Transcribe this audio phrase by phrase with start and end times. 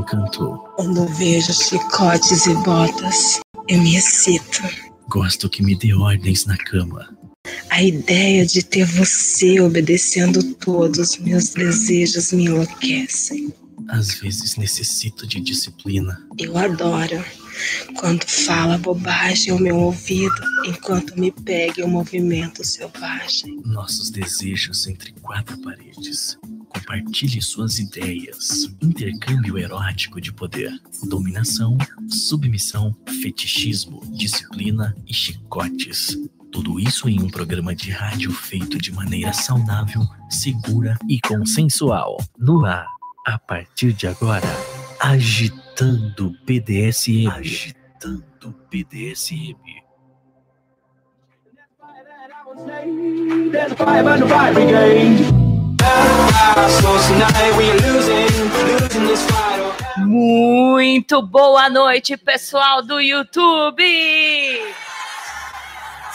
[0.00, 0.58] encantou.
[0.76, 4.62] Quando vejo chicotes e botas, eu me excito.
[5.08, 7.08] Gosto que me dê ordens na cama.
[7.70, 13.52] A ideia de ter você obedecendo todos os meus desejos me enlouquecem.
[13.88, 16.22] Às vezes necessito de disciplina.
[16.38, 17.24] Eu adoro
[17.96, 23.60] quando fala bobagem ao meu ouvido enquanto me pega um movimento selvagem.
[23.64, 26.38] Nossos desejos entre quatro paredes.
[26.68, 28.68] Compartilhe suas ideias.
[28.80, 30.70] Intercâmbio erótico de poder.
[31.04, 31.76] Dominação,
[32.08, 36.16] submissão, fetichismo, disciplina e chicotes.
[36.52, 42.16] Tudo isso em um programa de rádio feito de maneira saudável, segura e consensual.
[42.38, 42.86] No ar,
[43.28, 44.48] a partir de agora,
[44.98, 47.28] agitando BDSM.
[47.30, 49.54] Agitando BDSM.
[53.52, 53.74] There's
[54.54, 55.28] brigade.
[59.98, 63.82] Muito boa noite, pessoal do YouTube!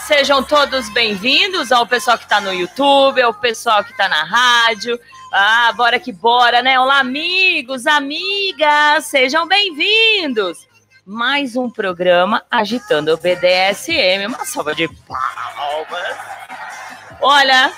[0.07, 4.99] Sejam todos bem-vindos ao pessoal que está no YouTube, ao pessoal que está na rádio.
[5.31, 6.77] Ah, bora que bora, né?
[6.77, 10.67] Olá, amigos, amigas, sejam bem-vindos!
[11.05, 14.27] Mais um programa agitando o BDSM.
[14.27, 16.17] Uma salva de palmas.
[17.21, 17.71] Olha,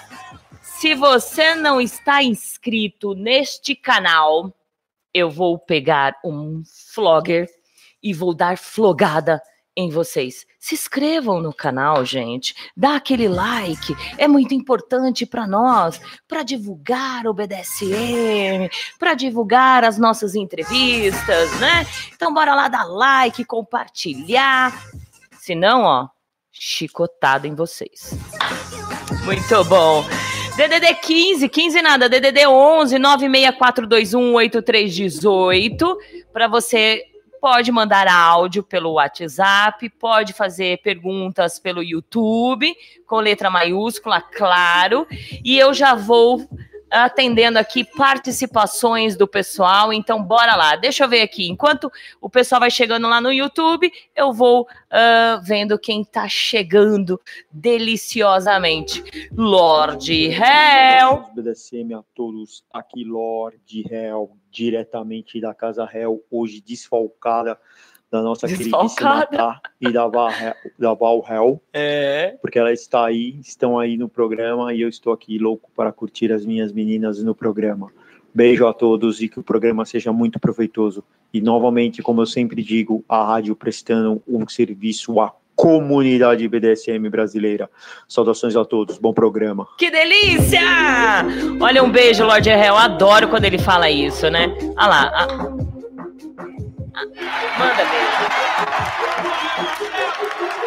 [0.64, 4.52] se você não está inscrito neste canal,
[5.14, 7.48] eu vou pegar um flogger
[8.02, 9.40] e vou dar flogada
[9.76, 10.46] em vocês.
[10.60, 12.56] Se inscrevam no canal, gente.
[12.76, 19.98] Dá aquele like, é muito importante para nós, para divulgar o BDSM, para divulgar as
[19.98, 21.86] nossas entrevistas, né?
[22.14, 24.74] Então bora lá dar like, compartilhar.
[25.38, 26.08] Se não, ó,
[26.52, 28.18] chicotada em vocês.
[29.26, 30.06] Muito bom.
[30.56, 35.98] DDD 15, 15 nada, DDD 11 96421 8318
[36.32, 37.04] para você
[37.46, 45.06] pode mandar áudio pelo WhatsApp, pode fazer perguntas pelo YouTube, com letra maiúscula, claro.
[45.44, 46.50] E eu já vou
[46.90, 50.76] atendendo aqui participações do pessoal, então bora lá.
[50.76, 51.48] Deixa eu ver aqui.
[51.48, 57.22] Enquanto o pessoal vai chegando lá no YouTube, eu vou uh, vendo quem tá chegando
[57.52, 59.04] deliciosamente.
[59.32, 61.30] Lorde Hell.
[61.36, 67.60] BDSM a todos, aqui Lorde Hell, diretamente da Casa Hell, hoje desfalcada
[68.10, 69.28] da nossa Desfalcada.
[69.28, 70.32] queridíssima Tá e da Val,
[70.80, 72.38] da Val Hell, É.
[72.42, 76.32] porque ela está aí, estão aí no programa e eu estou aqui louco para curtir
[76.32, 77.92] as minhas meninas no programa.
[78.34, 81.04] Beijo a todos e que o programa seja muito proveitoso.
[81.34, 87.70] E novamente, como eu sempre digo, a rádio prestando um serviço à comunidade BDSM brasileira.
[88.08, 89.68] Saudações a todos, bom programa.
[89.78, 90.62] Que delícia!
[91.60, 92.76] Olha, um beijo, Lorde Hell.
[92.76, 94.54] Adoro quando ele fala isso, né?
[94.78, 95.28] Olha lá.
[97.58, 98.46] Manda beijo.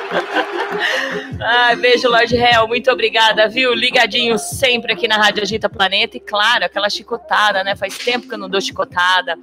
[1.40, 2.66] Ai, beijo, Lorde Hell.
[2.66, 3.74] Muito obrigada, viu?
[3.74, 6.16] Ligadinho sempre aqui na Rádio Agita Planeta.
[6.16, 7.76] E claro, aquela chicotada, né?
[7.76, 9.36] Faz tempo que eu não dou chicotada.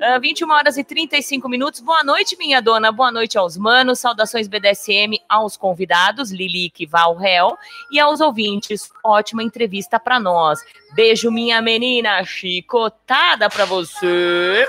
[0.00, 1.80] Ah, 21 horas e 35 minutos.
[1.80, 2.92] Boa noite, minha dona.
[2.92, 3.98] Boa noite aos manos.
[3.98, 7.56] Saudações BDSM aos convidados, Lilique Valhel,
[7.90, 8.90] e aos ouvintes.
[9.02, 10.60] Ótima entrevista para nós.
[10.94, 12.22] Beijo, minha menina.
[12.22, 14.64] Chicotada para você.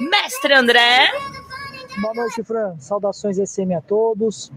[0.00, 1.08] Mestre André.
[2.00, 2.76] Boa noite, Fran.
[2.80, 4.50] Saudações SM a todos.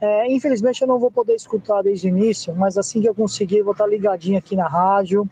[0.00, 3.62] É, infelizmente eu não vou poder escutar desde o início, mas assim que eu conseguir,
[3.62, 5.28] vou estar ligadinho aqui na rádio.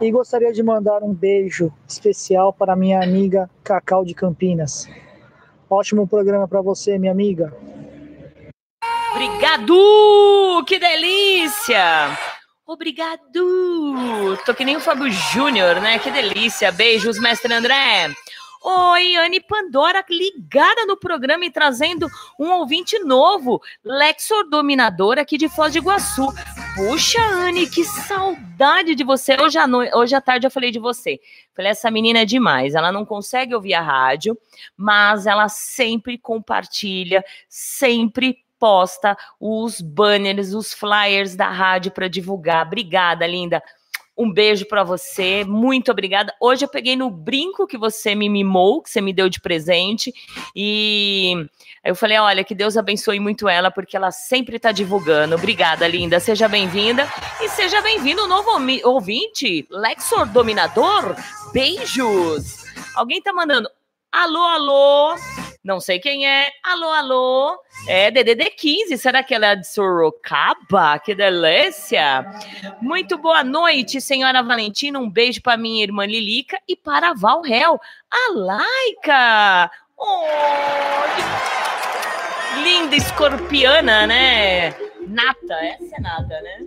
[0.00, 4.88] E gostaria de mandar um beijo especial para minha amiga Cacau de Campinas.
[5.70, 7.56] Ótimo programa para você, minha amiga.
[9.12, 10.64] Obrigado!
[10.66, 12.18] Que delícia!
[12.66, 14.36] Obrigado!
[14.46, 15.98] Tô que nem o Fábio Júnior, né?
[15.98, 16.72] Que delícia!
[16.72, 18.10] Beijos, mestre André!
[18.64, 22.06] Oi, Anne Pandora, ligada no programa e trazendo
[22.38, 26.28] um ouvinte novo, Lexor Dominador, aqui de Foz de Iguaçu.
[26.74, 29.36] Puxa, Anne, que saudade de você.
[29.40, 31.20] Hoje à, noi- Hoje à tarde eu falei de você.
[31.54, 32.74] Falei, essa menina é demais.
[32.74, 34.36] Ela não consegue ouvir a rádio,
[34.76, 42.66] mas ela sempre compartilha, sempre posta os banners, os flyers da rádio para divulgar.
[42.66, 43.62] Obrigada, linda.
[44.16, 46.34] Um beijo para você, muito obrigada.
[46.40, 50.12] Hoje eu peguei no brinco que você me mimou, que você me deu de presente,
[50.54, 51.46] e
[51.84, 55.34] eu falei: olha, que Deus abençoe muito ela, porque ela sempre está divulgando.
[55.34, 56.20] Obrigada, linda.
[56.20, 57.08] Seja bem-vinda
[57.40, 58.50] e seja bem-vindo, novo
[58.84, 61.16] ouvinte, Lexor Dominador.
[61.52, 62.64] Beijos.
[62.94, 63.68] Alguém tá mandando
[64.12, 65.41] alô, alô.
[65.64, 66.50] Não sei quem é.
[66.60, 67.56] Alô, alô.
[67.86, 68.98] É DDD 15.
[68.98, 70.98] Será que ela é de Sorocaba?
[70.98, 72.26] Que delícia.
[72.80, 74.98] Muito boa noite, senhora Valentina.
[74.98, 77.80] Um beijo para minha irmã Lilica e para a Val Hel.
[78.10, 79.70] A Laika.
[79.96, 80.24] Oh,
[82.64, 84.70] linda escorpiana, né?
[85.06, 86.66] Nata, essa é nata, né?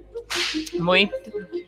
[0.75, 1.15] Muito,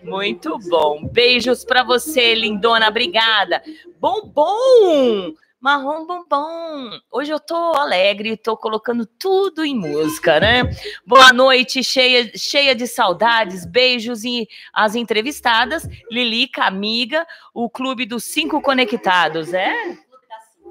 [0.02, 1.06] muito bom.
[1.12, 2.88] Beijos para você, lindona.
[2.88, 3.62] Obrigada.
[4.00, 5.34] Bombom!
[5.60, 7.00] Marrom bombom.
[7.12, 10.70] Hoje eu tô alegre, tô colocando tudo em música, né?
[11.06, 15.88] Boa noite, cheia, cheia de saudades, beijos e as entrevistadas.
[16.12, 17.26] Lilica, amiga,
[17.56, 19.98] o Clube dos Cinco Conectados, é?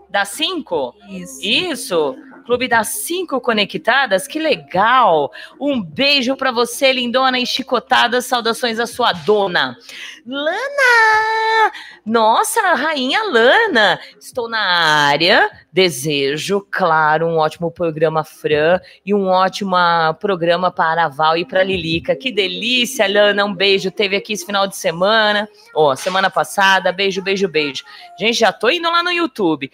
[0.09, 0.95] Das cinco?
[1.09, 1.43] Isso.
[1.43, 2.17] Isso.
[2.47, 5.33] Clube das Cinco Conectadas, que legal!
[5.61, 8.23] Um beijo para você, lindona e chicotada.
[8.23, 9.77] Saudações à sua dona.
[10.25, 11.73] Lana!
[12.07, 13.99] Nossa, rainha Lana!
[14.21, 15.51] Estou na área.
[15.73, 19.77] Desejo, claro, um ótimo programa Fran e um ótimo
[20.21, 22.15] programa para a Val e para a Lilica.
[22.15, 23.45] Que delícia, Lana!
[23.45, 23.91] Um beijo.
[23.91, 26.93] Teve aqui esse final de semana, ó, semana passada.
[26.93, 27.83] Beijo, beijo, beijo.
[28.17, 29.69] Gente, já tô indo lá no YouTube.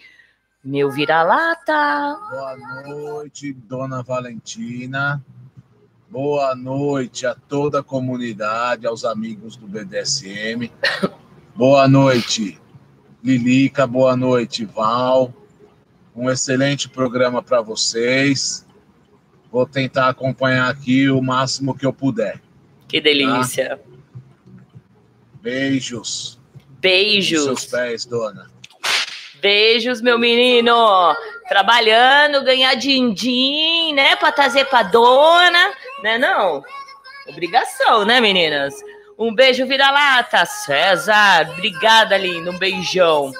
[0.63, 2.17] Meu vira-lata.
[2.29, 2.55] Boa
[2.87, 5.21] noite, dona Valentina.
[6.09, 10.71] Boa noite a toda a comunidade, aos amigos do BDSM.
[11.53, 12.61] Boa noite,
[13.21, 13.85] Lilica.
[13.85, 15.33] Boa noite, Val.
[16.15, 18.65] Um excelente programa para vocês.
[19.51, 22.41] Vou tentar acompanhar aqui o máximo que eu puder.
[22.87, 23.81] Que delícia.
[25.41, 26.39] Beijos.
[26.79, 27.47] Beijos.
[27.47, 28.52] Nos seus pés, dona.
[29.43, 30.73] Beijos, meu menino.
[31.49, 34.15] Trabalhando, ganhar din-din, né?
[34.15, 36.17] Pra trazer pra dona, né?
[36.17, 36.63] Não?
[37.27, 38.73] Obrigação, né, meninas?
[39.19, 40.45] Um beijo, vira-lata.
[40.45, 42.51] César, obrigada, lindo.
[42.51, 43.33] Um beijão.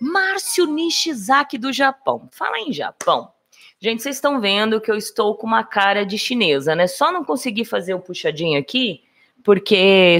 [0.00, 2.26] Márcio Nishizaki do Japão.
[2.32, 3.30] Fala em Japão.
[3.78, 6.86] Gente, vocês estão vendo que eu estou com uma cara de chinesa, né?
[6.86, 9.02] Só não consegui fazer o puxadinho aqui,
[9.44, 10.16] porque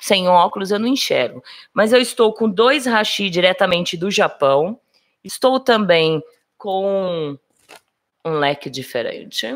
[0.00, 1.42] sem óculos eu não enxergo.
[1.72, 4.78] Mas eu estou com dois hashi diretamente do Japão.
[5.22, 6.22] Estou também
[6.56, 7.38] com
[8.24, 9.46] um leque diferente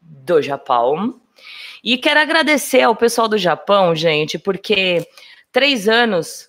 [0.00, 1.20] do Japão.
[1.82, 5.06] E quero agradecer ao pessoal do Japão, gente, porque
[5.50, 6.48] três anos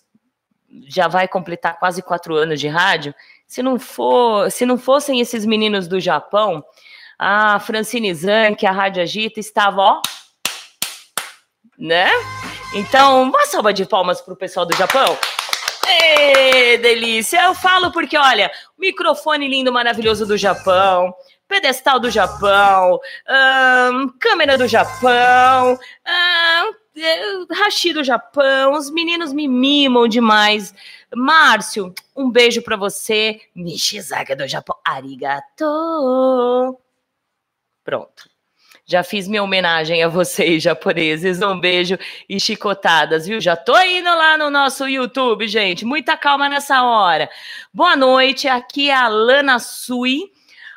[0.88, 3.14] já vai completar quase quatro anos de rádio.
[3.48, 6.64] Se não for, se não fossem esses meninos do Japão,
[7.18, 10.02] a Francine Zan, que a Rádio Agita, estava, ó,
[11.78, 12.10] né?
[12.74, 15.18] Então, uma salva de palmas para o pessoal do Japão.
[15.86, 17.44] Ê, delícia!
[17.44, 21.14] Eu falo porque, olha, microfone lindo, maravilhoso do Japão,
[21.50, 22.98] pedestal do Japão,
[23.30, 30.74] hum, câmera do Japão, hum, hashi do Japão, os meninos me mimam demais.
[31.14, 33.42] Márcio, um beijo para você.
[33.54, 34.78] Nishizaga do Japão.
[34.86, 35.66] Arigato.
[37.84, 38.31] Pronto.
[38.92, 41.42] Já fiz minha homenagem a vocês, japoneses.
[41.42, 41.98] Um beijo
[42.28, 43.40] e chicotadas, viu?
[43.40, 45.86] Já tô indo lá no nosso YouTube, gente.
[45.86, 47.30] Muita calma nessa hora.
[47.74, 50.30] Boa noite, aqui é a Lana Sui.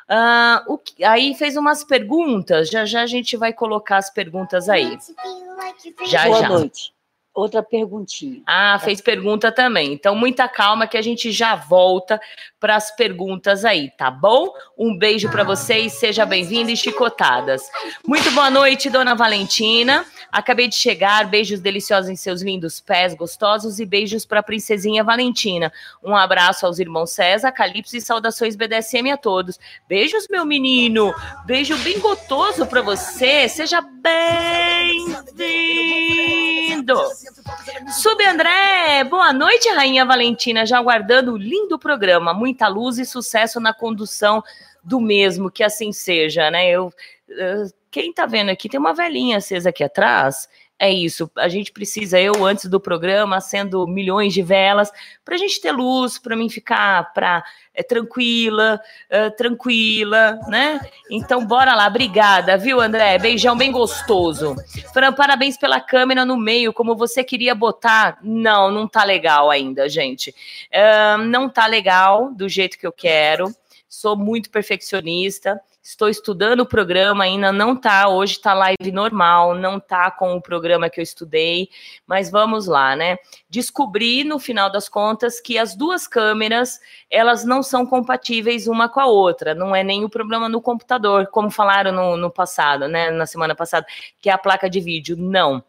[0.09, 2.69] Uh, o, aí fez umas perguntas.
[2.69, 4.97] Já já a gente vai colocar as perguntas aí.
[6.05, 6.49] Já Boa já.
[6.49, 6.94] noite.
[7.35, 8.41] Outra perguntinha.
[8.47, 9.91] Ah, fez pergunta também.
[9.91, 12.17] Então, muita calma que a gente já volta
[12.61, 14.53] para as perguntas aí, tá bom?
[14.77, 17.69] Um beijo para vocês, seja bem-vindo e chicotadas.
[18.07, 20.05] Muito boa noite, dona Valentina.
[20.31, 25.03] Acabei de chegar, beijos deliciosos em seus lindos pés gostosos e beijos para a princesinha
[25.03, 25.73] Valentina.
[26.01, 29.59] Um abraço aos irmãos César, Calypso e saudações BDSM a todos.
[29.89, 31.13] Beijos, meu menino.
[31.45, 33.49] Beijo bem gostoso para você.
[33.49, 35.35] Seja bem-vindo.
[37.91, 43.59] Sub André, boa noite, Rainha Valentina, já aguardando o lindo programa, muita luz e sucesso
[43.59, 44.43] na condução
[44.83, 46.69] do mesmo, que assim seja, né?
[46.69, 51.47] Eu, uh, quem tá vendo aqui, tem uma velhinha acesa aqui atrás, é isso, a
[51.47, 54.91] gente precisa, eu antes do programa, acendo milhões de velas,
[55.23, 60.81] para a gente ter luz, para mim ficar pra, é, tranquila, uh, tranquila, né?
[61.09, 63.17] Então, bora lá, obrigada, viu, André?
[63.17, 64.53] Beijão bem gostoso.
[64.93, 68.17] Fran, parabéns pela câmera no meio, como você queria botar.
[68.21, 70.35] Não, não tá legal ainda, gente.
[71.27, 73.53] Não tá legal do jeito que eu quero.
[73.87, 75.61] Sou muito perfeccionista.
[75.85, 78.09] Estou estudando o programa, ainda não tá.
[78.09, 81.69] Hoje tá live normal, não tá com o programa que eu estudei,
[82.07, 83.17] mas vamos lá, né?
[83.47, 88.99] Descobri no final das contas que as duas câmeras elas não são compatíveis uma com
[88.99, 89.53] a outra.
[89.53, 93.11] Não é nem o problema no computador, como falaram no, no passado, né?
[93.11, 93.85] Na semana passada,
[94.19, 95.15] que é a placa de vídeo.
[95.15, 95.63] Não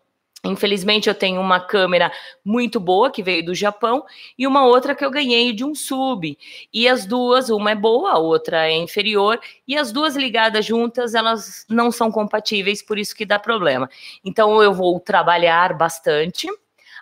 [0.47, 2.11] Infelizmente, eu tenho uma câmera
[2.45, 4.05] muito boa que veio do Japão
[4.39, 6.37] e uma outra que eu ganhei de um sub.
[6.73, 11.15] E as duas, uma é boa, a outra é inferior, e as duas ligadas juntas,
[11.15, 13.89] elas não são compatíveis, por isso que dá problema.
[14.25, 16.49] Então, eu vou trabalhar bastante.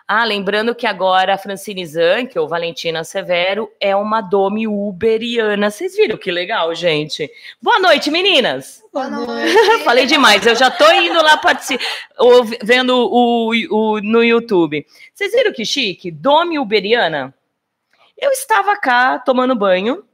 [0.07, 5.71] Ah, lembrando que agora a Francine Zanck, ou Valentina Severo, é uma Domi Uberiana.
[5.71, 7.27] Vocês viram que legal, gente?
[7.59, 8.83] Boa noite, meninas!
[8.93, 9.51] Boa noite.
[9.83, 11.83] Falei demais, eu já tô indo lá participar,
[12.61, 14.85] vendo o, o, no YouTube.
[15.11, 16.11] Vocês viram que chique?
[16.11, 17.33] Domi Uberiana?
[18.15, 20.05] Eu estava cá tomando banho,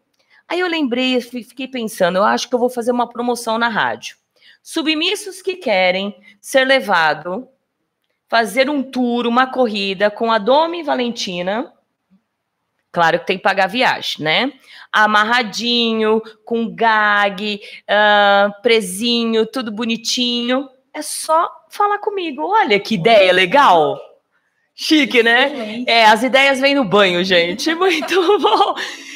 [0.47, 4.15] aí eu lembrei, fiquei pensando, eu acho que eu vou fazer uma promoção na rádio.
[4.63, 7.45] Submissos que querem ser levado
[8.31, 11.69] fazer um tour, uma corrida com a Domi Valentina.
[12.89, 14.53] Claro que tem que pagar viagem, né?
[14.89, 17.59] Amarradinho, com gag,
[17.89, 20.69] uh, presinho, tudo bonitinho.
[20.93, 22.43] É só falar comigo.
[22.43, 23.99] Olha que ideia legal.
[24.73, 25.83] Chique, né?
[25.85, 27.75] É, as ideias vêm no banho, gente.
[27.75, 28.75] Muito bom.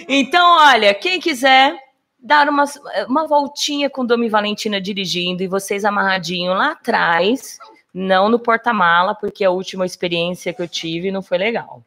[0.09, 1.73] Então, olha, quem quiser
[2.19, 2.65] dar uma,
[3.07, 7.57] uma voltinha com Domi Valentina dirigindo e vocês amarradinho lá atrás,
[7.97, 11.81] não no porta-mala, porque a última experiência que eu tive não foi legal.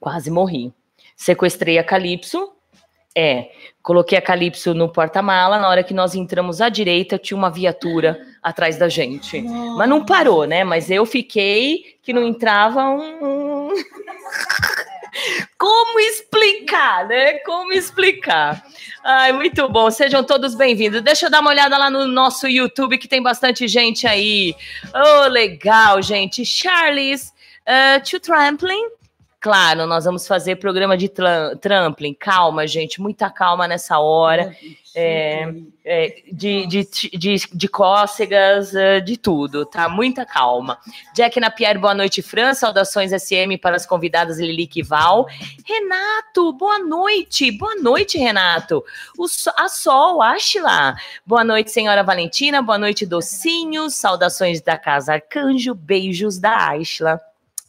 [0.00, 0.72] Quase morri.
[1.14, 2.52] Sequestrei a Calypso.
[3.14, 3.52] É,
[3.82, 5.60] coloquei a Calypso no porta-mala.
[5.60, 9.40] Na hora que nós entramos à direita, tinha uma viatura atrás da gente.
[9.42, 9.78] Nossa.
[9.78, 10.64] Mas não parou, né?
[10.64, 13.68] Mas eu fiquei que não entrava um.
[15.58, 17.34] Como explicar, né?
[17.40, 18.64] Como explicar?
[19.04, 19.90] Ai, muito bom.
[19.90, 21.02] Sejam todos bem-vindos.
[21.02, 24.54] Deixa eu dar uma olhada lá no nosso YouTube, que tem bastante gente aí.
[24.94, 26.44] Oh, legal, gente.
[26.44, 27.32] Charles,
[27.66, 29.01] uh, to Trampling.
[29.42, 31.10] Claro, nós vamos fazer programa de
[31.60, 32.14] trampling.
[32.14, 34.56] Calma, gente, muita calma nessa hora.
[34.94, 35.52] É,
[35.84, 39.88] é, de, de, de, de cócegas, é, de tudo, tá?
[39.88, 40.78] Muita calma.
[41.12, 42.54] Jack Napierre, boa noite, Fran.
[42.54, 45.26] Saudações SM para as convidadas e Val.
[45.66, 47.50] Renato, boa noite.
[47.50, 48.84] Boa noite, Renato.
[49.18, 50.94] O, a Sol, Ashla.
[51.26, 52.62] Boa noite, senhora Valentina.
[52.62, 53.96] Boa noite, docinhos.
[53.96, 55.74] Saudações da Casa Arcanjo.
[55.74, 57.20] Beijos da Ashla.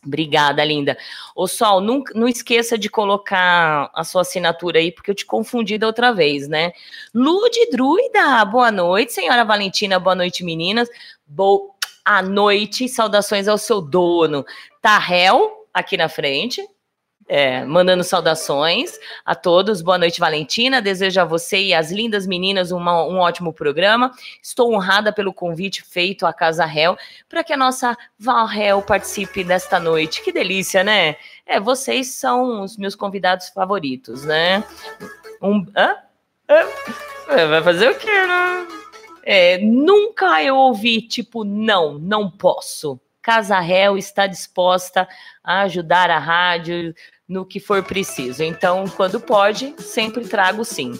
[0.05, 0.97] Obrigada, linda.
[1.35, 5.77] Ô, Sol, não, não esqueça de colocar a sua assinatura aí, porque eu te confundi
[5.77, 6.73] da outra vez, né?
[7.13, 10.89] Lude Druida, boa noite, senhora Valentina, boa noite, meninas.
[11.25, 11.71] Boa
[12.25, 14.45] noite, saudações ao seu dono.
[14.81, 16.61] Tarrel, aqui na frente,
[17.27, 19.81] é, mandando saudações a todos.
[19.81, 20.81] Boa noite, Valentina.
[20.81, 24.11] Desejo a você e às lindas meninas uma, um ótimo programa.
[24.41, 26.97] Estou honrada pelo convite feito à Casa Réu
[27.29, 30.21] para que a nossa Val Réu participe desta noite.
[30.21, 31.15] Que delícia, né?
[31.45, 34.63] É, vocês são os meus convidados favoritos, né?
[35.41, 35.95] Um, hã?
[36.49, 37.47] Hã?
[37.47, 38.67] Vai fazer o quê, né?
[39.25, 42.99] É, nunca eu ouvi, tipo, não, não posso.
[43.23, 45.07] Casa Réu está disposta
[45.41, 46.93] a ajudar a rádio
[47.27, 48.43] no que for preciso.
[48.43, 50.91] Então, quando pode, sempre trago sim.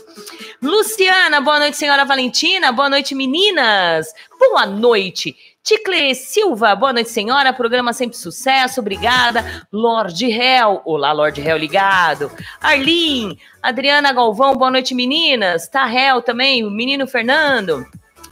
[0.61, 2.71] Luciana, boa noite, senhora Valentina.
[2.71, 4.07] Boa noite, meninas.
[4.39, 5.35] Boa noite.
[5.61, 7.51] Ticle Silva, boa noite, senhora.
[7.51, 9.65] Programa sempre sucesso, obrigada.
[9.69, 12.31] Lorde Hell, olá, Lorde Hell ligado.
[12.61, 15.67] Arlin, Adriana Galvão, boa noite, meninas.
[15.67, 17.85] Tá Hell também, o menino Fernando.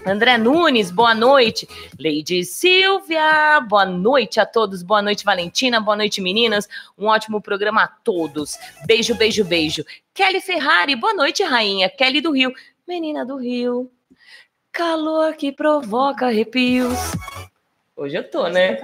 [0.05, 1.67] André Nunes, boa noite.
[1.99, 4.81] Lady Silvia, boa noite a todos.
[4.81, 5.79] Boa noite, Valentina.
[5.79, 6.67] Boa noite, meninas.
[6.97, 8.57] Um ótimo programa a todos.
[8.85, 9.85] Beijo, beijo, beijo.
[10.13, 11.89] Kelly Ferrari, boa noite, rainha.
[11.89, 12.51] Kelly do Rio,
[12.87, 13.91] menina do Rio.
[14.71, 16.97] Calor que provoca arrepios.
[18.01, 18.79] Hoje eu tô, né?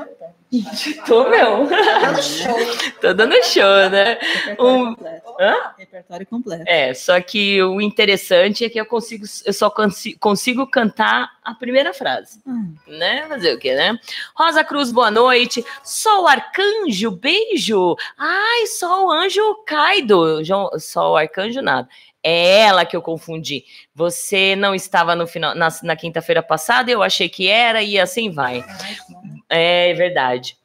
[1.08, 1.68] Tô mesmo.
[3.02, 4.20] Tô dando show, né?
[4.60, 4.96] Um...
[5.40, 5.74] Hã?
[5.76, 6.64] Repertório completo.
[6.68, 11.56] É, só que o interessante é que eu consigo, eu só consigo, consigo cantar a
[11.56, 12.40] primeira frase.
[12.46, 12.76] Hum.
[12.86, 13.26] Né?
[13.28, 13.98] Fazer o quê, né?
[14.36, 15.66] Rosa Cruz, boa noite.
[15.84, 17.96] Só o arcanjo, beijo.
[18.16, 20.44] Ai, só o anjo Kaido.
[20.80, 21.90] Só o arcanjo, nada.
[22.30, 23.64] É ela que eu confundi.
[23.96, 28.30] Você não estava no final na, na quinta-feira passada, eu achei que era e assim
[28.30, 28.66] vai.
[29.48, 30.58] É verdade.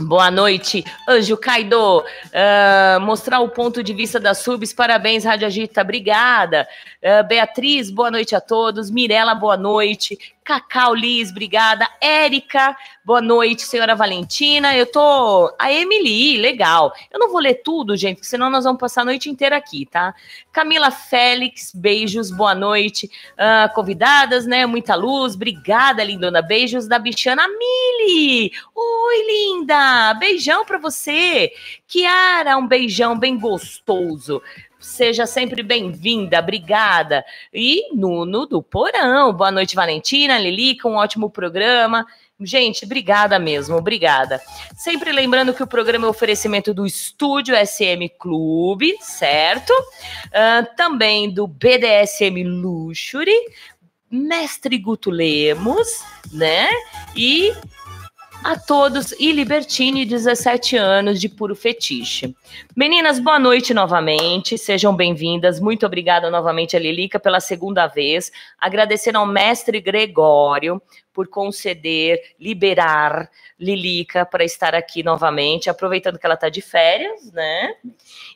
[0.00, 1.98] Boa noite, Anjo Kaido.
[2.00, 4.72] Uh, mostrar o ponto de vista das subs.
[4.72, 5.82] Parabéns, Rádio Agita.
[5.82, 6.66] Obrigada.
[7.02, 8.90] Uh, Beatriz, boa noite a todos.
[8.90, 10.18] Mirela, boa noite.
[10.52, 11.88] Cacau Liz, obrigada.
[11.98, 14.76] Érica, boa noite, senhora Valentina.
[14.76, 15.50] Eu tô.
[15.58, 16.92] A Emily, legal.
[17.10, 19.86] Eu não vou ler tudo, gente, porque senão nós vamos passar a noite inteira aqui,
[19.86, 20.14] tá?
[20.52, 23.10] Camila Félix, beijos, boa noite.
[23.32, 24.66] Uh, convidadas, né?
[24.66, 26.42] Muita luz, obrigada, lindona.
[26.42, 28.52] Beijos da bichana Mili.
[28.74, 30.12] Oi, linda.
[30.20, 31.50] Beijão pra você.
[31.88, 34.42] Kiara, um beijão bem gostoso.
[34.82, 37.24] Seja sempre bem-vinda, obrigada.
[37.52, 42.04] E Nuno do Porão, boa noite, Valentina, Lilica, um ótimo programa.
[42.40, 44.40] Gente, obrigada mesmo, obrigada.
[44.76, 49.72] Sempre lembrando que o programa é oferecimento do Estúdio SM Clube, certo?
[50.32, 53.36] Ah, também do BDSM Luxury,
[54.10, 56.68] Mestre Guto Lemos, né?
[57.16, 57.52] E
[58.44, 62.34] a todos e Libertine, 17 anos de puro fetiche.
[62.76, 65.60] Meninas, boa noite novamente, sejam bem-vindas.
[65.60, 68.32] Muito obrigada novamente a Lilica pela segunda vez.
[68.58, 70.82] Agradecendo ao mestre Gregório
[71.12, 77.74] por conceder, liberar Lilica para estar aqui novamente, aproveitando que ela está de férias, né?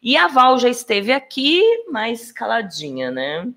[0.03, 3.49] E a Val já esteve aqui, mais caladinha, né?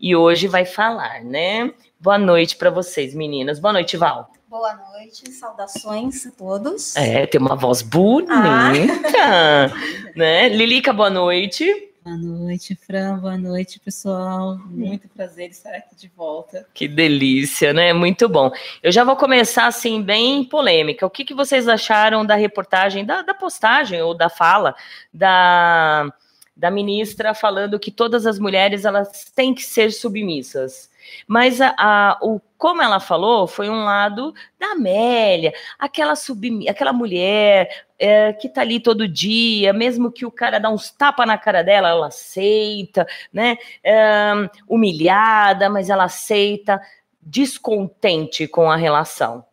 [0.00, 1.72] E hoje vai falar, né?
[2.00, 3.60] Boa noite para vocês, meninas.
[3.60, 4.32] Boa noite, Val.
[4.52, 6.94] Boa noite, saudações a todos.
[6.94, 8.36] É, tem uma voz bonita,
[10.14, 10.46] né?
[10.50, 11.64] Lilica, boa noite.
[12.04, 13.16] Boa noite, Fran.
[13.16, 14.58] Boa noite, pessoal.
[14.66, 16.66] Muito prazer estar aqui de volta.
[16.74, 17.94] Que delícia, né?
[17.94, 18.50] Muito bom.
[18.82, 21.06] Eu já vou começar assim, bem polêmica.
[21.06, 24.76] O que, que vocês acharam da reportagem, da, da postagem ou da fala
[25.14, 26.12] da,
[26.54, 30.91] da ministra falando que todas as mulheres elas têm que ser submissas?
[31.26, 36.92] Mas a, a- o, como ela falou, foi um lado da Amélia, aquela, submi, aquela
[36.92, 41.36] mulher é, que tá ali todo dia, mesmo que o cara dá uns tapas na
[41.38, 43.56] cara dela, ela aceita, né?
[43.82, 44.32] É,
[44.68, 46.80] humilhada, mas ela aceita,
[47.20, 49.44] descontente com a relação.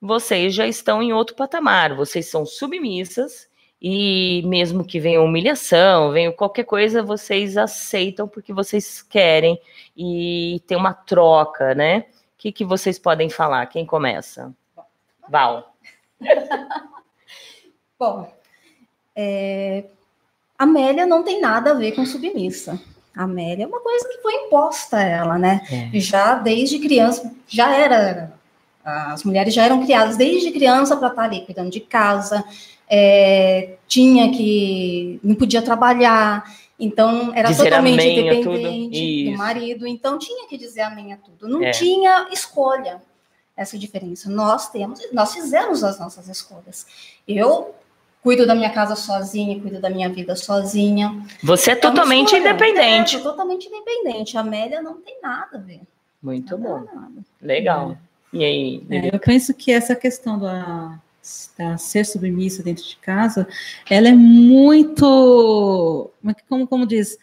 [0.00, 3.48] Vocês já estão em outro patamar, vocês são submissas
[3.84, 9.60] e mesmo que venha humilhação, venha qualquer coisa, vocês aceitam porque vocês querem
[9.96, 11.98] e tem uma troca, né?
[11.98, 12.04] O
[12.38, 13.66] que, que vocês podem falar?
[13.66, 14.54] Quem começa?
[15.28, 15.74] Val.
[17.98, 18.32] Bom,
[19.16, 19.84] é,
[20.56, 22.80] a Amélia não tem nada a ver com submissa.
[23.16, 25.60] A Amélia é uma coisa que foi imposta a ela, né?
[25.92, 25.98] É.
[25.98, 28.32] Já desde criança, já era.
[28.84, 32.44] As mulheres já eram criadas desde criança para estar ali cuidando de casa,
[32.94, 35.18] é, tinha que.
[35.24, 36.44] não podia trabalhar,
[36.78, 41.48] então era Dizer totalmente dependente do marido, então tinha que dizer amém a tudo.
[41.48, 41.70] Não É.
[41.70, 43.00] tinha escolha
[43.56, 44.28] essa diferença.
[44.28, 46.86] Nós temos, nós fizemos as nossas escolhas.
[47.26, 47.74] Eu
[48.22, 51.24] cuido da minha casa sozinha, cuido da minha vida sozinha.
[51.42, 53.16] Você é Então, totalmente independente.
[53.16, 54.36] É, totalmente independente.
[54.36, 55.80] A Amélia não tem nada a ver.
[56.22, 56.80] Muito bom.
[56.80, 57.10] Nada.
[57.40, 57.96] Legal.
[58.32, 60.98] E aí, É, eu penso que essa questão da,
[61.58, 63.46] da ser submissa dentro de casa,
[63.88, 67.16] ela é muito, como, é como, como diz,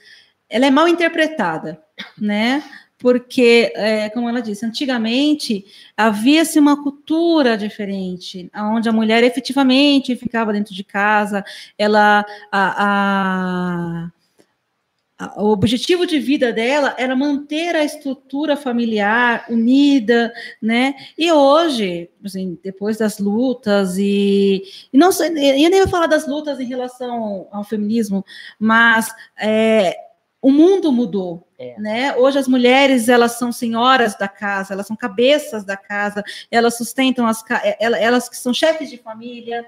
[0.49, 1.81] ela é mal interpretada,
[2.17, 2.63] né?
[2.97, 10.51] Porque, é, como ela disse, antigamente havia-se uma cultura diferente, onde a mulher efetivamente ficava
[10.51, 11.43] dentro de casa,
[11.77, 14.11] ela a- a, a-
[15.35, 20.95] o objetivo de vida dela era manter a estrutura familiar unida, né?
[21.17, 26.25] E hoje, assim, depois das lutas e, e não sei, eu nem vou falar das
[26.25, 28.23] lutas em relação ao feminismo,
[28.57, 29.97] mas é,
[30.41, 31.75] o mundo mudou, É.
[31.77, 32.15] né?
[32.15, 37.27] Hoje as mulheres elas são senhoras da casa, elas são cabeças da casa, elas sustentam
[37.27, 37.43] as
[37.77, 39.65] ela- elas que são chefes de família,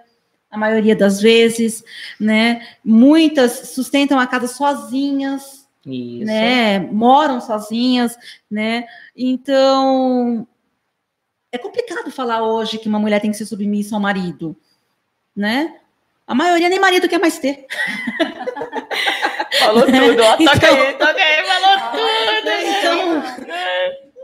[0.52, 1.84] a maioria das vezes,
[2.20, 2.68] né?
[2.84, 6.26] Muitas sustentam a casa sozinhas, Isso.
[6.26, 6.80] né?
[6.80, 8.18] Moram sozinhas,
[8.50, 8.86] né?
[9.16, 10.46] Então
[11.54, 14.56] é complicado falar hoje que uma mulher tem que ser submissa ao marido,
[15.36, 15.76] né?
[16.28, 17.66] A maioria nem marido quer mais ter.
[19.60, 20.38] Falou tudo, ó.
[20.38, 22.50] Toca Então- aí, toca aí, falou tudo.
[22.52, 23.46] Então, né?
[23.48, 23.51] não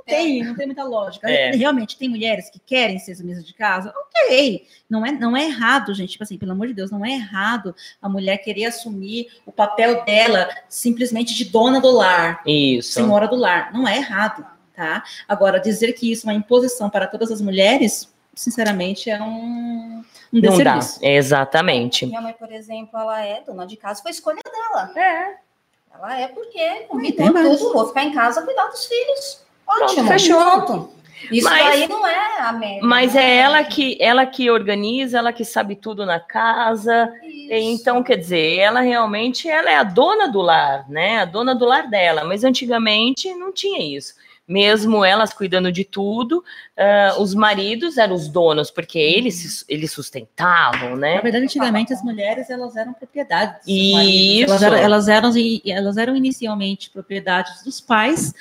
[0.08, 1.30] tem, não tem muita lógica.
[1.30, 1.52] É.
[1.52, 4.66] Realmente tem mulheres que querem ser submissas de casa, ok.
[4.90, 6.12] Não é, não é errado, gente.
[6.12, 10.04] Tipo assim, pelo amor de Deus, não é errado a mulher querer assumir o papel
[10.06, 12.42] dela simplesmente de dona do lar.
[12.46, 12.94] Isso.
[12.94, 13.72] senhora do lar.
[13.74, 15.04] Não é errado, tá?
[15.28, 20.42] Agora, dizer que isso é uma imposição para todas as mulheres, sinceramente, é um, um
[20.42, 20.80] Não dá.
[21.02, 22.06] Exatamente.
[22.06, 24.92] Minha mãe, por exemplo, ela é dona de casa, foi escolha dela.
[24.96, 25.48] É.
[25.94, 29.47] Ela é porque tem convidou tudo, vou ficar em casa cuidar dos filhos.
[29.68, 30.38] Ótimo, fechou.
[30.40, 30.98] pronto.
[31.32, 32.80] Isso Mas- daí não é a Amélia.
[32.84, 37.12] Mas não é ela que ela que organiza, ela que sabe tudo na casa.
[37.24, 37.48] Isso.
[37.52, 41.20] Então, quer dizer, ela realmente ela é a dona do lar, né?
[41.20, 42.24] A dona do lar dela.
[42.24, 44.14] Mas antigamente não tinha isso.
[44.48, 46.42] Mesmo elas cuidando de tudo,
[46.78, 51.22] ah, os maridos eram os donos, porque eles, eles sustentavam, Na né?
[51.22, 54.46] verdade, antigamente as mulheres elas eram propriedade dos Isso.
[54.50, 55.32] Elas eram, elas, eram,
[55.66, 58.34] elas eram inicialmente propriedades dos pais,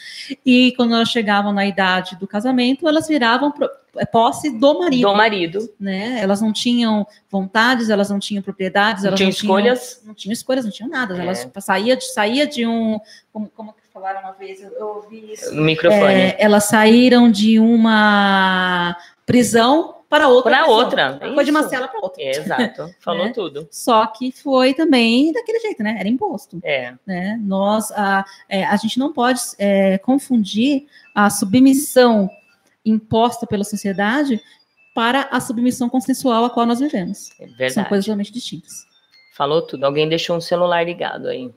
[0.45, 5.09] e quando elas chegavam na idade do casamento, elas viravam pro- é posse do marido.
[5.09, 5.71] Do marido.
[5.81, 6.21] Né?
[6.23, 10.03] Elas não tinham vontades, elas não tinham propriedades, Não elas tinham não tinham escolhas?
[10.05, 11.17] não tinham escolhas, não tinham nada.
[11.17, 11.21] É.
[11.23, 13.01] Elas saía de, saía de um.
[13.33, 14.63] Como, como que falaram uma vez?
[14.63, 15.55] Eu, eu ouvi isso.
[15.55, 16.05] No microfone.
[16.13, 20.59] É, elas saíram de uma prisão para outra.
[20.59, 20.71] Prisão.
[20.71, 21.19] outra.
[21.35, 22.23] Foi de uma cela para outra.
[22.23, 22.95] Exato.
[23.01, 23.33] Falou Né?
[23.33, 23.67] tudo.
[23.71, 25.97] Só que foi também daquele jeito, né?
[25.99, 26.61] Era imposto.
[26.63, 26.93] É.
[27.07, 27.41] Né?
[27.43, 32.29] Nós, a, é, a gente não pode é, confundir a submissão
[32.85, 34.41] imposta pela sociedade
[34.95, 37.31] para a submissão consensual a qual nós vivemos.
[37.41, 37.73] É verdade.
[37.73, 38.87] São coisas totalmente distintas.
[39.35, 39.85] Falou tudo.
[39.85, 41.51] Alguém deixou um celular ligado aí.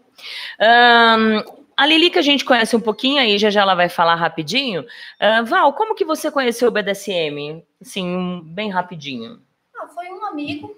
[0.60, 1.44] Ahn,
[1.82, 4.86] a Lili, que a gente conhece um pouquinho, aí já já ela vai falar rapidinho.
[5.20, 7.64] Ah, Val, como que você conheceu o BDSM?
[7.82, 9.40] Assim, um- bem rapidinho.
[9.78, 10.76] Ah, foi um amigo.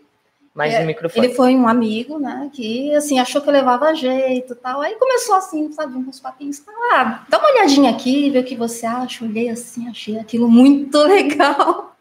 [0.54, 1.26] Mais É, no microfone.
[1.28, 4.82] Ele foi um amigo, né, que, assim, achou que eu levava jeito e tal.
[4.82, 6.60] Aí começou, assim, sabe, uns papinhos.
[6.60, 9.24] tá, Ah, dá uma olhadinha aqui, vê o que você acha.
[9.24, 11.96] Olhei assim, achei aquilo muito legal.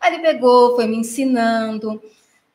[0.00, 2.02] Aí ele pegou, foi me ensinando,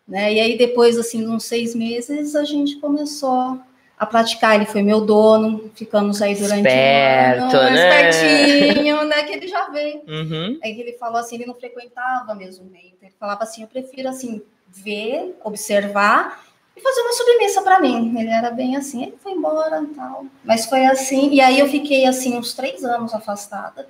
[0.07, 3.59] né, e aí depois, assim, uns seis meses, a gente começou
[3.97, 4.55] a praticar.
[4.55, 8.09] Ele foi meu dono, ficamos aí durante Esperto, um ano, né?
[8.09, 10.01] espertinho, né, que ele já veio.
[10.07, 10.59] Uhum.
[10.63, 12.93] Aí ele falou assim, ele não frequentava mesmo o meio.
[13.01, 16.43] Ele falava assim, eu prefiro assim ver, observar
[16.75, 18.17] e fazer uma submissa para mim.
[18.19, 20.25] Ele era bem assim, ele foi embora e tal.
[20.43, 23.87] Mas foi assim, e aí eu fiquei assim uns três anos afastada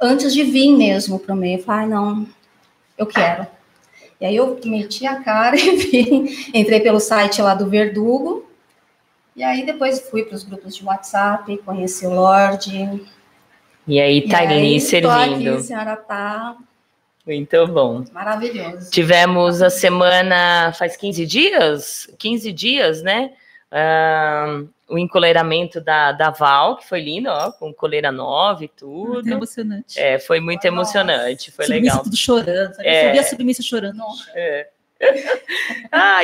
[0.00, 1.58] antes de vir mesmo para o meio.
[1.58, 2.26] Eu falei, ai, não,
[2.96, 3.46] eu quero.
[4.20, 8.47] E aí eu meti a cara e vim, entrei pelo site lá do Verdugo.
[9.38, 13.06] E aí depois fui para os grupos de WhatsApp, conheci o Lorde.
[13.86, 15.12] E aí, E tá ali aí, servindo.
[15.12, 16.56] Aqui, a senhora tá
[17.24, 18.04] Muito bom.
[18.12, 18.90] maravilhoso.
[18.90, 22.08] Tivemos a semana, faz 15 dias?
[22.18, 23.30] 15 dias, né?
[24.90, 29.28] O encoleiramento da, da Val, que foi lindo, ó, com coleira nova e Muito tudo.
[29.30, 30.00] emocionante.
[30.00, 32.02] É, foi muito emocionante, foi submissa legal.
[32.02, 32.74] tudo chorando.
[32.74, 32.88] Sabe?
[32.88, 33.08] É.
[33.08, 34.02] Eu vi a submissa chorando.
[34.34, 34.68] É.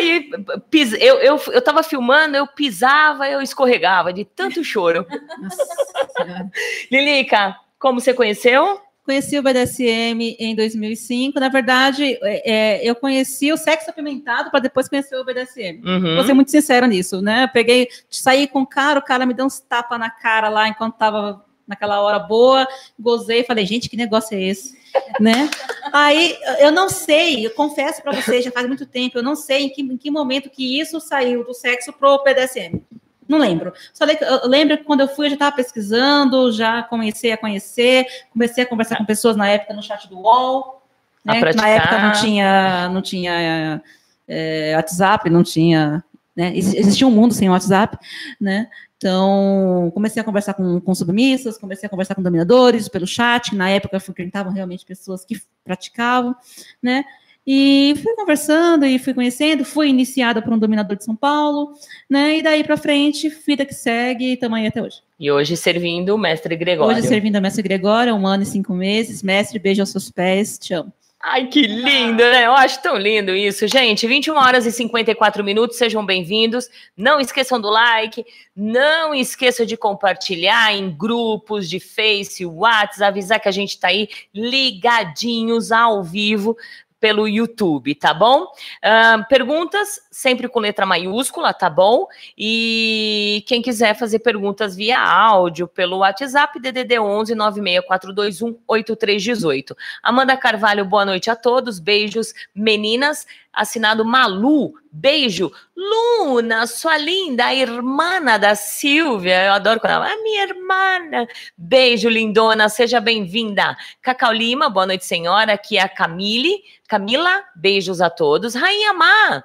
[0.00, 0.30] E
[0.70, 5.06] pis, eu, eu, eu tava filmando, eu pisava, eu escorregava de tanto choro.
[5.40, 6.50] Nossa.
[6.90, 8.80] Lilica, como você conheceu?
[9.04, 11.38] Conheci o BDSM em 2005.
[11.38, 15.82] Na verdade, é, é, eu conheci o sexo apimentado para depois conhecer o BDSM.
[15.84, 16.14] Uhum.
[16.16, 17.44] Vou ser muito sincera nisso, né?
[17.44, 20.68] Eu peguei, saí com o cara, o cara me deu uns tapas na cara lá
[20.68, 22.66] enquanto tava naquela hora boa,
[22.98, 24.83] gozei, falei, gente, que negócio é esse?
[25.20, 25.48] Né?
[25.92, 29.64] Aí eu não sei, eu confesso para vocês, já faz muito tempo, eu não sei
[29.64, 32.82] em que, em que momento que isso saiu do sexo pro BDSM.
[33.26, 33.72] Não lembro.
[33.92, 34.04] Só
[34.44, 38.66] lembro que quando eu fui, eu já estava pesquisando, já comecei a conhecer, comecei a
[38.66, 40.82] conversar com pessoas na época no chat do UOL.
[41.24, 41.40] Né?
[41.54, 43.82] Na época não tinha, não tinha
[44.28, 46.04] é, WhatsApp, não tinha.
[46.36, 46.52] Né?
[46.54, 47.96] Ex- Existia um mundo sem WhatsApp,
[48.38, 48.68] né?
[49.04, 53.56] Então, comecei a conversar com, com submissas, comecei a conversar com dominadores pelo chat, que
[53.56, 56.34] na época frequentavam realmente pessoas que praticavam,
[56.82, 57.04] né?
[57.46, 61.74] E fui conversando e fui conhecendo, fui iniciada por um dominador de São Paulo,
[62.08, 62.38] né?
[62.38, 65.02] E daí para frente, vida que segue, e tamanho até hoje.
[65.20, 66.96] E hoje servindo o mestre Gregório.
[66.96, 69.22] Hoje servindo a mestre Gregória, um ano e cinco meses.
[69.22, 70.90] Mestre, beijo aos seus pés, te amo.
[71.26, 72.44] Ai, que lindo, né?
[72.44, 73.66] Eu acho tão lindo isso.
[73.66, 76.68] Gente, 21 horas e 54 minutos, sejam bem-vindos.
[76.94, 78.22] Não esqueçam do like,
[78.54, 84.06] não esqueçam de compartilhar em grupos de Face, WhatsApp, avisar que a gente tá aí
[84.34, 86.58] ligadinhos ao vivo
[87.04, 88.46] pelo YouTube, tá bom?
[88.82, 92.06] Ah, perguntas sempre com letra maiúscula, tá bom?
[92.34, 99.76] E quem quiser fazer perguntas via áudio pelo WhatsApp, DDD 11 96421 8318.
[100.02, 101.78] Amanda Carvalho, boa noite a todos.
[101.78, 103.26] Beijos, meninas.
[103.54, 104.74] Assinado Malu.
[104.90, 105.52] Beijo.
[105.76, 109.46] Luna, sua linda, a irmã da Silvia.
[109.46, 110.06] Eu adoro quando ela.
[110.06, 111.26] A minha irmã.
[111.56, 112.68] Beijo, lindona.
[112.68, 113.76] Seja bem-vinda.
[114.00, 115.52] Cacau Lima, boa noite, senhora.
[115.52, 116.62] Aqui é a Camille.
[116.88, 118.54] Camila, beijos a todos.
[118.54, 119.44] Rainha Má.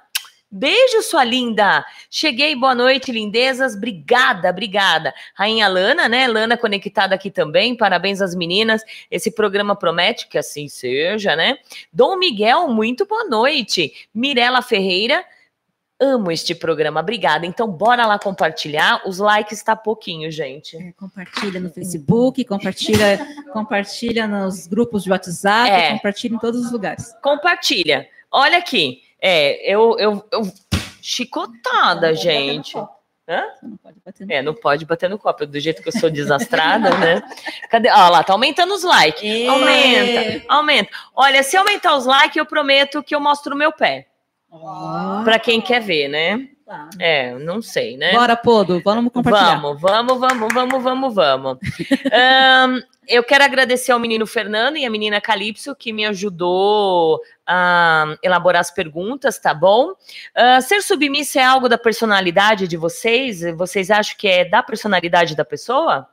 [0.52, 1.84] Beijo, sua linda.
[2.10, 3.76] Cheguei, boa noite, lindezas.
[3.76, 5.14] Obrigada, obrigada.
[5.34, 6.26] Rainha Lana, né?
[6.26, 7.76] Lana conectada aqui também.
[7.76, 8.82] Parabéns às meninas.
[9.08, 11.58] Esse programa promete que assim seja, né?
[11.92, 13.92] Dom Miguel, muito boa noite.
[14.12, 15.24] Mirela Ferreira,
[16.00, 16.98] amo este programa.
[16.98, 17.46] Obrigada.
[17.46, 19.02] Então, bora lá compartilhar.
[19.06, 20.76] Os likes tá pouquinho, gente.
[20.76, 25.92] É, compartilha no Facebook, compartilha, compartilha nos grupos de WhatsApp, É.
[25.92, 27.14] compartilha em todos os lugares.
[27.22, 28.08] Compartilha.
[28.32, 29.02] Olha aqui.
[29.20, 30.52] É, eu, eu, eu...
[31.02, 32.76] Chicotada, gente.
[33.28, 33.44] Hã?
[33.62, 36.10] Não pode bater no É, não pode bater no copo, do jeito que eu sou
[36.10, 37.22] desastrada, né?
[37.70, 37.88] Cadê?
[37.88, 39.22] Ó lá, tá aumentando os likes.
[39.22, 39.46] Ê!
[39.46, 40.90] Aumenta, aumenta.
[41.14, 44.08] Olha, se aumentar os likes, eu prometo que eu mostro o meu pé.
[44.50, 46.48] Ó, Pra quem quer ver, né?
[46.70, 46.88] tá.
[46.98, 48.12] É, não sei, né?
[48.12, 49.60] Bora, Podo, vamos compartilhar.
[49.60, 51.58] Vamos, vamos, vamos, vamos, vamos, vamos.
[52.12, 58.16] Ahn, eu quero agradecer ao menino Fernando e à menina Calypso que me ajudou a
[58.22, 59.94] elaborar as perguntas, tá bom?
[60.34, 63.40] Ah, ser submissa é algo da personalidade de vocês?
[63.56, 66.08] Vocês acham que é da personalidade da pessoa?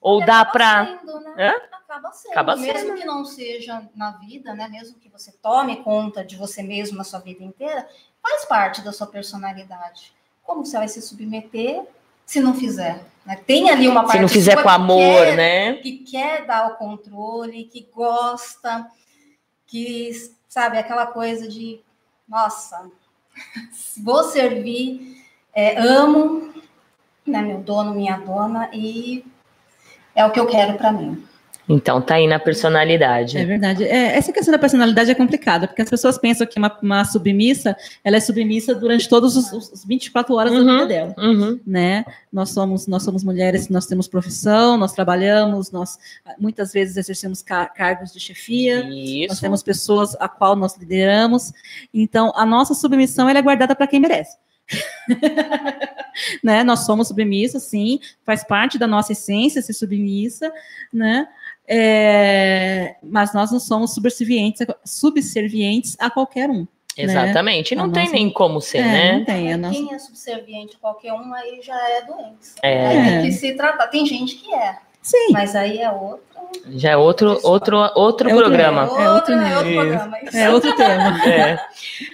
[0.00, 0.86] Ou dá pra.
[0.86, 1.48] Sendo, né?
[1.48, 1.74] Hã?
[1.84, 2.32] Acaba sendo.
[2.32, 2.94] Acaba mesmo sendo.
[2.94, 4.68] que não seja na vida, né?
[4.68, 7.88] Mesmo que você tome conta de você mesmo na sua vida inteira,
[8.22, 10.12] faz parte da sua personalidade.
[10.42, 11.86] Como você vai se submeter
[12.26, 13.04] se não fizer?
[13.24, 13.36] né?
[13.46, 15.72] Tem ali uma parte Se não fizer com que amor, quer- né?
[15.76, 18.86] que quer dar o controle, que gosta,
[19.66, 20.10] que
[20.48, 21.80] sabe aquela coisa de
[22.28, 22.90] nossa,
[24.02, 25.22] vou servir,
[25.54, 26.52] é, amo,
[27.26, 29.24] né, meu dono, minha dona e
[30.14, 31.26] é o que eu quero para mim.
[31.66, 33.38] Então tá aí na personalidade.
[33.38, 33.84] É verdade.
[33.84, 37.74] É, essa questão da personalidade é complicada, porque as pessoas pensam que uma, uma submissa,
[38.04, 41.14] ela é submissa durante todos os, os 24 horas da Uhum, vida dela.
[41.16, 41.58] uhum.
[41.66, 42.04] Né?
[42.30, 45.98] Nós somos nós somos mulheres, nós temos profissão, nós trabalhamos, nós
[46.38, 48.82] muitas vezes exercemos ca- cargos de chefia.
[48.84, 48.92] Nós
[49.32, 49.40] Isso.
[49.40, 51.52] temos pessoas a qual nós lideramos.
[51.94, 54.36] Então, a nossa submissão ela é guardada para quem merece.
[56.42, 56.62] né?
[56.64, 60.52] Nós somos submissas, sim, faz parte da nossa essência ser submissa,
[60.92, 61.26] né?
[61.66, 66.66] É, mas nós não somos subservientes, a- subservientes a qualquer um.
[66.96, 67.74] Exatamente.
[67.74, 67.82] Né?
[67.82, 69.12] Não A tem nossa- nem como ser, É, né?
[69.18, 69.56] Não tem.
[69.56, 69.74] Nossa...
[69.74, 72.54] Quem é subserviente a qualquer um aí já é doença.
[72.62, 72.86] É.
[72.86, 73.88] Aí tem que se tratar.
[73.88, 74.78] Tem gente que é.
[75.04, 75.28] Sim.
[75.32, 76.24] Mas aí é outro.
[76.70, 78.82] Já é outro, outro, outro É outro- programa.
[78.98, 80.18] É outro é outro programa.
[80.22, 80.36] isso.
[80.36, 81.18] É outro tema.
[81.28, 81.58] É.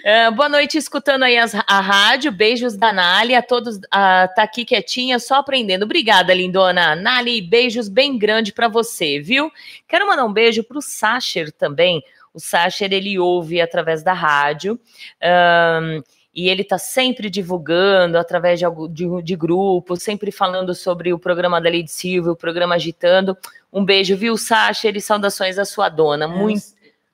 [0.03, 2.31] É, boa noite, escutando aí as- a rádio.
[2.33, 3.33] Beijos da Nali.
[3.33, 5.83] A todos ah, tá aqui quietinha, só aprendendo.
[5.83, 6.95] Obrigada, lindona.
[6.95, 9.49] Nali, beijos bem grande para você, viu?
[9.87, 12.03] Quero mandar um beijo pro Sacher também.
[12.33, 14.77] O Sacher, ele ouve através da rádio.
[15.21, 16.01] ahn,
[16.33, 21.19] e ele tá sempre divulgando através de, algu- de, de grupos, sempre falando sobre o
[21.19, 23.37] programa da Lady Silva, o programa Agitando.
[23.71, 24.95] Um beijo, viu, Sacher?
[24.95, 26.27] E saudações à sua dona.
[26.27, 26.63] Muito.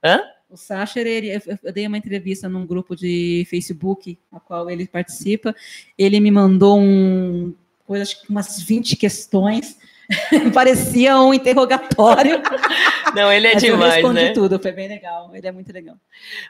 [0.03, 0.21] Hã?
[0.49, 4.88] O Sacher, ele, eu, eu dei uma entrevista num grupo de Facebook, a qual ele
[4.88, 5.53] participa.
[5.97, 7.53] Ele me mandou um,
[7.86, 9.77] coisa, acho que umas 20 questões.
[10.53, 12.41] Parecia um interrogatório.
[13.15, 14.32] Não, ele é Mas eu demais, respondi né?
[14.32, 15.32] tudo, foi bem legal.
[15.34, 15.96] Ele é muito legal.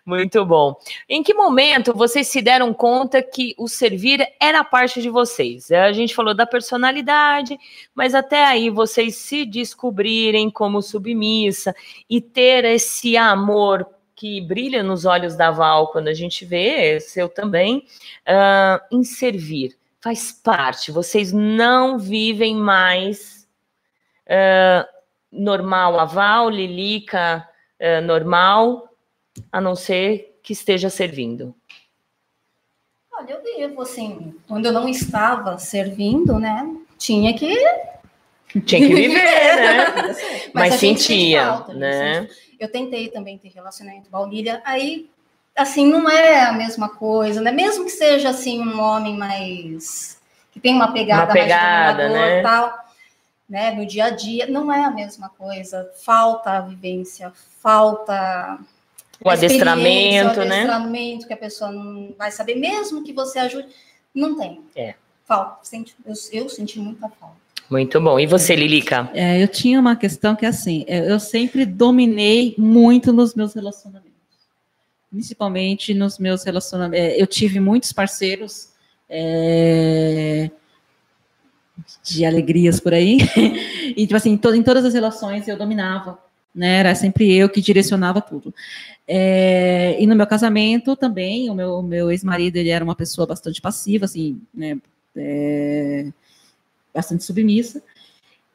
[0.06, 0.76] Muito bom.
[1.08, 5.72] Em que momento vocês se deram conta que o servir era parte de vocês?
[5.72, 7.58] A gente falou da personalidade,
[7.93, 11.76] mas até aí vocês se descobrirem como submissa
[12.10, 17.30] e ter esse amor que brilha nos olhos da Val quando a gente vê, seu
[17.30, 17.86] também,
[18.26, 19.78] ah, em servir.
[20.02, 20.91] Faz parte.
[20.91, 23.48] Vocês não vivem mais
[24.28, 24.88] ah,
[25.38, 27.47] normal, a Val, Lilica,
[27.82, 28.89] ah, normal,
[29.52, 31.54] a não ser que esteja servindo.
[33.13, 36.69] Olha, eu vivo assim, quando eu não estava servindo, né?
[36.97, 37.56] Tinha que.
[38.65, 39.15] Tinha que viver,
[39.56, 40.15] né?
[40.54, 42.21] Mas gente sentia, falta, né?
[42.28, 45.10] sente- Eu tentei também ter relacionamento com a Olília, aí,
[45.56, 47.52] assim, não é a mesma coisa, né?
[47.52, 50.19] Mesmo que seja, assim, um homem mais...
[50.52, 52.41] que tem uma pegada, Uma pegada, mais dominador né?
[52.41, 52.87] tal,
[53.49, 53.71] né?
[53.71, 55.89] No dia a dia, não é a mesma coisa.
[56.03, 57.31] Falta a vivência,
[57.62, 58.60] falta...
[59.23, 60.57] O adestramento, o né?
[60.62, 63.67] adestramento que a pessoa não vai saber, mesmo que você ajude,
[64.13, 64.62] não tem.
[64.75, 64.93] É.
[65.25, 65.57] Falta.
[65.63, 67.36] Senti- Eu, eu senti muita falta.
[67.69, 68.19] Muito bom.
[68.19, 69.10] E você, Lilica?
[69.13, 73.53] É, eu tinha uma questão que é assim, é, eu sempre dominei muito nos meus
[73.55, 74.12] relacionamentos.
[75.12, 77.05] Principalmente nos meus relacionamentos.
[77.05, 78.69] É, Eu tive muitos parceiros
[79.10, 80.51] é,
[82.04, 83.18] de alegrias por aí.
[83.96, 86.20] E, tipo assim, em, to- em todas as relações eu dominava.
[86.54, 86.80] Né?
[86.80, 88.54] Era sempre eu que direcionava tudo.
[89.08, 93.62] É, e no meu casamento também, o meu, meu ex-marido ele era uma pessoa bastante
[93.62, 94.78] passiva, assim, né?
[95.16, 96.08] É,
[96.94, 97.82] bastante submissa.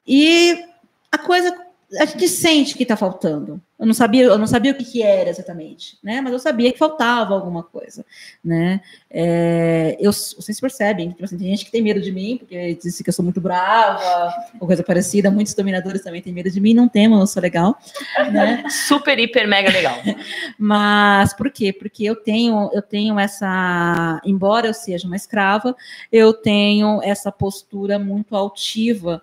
[0.07, 0.65] E
[1.11, 1.57] a coisa,
[1.99, 3.61] a gente sente que está faltando.
[3.83, 6.21] Eu não sabia, eu não sabia o que, que era exatamente, né?
[6.21, 8.07] Mas eu sabia que faltava alguma coisa,
[8.43, 8.81] né?
[9.11, 13.03] É, eu, vocês percebem, tipo assim, tem gente que tem medo de mim porque disse
[13.03, 15.33] que eu sou muito brava, ou coisa parecida.
[15.33, 16.75] Muitos dominadores também têm medo de mim.
[16.75, 17.77] Não temo, eu sou legal,
[18.31, 18.63] né?
[18.71, 19.97] Super, hiper, mega legal.
[20.57, 21.73] Mas por quê?
[21.73, 25.75] Porque eu tenho, eu tenho essa, embora eu seja uma escrava,
[26.13, 29.21] eu tenho essa postura muito altiva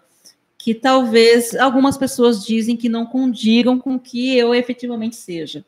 [0.60, 5.66] que talvez algumas pessoas dizem que não condigam com o que eu efetivamente seja,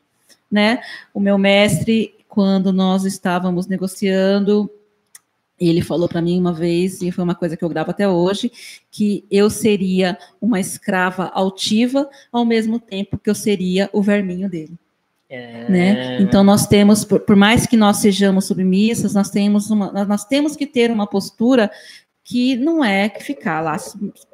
[0.50, 0.80] né?
[1.14, 4.70] O meu mestre, quando nós estávamos negociando,
[5.58, 8.52] ele falou para mim uma vez, e foi uma coisa que eu gravo até hoje,
[8.90, 14.74] que eu seria uma escrava altiva, ao mesmo tempo que eu seria o verminho dele
[15.30, 15.66] É.
[15.70, 16.20] né?
[16.20, 20.24] Então nós temos, por, por mais que nós sejamos submissas, nós temos uma, nós- nós
[20.26, 21.70] temos que ter uma postura
[22.32, 23.76] que não é que ficar lá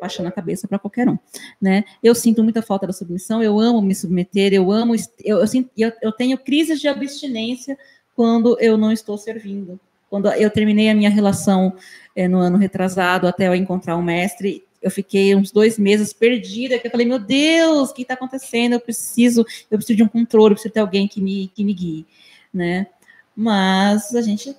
[0.00, 1.18] baixando a cabeça para qualquer um,
[1.60, 1.82] né?
[2.00, 5.42] Eu sinto muita falta da submissão, eu amo me submeter, eu amo, eu,
[5.76, 7.76] eu, eu, tenho crises de abstinência
[8.14, 9.80] quando eu não estou servindo.
[10.08, 11.74] Quando eu terminei a minha relação
[12.14, 16.78] eh, no ano retrasado, até eu encontrar um mestre, eu fiquei uns dois meses perdida,
[16.78, 18.74] que eu falei, meu Deus, o que está acontecendo?
[18.74, 21.74] Eu preciso, eu preciso de um controle, eu preciso ter alguém que me, que me
[21.74, 22.06] guie,
[22.54, 22.86] né?
[23.34, 24.54] Mas a gente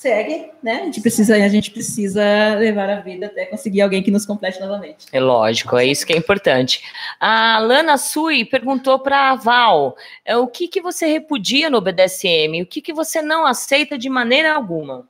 [0.00, 0.80] segue, né?
[0.80, 2.22] A gente precisa, a gente precisa
[2.58, 5.06] levar a vida até conseguir alguém que nos complete novamente.
[5.12, 6.82] É lógico, é isso que é importante.
[7.20, 12.62] A Lana Sui perguntou para a Val, é, o que, que você repudia no BDSM?
[12.62, 15.06] O que, que você não aceita de maneira alguma?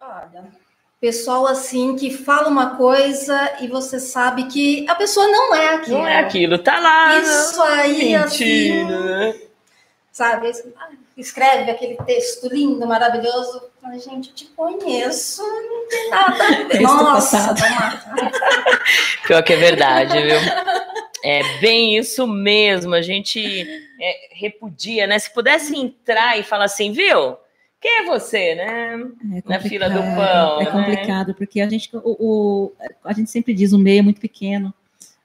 [0.00, 0.44] Olha,
[1.00, 5.98] pessoal assim que fala uma coisa e você sabe que a pessoa não é aquilo.
[5.98, 7.18] Não é aquilo, tá lá.
[7.18, 9.40] Isso aí, assim, Mentira, né?
[10.12, 10.50] sabe?
[10.78, 13.62] Ah, Escreve aquele texto lindo, maravilhoso.
[13.80, 16.80] Fala, gente, eu te conheço, não tem nada a ver.
[16.82, 17.54] Nossa,
[19.26, 20.36] Pior que é verdade, viu?
[21.24, 22.94] É bem isso mesmo.
[22.94, 23.40] A gente
[24.00, 25.18] é, repudia, né?
[25.18, 27.36] Se pudesse entrar e falar assim, viu?
[27.80, 28.98] Quem é você, né?
[29.36, 30.60] É Na fila do complicado, pão.
[30.60, 30.70] É né?
[30.70, 32.72] complicado, porque a gente, o, o-
[33.04, 34.72] a gente sempre diz, o meio é muito pequeno.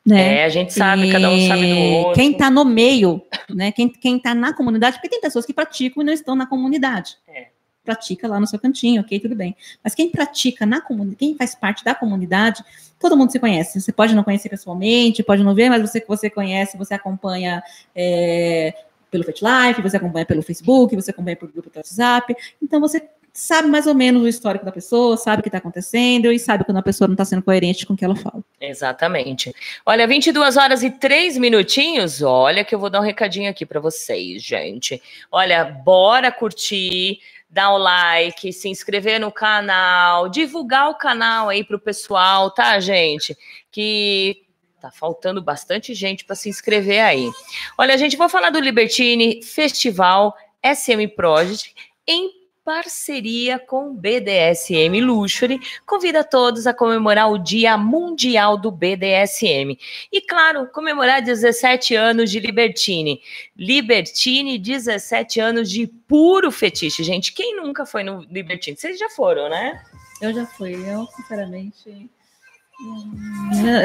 [0.05, 0.37] Né?
[0.37, 2.13] É, a gente sabe, cada um sabe do outro.
[2.15, 3.71] Quem está no meio, né?
[3.71, 7.17] Quem, quem tá na comunidade, porque tem pessoas que praticam e não estão na comunidade.
[7.27, 7.49] É.
[7.83, 9.55] Pratica lá no seu cantinho, ok, tudo bem.
[9.83, 12.63] Mas quem pratica na comunidade, quem faz parte da comunidade,
[12.99, 13.79] todo mundo se conhece.
[13.79, 17.61] Você pode não conhecer pessoalmente, pode não ver, mas você você conhece, você acompanha
[17.95, 18.73] é,
[19.09, 22.35] pelo FetLife, você acompanha pelo Facebook, você acompanha pelo grupo do WhatsApp.
[22.61, 26.31] Então você sabe mais ou menos o histórico da pessoa, sabe o que está acontecendo
[26.31, 28.43] e sabe quando a pessoa não está sendo coerente com o que ela fala.
[28.59, 29.53] Exatamente.
[29.85, 32.21] Olha, 22 horas e 3 minutinhos.
[32.21, 35.01] Olha, que eu vou dar um recadinho aqui para vocês, gente.
[35.31, 41.79] Olha, bora curtir, dar o like, se inscrever no canal, divulgar o canal aí pro
[41.79, 43.37] pessoal, tá, gente?
[43.71, 44.43] Que
[44.81, 47.29] tá faltando bastante gente para se inscrever aí.
[47.77, 51.75] Olha, gente, vou falar do Libertine Festival SM Project
[52.07, 59.77] em parceria com BDSM Luxury, convida todos a comemorar o Dia Mundial do BDSM.
[60.11, 63.21] E, claro, comemorar 17 anos de Libertine.
[63.55, 67.03] Libertine, 17 anos de puro fetiche.
[67.03, 68.77] Gente, quem nunca foi no Libertine?
[68.77, 69.81] Vocês já foram, né?
[70.21, 72.09] Eu já fui, eu sinceramente.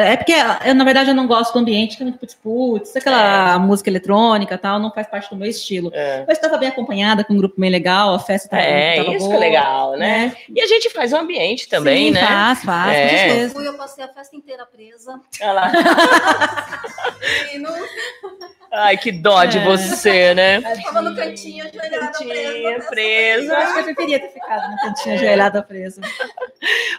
[0.09, 0.33] É porque,
[0.65, 4.55] eu, na verdade, eu não gosto do ambiente que é muito putz-putz, aquela música eletrônica
[4.55, 5.91] e tal, não faz parte do meu estilo.
[5.93, 6.25] É.
[6.27, 9.27] Mas estava bem acompanhada, com um grupo bem legal, a festa tava, É, tava isso
[9.27, 10.37] que boa, é legal, né?
[10.55, 12.21] E a gente faz o ambiente também, Sim, né?
[12.27, 13.09] faz, faz, É.
[13.09, 13.55] certeza.
[13.55, 15.21] Fui, eu passei a festa inteira presa.
[15.43, 15.73] Olha lá.
[18.73, 19.65] Ai, que dó de É.
[19.65, 20.61] você, né?
[20.61, 22.87] Tava no cantinho, ajoelhada Cantinho, presa.
[22.91, 23.53] presa.
[23.53, 26.01] Eu acho que eu preferia ter ficado no cantinho ajoelhada presa.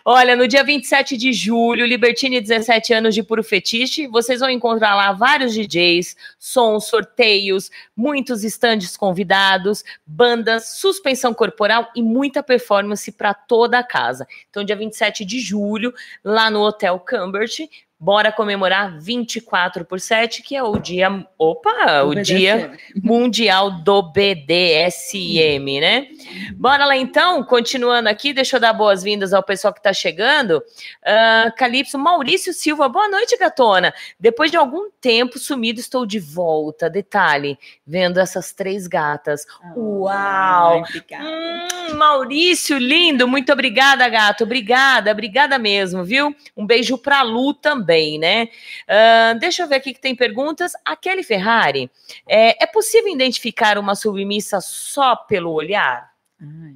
[0.03, 4.95] Olha, no dia 27 de julho, Libertine 17 anos de puro fetiche, vocês vão encontrar
[4.95, 13.33] lá vários DJs, sons, sorteios, muitos estandes convidados, bandas, suspensão corporal e muita performance para
[13.33, 14.27] toda a casa.
[14.49, 17.67] Então, dia 27 de julho, lá no Hotel Cambert,
[17.99, 25.79] bora comemorar 24 por 7, que é o dia, opa, o dia mundial do BDSM,
[25.79, 26.07] né?
[26.55, 30.61] Bora lá então, continuando aqui, deixa eu dar boas-vindas ao pessoal que tá chegando.
[31.03, 33.93] Ah, Calypso, Maurício Silva, boa noite, gatona.
[34.19, 36.89] Depois de algum tempo sumido, estou de volta.
[36.89, 39.45] Detalhe, vendo essas três gatas.
[39.75, 40.09] Uau!
[40.11, 41.25] Ai, obrigada.
[41.25, 44.43] Hum, Maurício, lindo, muito obrigada, gato.
[44.43, 46.35] Obrigada, obrigada mesmo, viu?
[46.55, 47.86] Um beijo pra Lu também,
[48.19, 48.49] né?
[48.87, 50.73] Ah, deixa eu ver aqui que tem perguntas.
[50.83, 51.89] A Kelly Ferrari,
[52.27, 56.11] é, é possível identificar uma submissa só pelo olhar?
[56.41, 56.75] Ai,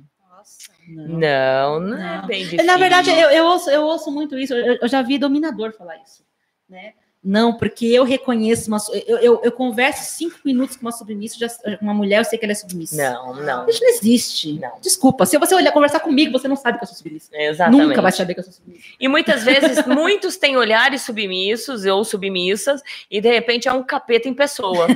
[0.88, 1.20] não.
[1.20, 2.66] Não, não, é bem difícil.
[2.66, 4.54] Na verdade, eu, eu, ouço, eu ouço muito isso.
[4.54, 6.26] Eu, eu já vi dominador falar isso.
[6.68, 6.94] Né?
[7.24, 8.80] Não, porque eu reconheço uma.
[9.06, 12.46] Eu, eu, eu converso cinco minutos com uma submissa, já, uma mulher, eu sei que
[12.46, 12.96] ela é submissa.
[12.96, 13.70] Não, não.
[13.70, 14.54] Isso não existe.
[14.54, 14.80] Não.
[14.82, 15.28] Desculpa.
[15.28, 17.30] Se você olhar conversar comigo, você não sabe que eu sou submissa.
[17.32, 17.88] Exatamente.
[17.90, 18.84] Nunca vai saber que eu sou submissa.
[19.00, 24.28] E muitas vezes, muitos têm olhares submissos ou submissas, e de repente é um capeta
[24.28, 24.88] em pessoa.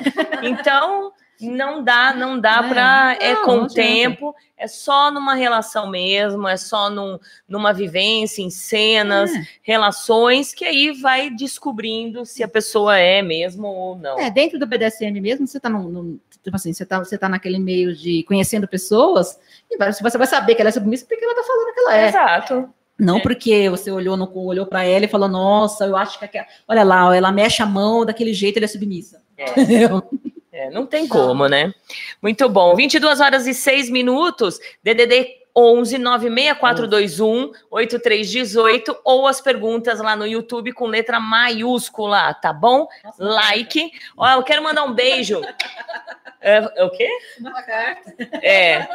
[0.41, 2.69] Então, não dá, não dá É.
[2.69, 3.17] para.
[3.19, 8.49] É com o tempo, é só numa relação mesmo, é só num, numa vivência, em
[8.49, 9.43] cenas, É.
[9.61, 14.19] relações, que aí vai descobrindo se a pessoa é mesmo ou não.
[14.19, 17.27] É, dentro do BDSM mesmo, você tá num, num- tipo assim, você tá, você tá
[17.27, 19.37] naquele meio de conhecendo pessoas,
[19.69, 22.07] e você vai saber que ela é submissa porque ela tá falando que ela é.
[22.09, 22.69] Exato.
[22.97, 23.21] Não É.
[23.21, 26.45] porque você olhou no olhou para ela e falou, nossa, eu acho que aquela...
[26.67, 29.21] olha lá, ela mexe a mão daquele jeito, ele é submissa.
[29.37, 29.45] É.
[30.57, 31.73] É, não tem como, né?
[32.21, 32.73] Muito bom.
[32.77, 34.57] 22 horas e 6 minutos.
[34.81, 42.87] DDD 11 96421 8318 ou as perguntas lá no YouTube com letra maiúscula, tá bom?
[43.17, 43.91] Like.
[44.17, 45.41] Ó, eu quero mandar um beijo.
[46.47, 47.09] É, é o quê?
[47.39, 48.13] Uma carta.
[48.33, 48.87] É.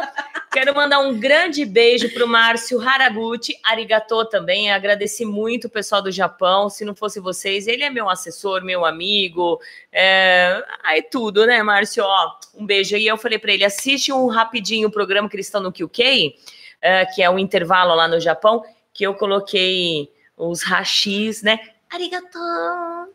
[0.53, 4.71] Quero mandar um grande beijo para o Márcio Haraguchi, arigatô também.
[4.71, 6.71] Agradeci muito o pessoal do Japão.
[6.71, 9.61] Se não fosse vocês, ele é meu assessor, meu amigo.
[9.91, 10.63] É...
[10.85, 12.05] Aí tudo, né, Márcio?
[12.05, 13.09] Ó, um beijo aí.
[13.09, 16.37] Eu falei para ele: assiste um rapidinho o programa que eles estão no QK,
[16.81, 18.63] é, que é um intervalo lá no Japão,
[18.93, 21.59] que eu coloquei os hashis, né?
[21.93, 22.39] Arigatô,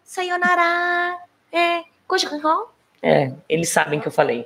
[0.03, 1.18] sayonara,
[1.51, 2.74] é, kojikanko.
[3.01, 4.43] É, eles sabem que eu falei.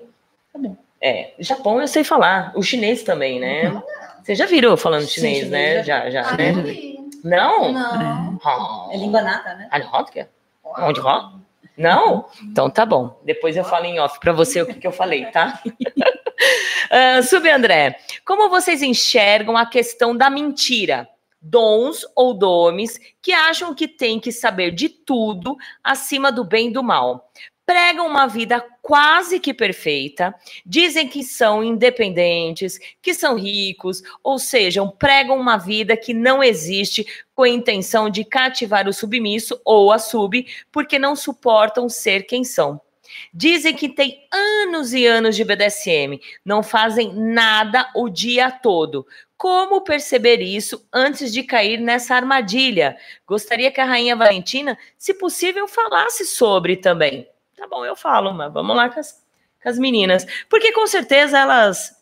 [0.53, 0.76] Tá bom.
[1.01, 3.82] É, Japão eu sei falar, o chinês também, né?
[4.22, 5.84] Você já virou falando chinês, Sim, né?
[5.84, 6.51] Já, já, Ah, né?
[7.24, 7.72] não.
[7.72, 8.39] Não?
[8.43, 8.89] Ah.
[8.91, 9.70] É língua nata, né?
[10.63, 11.01] Onde?
[11.78, 12.26] Não?
[12.43, 13.17] Então tá bom.
[13.24, 15.61] Depois eu falo em off pra você o que, que eu falei, tá?
[16.92, 21.08] Ah, Sub André, como vocês enxergam a questão da mentira?
[21.40, 26.74] Dons ou domes que acham que tem que saber de tudo acima do bem e
[26.74, 27.32] do mal.
[27.64, 30.34] Pregam uma vida quase que perfeita,
[30.66, 37.06] dizem que são independentes, que são ricos, ou seja, pregam uma vida que não existe
[37.36, 42.44] com a intenção de cativar o submisso ou a sub, porque não suportam ser quem
[42.44, 42.82] são.
[43.34, 49.05] Dizem que tem anos e anos de BDSM, não fazem nada o dia todo.
[49.38, 52.97] Como perceber isso antes de cair nessa armadilha?
[53.26, 57.28] Gostaria que a Rainha Valentina, se possível, falasse sobre também.
[57.55, 59.26] Tá bom, eu falo, mas vamos lá com as,
[59.64, 60.26] com as meninas.
[60.49, 61.95] Porque com certeza elas,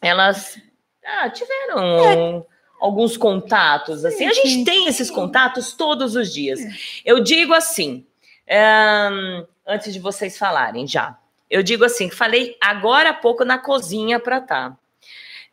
[0.00, 0.58] elas
[1.04, 2.46] ah, tiveram
[2.80, 4.04] alguns contatos.
[4.04, 6.60] Assim, a gente tem esses contatos todos os dias.
[7.04, 8.06] Eu digo assim,
[8.48, 11.18] ahn, antes de vocês falarem já.
[11.50, 14.76] Eu digo assim, falei agora há pouco na cozinha para tá.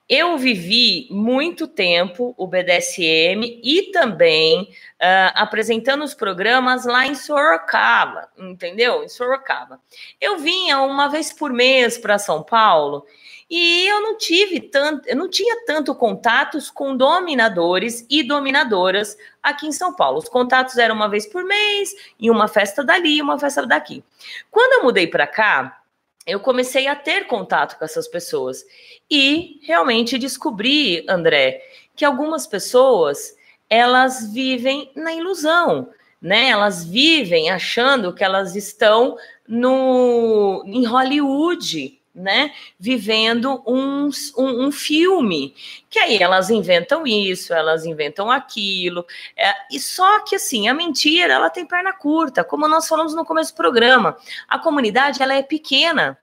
[0.07, 8.29] Eu vivi muito tempo o BDSM e também ah, apresentando os programas lá em Sorocaba,
[8.37, 9.03] entendeu?
[9.03, 9.79] Em Sorocaba.
[10.21, 13.03] Eu vinha uma vez por mês para São Paulo
[13.49, 19.67] e eu não tive tanto, eu não tinha tanto contatos com dominadores e dominadoras aqui
[19.67, 20.17] em São Paulo.
[20.17, 24.03] Os contatos eram uma vez por mês, e uma festa dali, uma festa daqui.
[24.49, 25.81] Quando eu mudei para cá,
[26.25, 28.65] eu comecei a ter contato com essas pessoas
[29.09, 31.61] e realmente descobri, André,
[31.95, 33.35] que algumas pessoas
[33.69, 35.89] elas vivem na ilusão,
[36.19, 36.49] né?
[36.49, 39.17] Elas vivem achando que elas estão
[39.47, 42.53] no em Hollywood, né?
[42.79, 45.53] Vivendo um, um, um filme.
[45.89, 49.05] Que aí elas inventam isso, elas inventam aquilo.
[49.35, 53.25] É, e só que assim, a mentira ela tem perna curta, como nós falamos no
[53.25, 54.17] começo do programa.
[54.47, 56.17] A comunidade ela é pequena.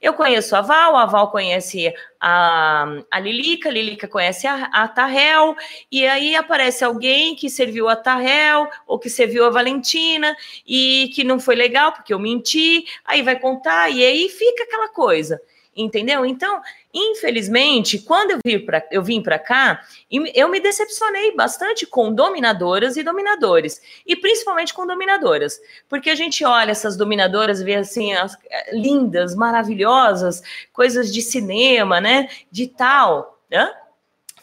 [0.00, 4.86] Eu conheço a Val, a Val conhece a, a Lilica, a Lilica conhece a, a
[4.86, 5.56] Tarrel,
[5.90, 11.24] e aí aparece alguém que serviu a Tarrel, ou que serviu a Valentina, e que
[11.24, 15.42] não foi legal, porque eu menti, aí vai contar, e aí fica aquela coisa,
[15.78, 16.26] entendeu?
[16.26, 16.60] Então,
[16.92, 22.96] infelizmente, quando eu vim para eu vim para cá, eu me decepcionei bastante com dominadoras
[22.96, 28.34] e dominadores, e principalmente com dominadoras, porque a gente olha essas dominadoras, vê assim as
[28.50, 33.72] eh, lindas, maravilhosas, coisas de cinema, né, de tal, né?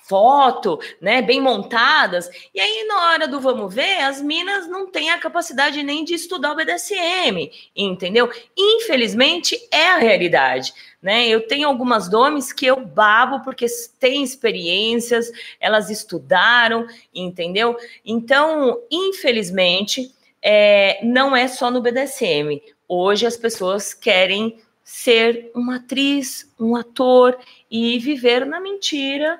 [0.08, 2.30] foto, né, bem montadas.
[2.54, 6.14] E aí, na hora do vamos ver, as minas não têm a capacidade nem de
[6.14, 8.30] estudar o BDSM, entendeu?
[8.56, 10.74] Infelizmente, é a realidade.
[11.06, 11.28] Né?
[11.28, 13.68] Eu tenho algumas domes que eu babo porque
[14.00, 17.78] têm experiências, elas estudaram, entendeu?
[18.04, 22.60] Então, infelizmente, é, não é só no BDSM.
[22.88, 27.38] Hoje as pessoas querem ser uma atriz, um ator
[27.70, 29.38] e viver na mentira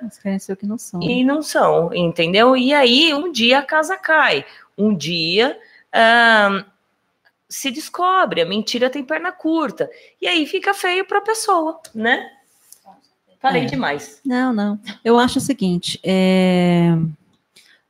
[0.52, 1.02] o que não são.
[1.02, 2.56] e não são, entendeu?
[2.56, 4.46] E aí um dia a casa cai,
[4.78, 5.58] um dia
[7.48, 9.88] se descobre, a mentira tem perna curta,
[10.20, 12.30] e aí fica feio para a pessoa, né?
[13.40, 13.66] Falei É.
[13.66, 14.20] demais.
[14.24, 14.80] Não, não.
[15.04, 16.96] Eu acho o seguinte: é,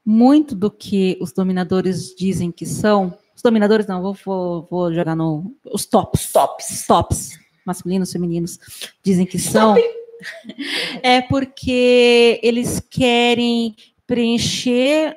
[0.05, 5.17] muito do que os dominadores dizem que são, os dominadores não, vou, vou, vou jogar
[5.17, 8.59] no os tops, tops, tops, masculinos, femininos,
[9.03, 9.75] dizem que são,
[11.03, 13.75] é porque eles querem
[14.07, 15.17] preencher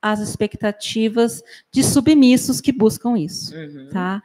[0.00, 1.42] as expectativas
[1.72, 3.88] de submissos que buscam isso, Uhum.
[3.92, 4.22] tá?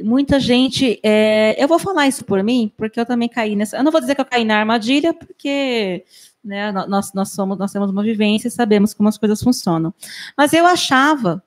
[0.00, 3.76] Muita gente, é, eu vou falar isso por mim, porque eu também caí nessa.
[3.76, 6.04] Eu não vou dizer que eu caí na armadilha, porque
[6.44, 9.92] né, nó- nós, nós somos, nós temos uma vivência e sabemos como as coisas funcionam.
[10.36, 11.42] Mas eu achava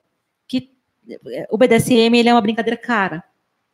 [0.46, 0.70] que
[1.28, 3.24] é, o BDSM ele é uma brincadeira cara.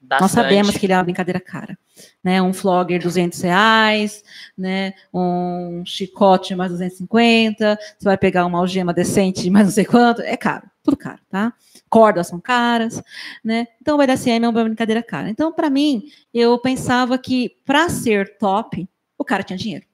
[0.00, 0.44] Nós Bastante.
[0.44, 1.76] sabemos que ele é uma brincadeira cara.
[2.22, 2.40] Né?
[2.42, 4.22] Um flogger 200 reais,
[4.56, 4.94] né?
[5.12, 10.22] Um chicote mais 250, você vai pegar uma algema decente de mais não sei quanto,
[10.22, 11.52] é caro, tudo caro, tá?
[11.88, 13.02] Cordas são caras,
[13.44, 13.66] né?
[13.80, 15.30] Então o BDSM é uma brincadeira cara.
[15.30, 18.88] Então, para mim, eu pensava que para ser top,
[19.18, 19.86] o cara tinha dinheiro,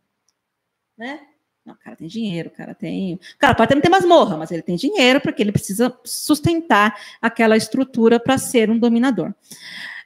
[0.97, 1.21] né?
[1.65, 3.15] Não, o cara tem dinheiro, o cara tem.
[3.15, 6.99] O cara pode até não ter masmorra, mas ele tem dinheiro porque ele precisa sustentar
[7.21, 9.33] aquela estrutura para ser um dominador.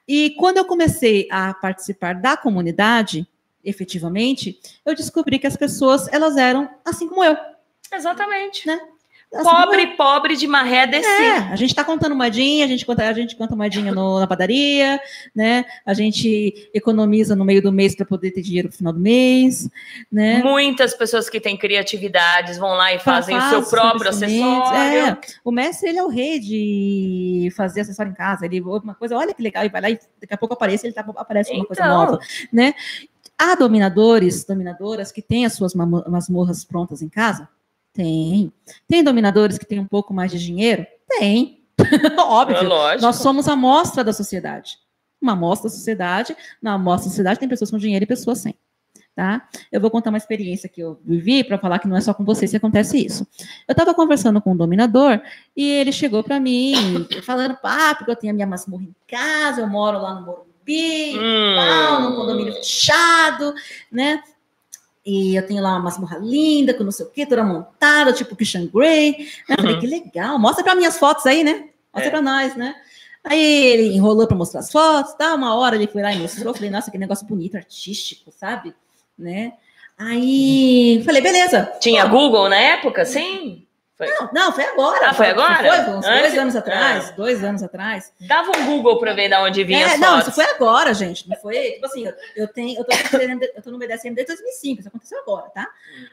[0.08, 3.26] E quando eu comecei a participar da comunidade,
[3.64, 7.36] efetivamente, eu descobri que as pessoas elas eram assim como eu.
[7.92, 8.66] Exatamente.
[8.66, 8.80] Né?
[9.30, 9.96] Pobre, eu.
[9.96, 11.06] pobre de maré descer.
[11.08, 14.26] É, a gente está contando moedinha, a gente conta, a gente conta moedinha no- na
[14.26, 14.98] padaria,
[15.34, 15.64] né?
[15.84, 19.68] A gente economiza no meio do mês para poder ter dinheiro no final do mês,
[20.10, 20.42] né?
[20.42, 24.98] Muitas pessoas que têm criatividades vão lá e fazem o seu Faz próprio sementes, acessório.
[24.98, 28.46] É, o mestre ele é o rei de fazer acessório em casa.
[28.46, 30.94] Ele uma coisa, olha que legal, e vai lá e daqui a pouco aparece, ele
[30.94, 31.94] tá, aparece uma coisa Então.
[31.98, 32.18] nova,
[32.52, 32.74] né?
[33.38, 37.46] Há dominadores, dominadoras que têm as suas masmorras prontas em casa?
[37.96, 38.52] Tem.
[38.86, 40.86] Tem dominadores que têm um pouco mais de dinheiro?
[41.08, 41.64] Tem.
[42.18, 42.56] Óbvio.
[42.58, 43.02] É lógico.
[43.02, 44.78] Nós somos a amostra da sociedade.
[45.20, 46.36] Uma amostra da sociedade.
[46.60, 48.54] Na amostra da sociedade tem pessoas com dinheiro e pessoas sem.
[49.14, 49.48] Tá?
[49.72, 52.22] Eu vou contar uma experiência que eu vivi para falar que não é só com
[52.22, 53.26] vocês que acontece isso.
[53.66, 55.22] Eu estava conversando com um dominador
[55.56, 56.74] e ele chegou para mim
[57.24, 61.18] falando, pá, porque eu tenho a minha masmorra em casa, eu moro lá no Morumbi,
[61.18, 61.54] Hum.
[61.56, 63.54] tal, num condomínio fechado,
[63.90, 64.22] né?
[65.06, 68.34] E eu tenho lá uma masmorra linda, com não sei o quê, toda montada, tipo
[68.34, 69.12] Christian Grey.
[69.48, 69.54] Né?
[69.54, 69.80] Eu Falei, Uhum.
[69.80, 71.68] que legal, mostra para minhas fotos aí, né?
[71.94, 72.10] Mostra É.
[72.10, 72.74] para nós, né?
[73.22, 75.34] Aí ele enrolou para mostrar as fotos, tá?
[75.34, 76.52] Uma hora ele foi lá e mostrou.
[76.54, 78.74] Falei, nossa, que negócio bonito, artístico, sabe?
[79.18, 79.52] Né?
[79.98, 81.72] Aí falei, beleza.
[81.80, 83.65] Tinha Google na época, sim?
[83.96, 84.06] Foi.
[84.08, 85.08] Não, não, foi agora.
[85.08, 85.56] Ah, foi agora?
[85.84, 87.12] Foi, uns Antes- dois anos atrás, Ah.
[87.12, 88.12] dois anos atrás.
[88.20, 90.26] Dava um Google para ver de onde vinha É, não, fotos.
[90.28, 91.26] isso foi agora, gente.
[91.26, 92.92] Não foi, tipo assim, eu, eu tenho, eu tô,
[93.56, 95.66] eu tô no BDSM desde 2005, isso aconteceu agora, tá?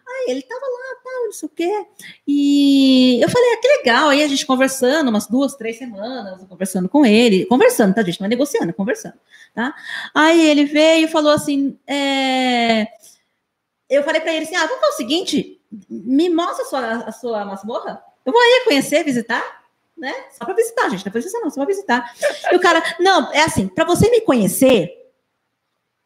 [0.08, 1.86] Aí ele tava lá, tal, não sei o quê.
[2.26, 4.10] E eu falei, ah, que legal.
[4.10, 8.22] Aí a gente conversando, umas duas, três semanas, conversando com ele, conversando, tá, gente?
[8.22, 9.16] Não é negociando, é conversando,
[9.54, 9.76] tá?
[10.16, 12.88] Aí ele veio e falou assim, é...
[13.90, 15.60] eu falei pra ele assim, ah, vamos fazer o seguinte,
[15.90, 19.44] me mostra a sua, a sua masmorra, eu vou aí conhecer, visitar,
[19.98, 20.14] né?
[20.32, 21.04] Só para visitar, gente.
[21.04, 22.14] Depois disso não, só para visitar.
[22.52, 24.90] E o cara, não, é assim, para você me conhecer,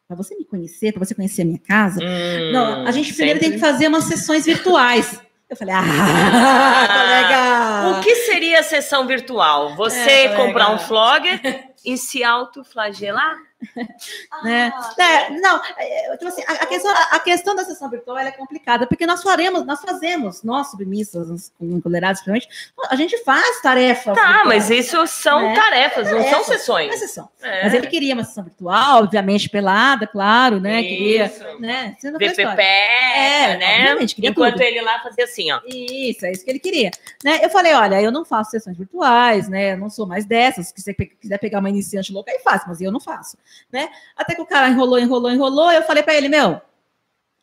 [0.07, 3.39] para você me conhecer, para você conhecer a minha casa, Hum, não, a gente primeiro
[3.39, 5.19] tem que fazer umas sessões virtuais.
[5.49, 7.99] Eu falei, ah, colega.
[7.99, 9.75] O que seria a sessão virtual?
[9.75, 10.45] Você É, colega.
[10.45, 13.37] comprar um flogger e se autoflagelar?
[14.43, 14.71] Né?
[14.99, 18.31] É, não, é, tipo assim, a, a questão, a questão da sessão virtual ela é
[18.31, 24.15] complicada, porque nós faremos, nós fazemos, nós submissas, empoderados, principalmente, a gente faz tarefas.
[24.15, 24.45] Tá, virtuais.
[24.47, 25.55] mas isso são Né?
[25.55, 26.93] tarefas, não são Tarefas, sessões.
[26.93, 27.29] é sessão.
[27.41, 27.63] É.
[27.63, 30.81] Mas ele queria uma sessão virtual, obviamente pelada, claro, né?
[30.83, 31.59] Queria, Isso.
[31.59, 31.95] né?
[31.97, 32.61] Você não faz VPP.
[32.61, 33.79] É, né?
[33.85, 34.61] obviamente, queria Enquanto tudo.
[34.63, 35.59] ele lá fazia assim, ó.
[35.65, 36.91] Isso, é isso que ele queria.
[37.23, 37.39] Né?
[37.43, 39.73] Eu falei, olha, eu não faço sessões virtuais, né?
[39.73, 40.67] Eu não sou mais dessas.
[40.67, 43.37] Se você quiser pegar uma iniciante louca, aí faz, mas eu não faço,
[43.71, 43.89] né?
[44.15, 45.71] Até que o cara enrolou, enrolou, enrolou.
[45.71, 46.59] Eu falei para ele, meu,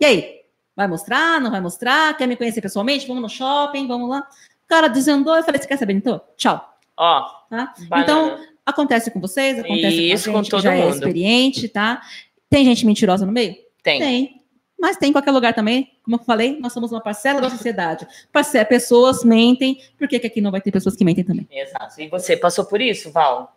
[0.00, 0.40] e aí?
[0.76, 1.40] Vai mostrar?
[1.40, 2.16] Não vai mostrar?
[2.16, 3.07] Quer me conhecer pessoalmente?
[3.07, 4.26] Vamos no shopping, vamos lá.
[4.64, 6.20] O cara desandou, eu falei, você quer saber, então?
[6.36, 6.72] Tchau.
[6.96, 7.74] Ó, Tá?
[7.98, 10.94] Então, acontece com vocês, acontece Isso, com com a gente todo que já é mundo.
[10.94, 12.02] experiente, tá?
[12.50, 13.55] Tem gente mentirosa no meio?
[13.82, 14.00] tem.
[14.00, 14.40] Tem.
[14.80, 15.92] Mas tem em qualquer lugar também.
[16.02, 18.07] Como eu falei, nós somos uma parcela da sociedade.
[18.32, 21.46] Parce- Pessoas mentem, por que, que aqui não vai ter pessoas que mentem também?
[21.50, 22.00] Exato.
[22.02, 23.57] E você passou por isso, Val?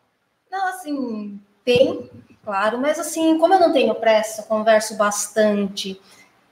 [0.49, 2.09] Não, assim, tem,
[2.47, 5.99] claro, mas assim, como eu não tenho pressa, converso bastante.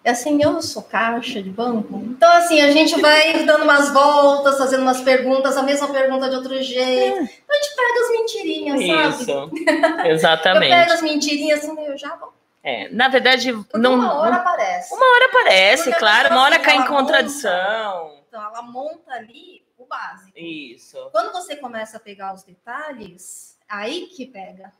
[0.05, 1.97] Assim, eu sou caixa de banco.
[1.97, 6.35] Então, assim, a gente vai dando umas voltas, fazendo umas perguntas, a mesma pergunta de
[6.35, 7.15] outro jeito.
[7.21, 9.23] Então, a gente pega as mentirinhas, sabe?
[9.23, 9.31] Isso.
[9.31, 9.49] Eu
[9.95, 10.73] pego Exatamente.
[10.91, 12.33] as mentirinhas, assim, eu já vou.
[12.61, 13.95] É, na verdade, Porque não.
[13.95, 14.93] uma hora aparece.
[14.93, 17.01] Uma hora aparece, claro, uma hora assim, cai em ela monta.
[17.03, 18.11] contradição.
[18.27, 20.37] Então, ela monta ali o básico.
[20.37, 20.97] Isso.
[21.11, 24.71] Quando você começa a pegar os detalhes, aí que pega.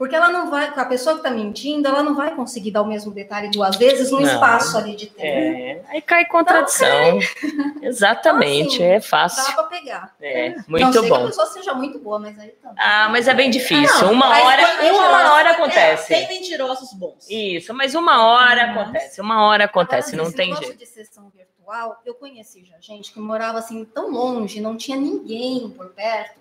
[0.00, 2.86] Porque ela não vai, a pessoa que está mentindo, ela não vai conseguir dar o
[2.86, 4.32] mesmo detalhe duas vezes num Não.
[4.32, 5.20] espaço ali de tempo.
[5.26, 7.18] É, aí cai contradição.
[7.82, 9.54] Exatamente, Então, assim, é Dá fácil.
[9.54, 10.14] para pegar.
[10.18, 11.26] É, não muito sei que a bom.
[11.26, 12.76] pessoa seja muito boa, mas aí também.
[12.78, 14.06] Ah, mas é bem difícil.
[14.06, 16.08] Não, Uma hora, uma hora é, acontece.
[16.08, 17.28] tem mentirosos bons.
[17.28, 19.20] Isso, mas uma hora Mas- acontece.
[19.20, 20.78] Uma hora acontece, Agora, não tem negócio jeito.
[20.78, 25.68] de sessão virtual, eu conheci já gente que morava assim tão longe, não tinha ninguém
[25.68, 26.39] por perto.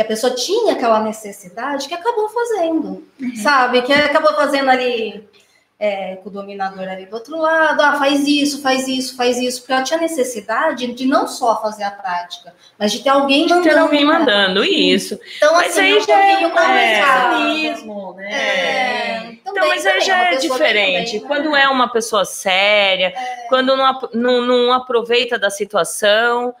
[0.00, 3.36] E a pessoa tinha aquela necessidade que acabou fazendo, Uhum.
[3.36, 3.82] sabe?
[3.82, 5.28] Que acabou fazendo ali
[5.78, 9.60] é, com o dominador ali do outro lado, ah, faz isso, faz isso, faz isso,
[9.60, 13.52] porque ela tinha necessidade de não só fazer a prática, mas de ter alguém De
[13.52, 13.68] mandando.
[13.74, 14.18] ter alguém né?
[14.18, 15.18] mandando, isso.
[15.36, 17.40] Então, Mas assim, aí um já é- complicado.
[17.44, 18.32] mesmo, né?
[18.32, 21.12] É, Então, também, mas aí já é pessoa diferente.
[21.18, 21.28] também, né?
[21.28, 23.12] Quando é uma pessoa séria,
[23.50, 26.54] quando não, não, não aproveita da situação,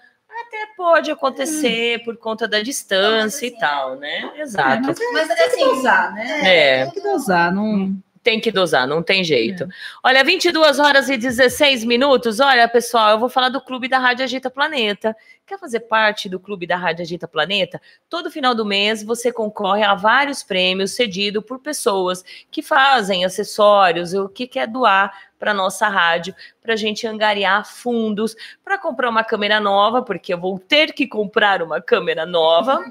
[0.50, 4.32] até pode acontecer por conta da distância e tal, né?
[4.36, 4.88] Exato.
[4.88, 6.40] mas é, Mas tem que assim, dosar, né?
[6.44, 6.84] É.
[6.84, 7.96] Tem que dosar, não...
[8.22, 9.66] Tem que dosar, não tem jeito.
[10.04, 12.38] Olha, 22 horas e 16 minutos.
[12.38, 15.16] Olha, pessoal, eu vou falar do Clube da Rádio Agita Planeta.
[15.50, 17.82] Quer fazer parte do Clube da Rádio Agita Planeta?
[18.08, 24.14] Todo final do mês você concorre a vários prêmios cedidos por pessoas que fazem acessórios,
[24.14, 29.24] o que quer doar para nossa rádio, para a gente angariar fundos para comprar uma
[29.24, 32.84] câmera nova, porque eu vou ter que comprar uma câmera nova,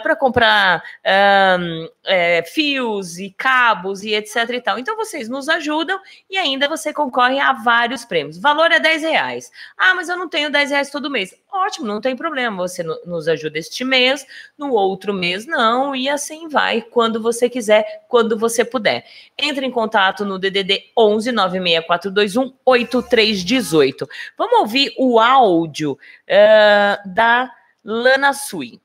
[0.00, 4.78] para comprar é, fios e cabos e etc e tal.
[4.78, 8.38] Então vocês nos ajudam e ainda você concorre a vários prêmios.
[8.38, 9.50] O valor é 10 reais.
[9.76, 11.34] Ah, mas eu não tenho 10 reais todo mês.
[11.54, 12.56] Ótimo, não tem problema.
[12.66, 14.26] Você no- nos ajuda este mês,
[14.56, 19.04] no outro mês não, e assim vai, quando você quiser, quando você puder.
[19.36, 24.08] Entre em contato no DDD 11 96421 8318.
[24.38, 27.52] Vamos ouvir o áudio eh, da
[27.84, 28.80] Lana Sui.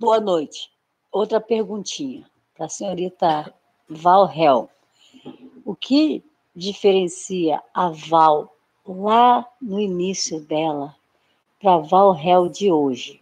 [0.00, 0.70] Boa noite.
[1.12, 2.24] Outra perguntinha
[2.56, 3.52] para a senhorita
[3.88, 4.70] Val Hel.
[5.66, 6.24] O que
[6.56, 8.54] diferencia a Val
[8.92, 10.94] lá no início dela
[11.60, 13.20] para a Val Hel de hoje?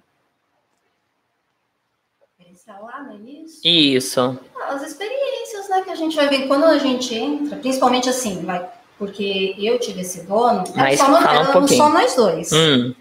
[2.38, 3.60] Pensar lá no início.
[3.68, 4.38] Isso.
[4.68, 8.68] As experiências, né, que a gente vai ver quando a gente entra, principalmente assim, vai,
[8.98, 12.52] porque eu tive esse dono, era Mas só, nós- fala um só nós dois.
[12.52, 12.94] Hum,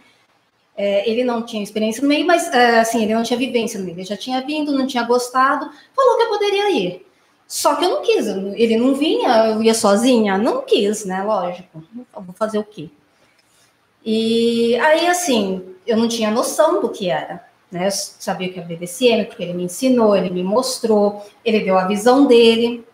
[0.77, 3.85] É, ele não tinha experiência no meio, mas é, assim, ele não tinha vivência no
[3.85, 3.95] meio.
[3.97, 7.04] Ele já tinha vindo, não tinha gostado, falou que eu poderia ir.
[7.47, 11.23] Só que eu não quis, ele não vinha, eu ia sozinha, não quis, né?
[11.23, 11.83] Lógico.
[11.95, 12.89] Eu vou fazer o quê?
[14.03, 17.45] E aí, assim, eu não tinha noção do que era.
[17.71, 17.87] Né?
[17.87, 21.85] Eu sabia que era BDSM, porque ele me ensinou, ele me mostrou, ele deu a
[21.85, 22.85] visão dele,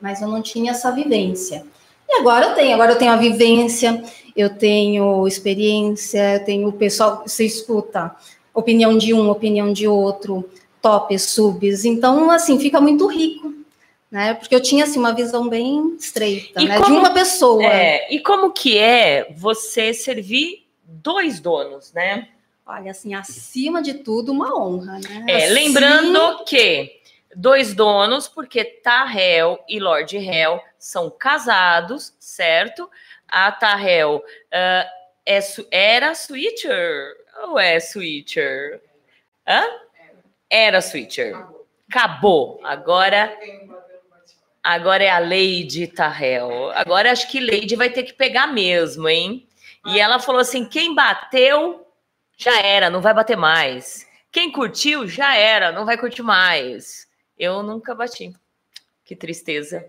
[0.00, 1.64] mas eu não tinha essa vivência.
[2.08, 4.02] E agora eu tenho, agora eu tenho a vivência,
[4.36, 8.14] eu tenho experiência, eu tenho o pessoal, você escuta
[8.52, 10.48] opinião de um, opinião de outro,
[10.80, 13.54] tops, subs, então assim, fica muito rico,
[14.12, 14.34] né?
[14.34, 16.76] Porque eu tinha assim uma visão bem estreita, né?
[16.76, 17.64] De como- uma pessoa.
[17.64, 22.28] é, e como que é você servir dois donos, né?
[22.66, 25.24] Olha, assim, acima de tudo, uma honra, né?
[25.26, 27.00] É, Assim, lembrando que
[27.34, 32.90] dois donos, porque Tahel e Lord Hell são casados, certo?
[33.26, 34.86] A Tahel ah,
[35.24, 35.40] é,
[35.70, 38.82] era switcher ou é switcher?
[39.48, 39.64] Hã?
[40.50, 41.34] Era switcher.
[41.88, 42.60] Acabou.
[42.62, 43.36] Agora
[44.62, 46.70] agora é a Lady Tahel.
[46.74, 49.46] Agora acho que Lady vai ter que pegar mesmo, hein?
[49.86, 51.86] E ela falou assim: quem bateu
[52.36, 54.06] já era, não vai bater mais.
[54.30, 57.06] Quem curtiu já era, não vai curtir mais.
[57.38, 58.32] Eu nunca bati.
[59.04, 59.84] Que tristeza.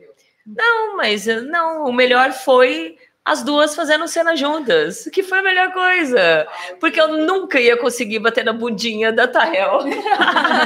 [0.46, 5.72] Não, mas não, o melhor foi as duas fazendo cena juntas, que foi a melhor
[5.72, 6.48] coisa.
[6.80, 9.80] Porque eu nunca ia conseguir bater na bundinha da Tahel.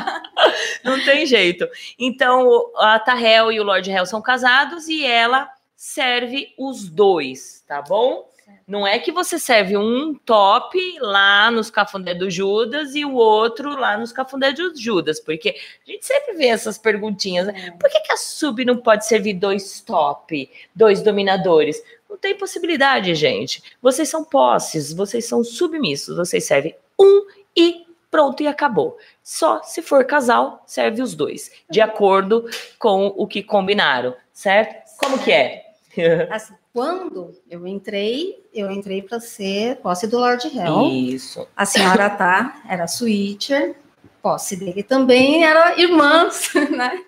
[0.83, 1.67] não tem jeito.
[1.99, 7.81] Então, a Tahel e o Lord Hell são casados e ela serve os dois, tá
[7.81, 8.27] bom?
[8.67, 13.77] Não é que você serve um top lá nos cafundé do Judas e o outro
[13.79, 15.55] lá nos cafundé do Judas, porque
[15.87, 17.47] a gente sempre vê essas perguntinhas.
[17.47, 17.71] né?
[17.79, 21.81] Por que, que a sub não pode servir dois top, dois dominadores?
[22.09, 23.61] Não tem possibilidade, gente.
[23.81, 28.97] Vocês são posses, vocês são submissos, vocês servem um e pronto, e acabou.
[29.23, 32.49] Só se for casal, serve os dois, de acordo
[32.79, 34.89] com o que combinaram, certo?
[34.97, 35.65] Como que é?
[36.31, 40.87] Assim, quando eu entrei, eu entrei para ser posse do Lord Hell.
[40.87, 41.47] Isso.
[41.55, 43.75] A senhora tá, era switcher,
[44.21, 47.03] posse dele também era irmãs, né?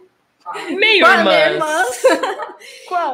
[0.71, 2.01] Meio Quase irmãs.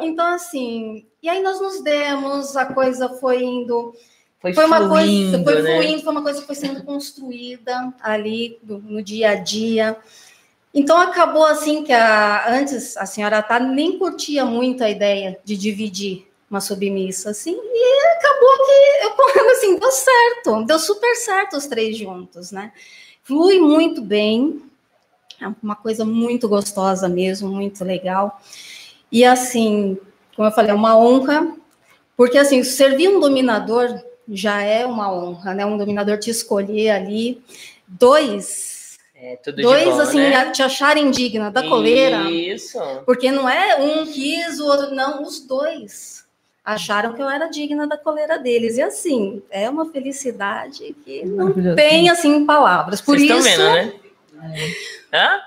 [0.03, 3.95] Então, assim, e aí nós nos demos, a coisa foi indo.
[4.39, 5.75] Foi, uma fluindo, coisa, foi né?
[5.75, 9.97] fluindo, foi uma coisa que foi sendo construída ali no, no dia a dia.
[10.71, 15.57] Então acabou assim que a, antes a senhora tá nem curtia muito a ideia de
[15.57, 18.65] dividir uma submissa assim, e acabou
[19.33, 22.71] que eu assim, deu certo, deu super certo os três juntos, né?
[23.23, 24.61] Flui muito bem,
[25.41, 28.39] é uma coisa muito gostosa mesmo, muito legal.
[29.11, 29.97] E assim,
[30.35, 31.55] como eu falei, é uma honra,
[32.17, 35.65] porque assim, servir um dominador já é uma honra, né?
[35.65, 37.41] Um dominador te escolher ali.
[37.87, 40.51] Dois, É, tudo de Dois, bom, assim, né?
[40.51, 42.29] te acharem digna da coleira.
[42.29, 42.79] Isso.
[43.05, 46.25] Porque não é um quis, o outro não, os dois
[46.65, 48.77] acharam que eu era digna da coleira deles.
[48.77, 52.99] E assim, é uma felicidade que não tem assim palavras.
[52.99, 53.93] Por Vocês isso, estão vendo,
[54.41, 54.73] né?
[55.13, 55.39] Hã?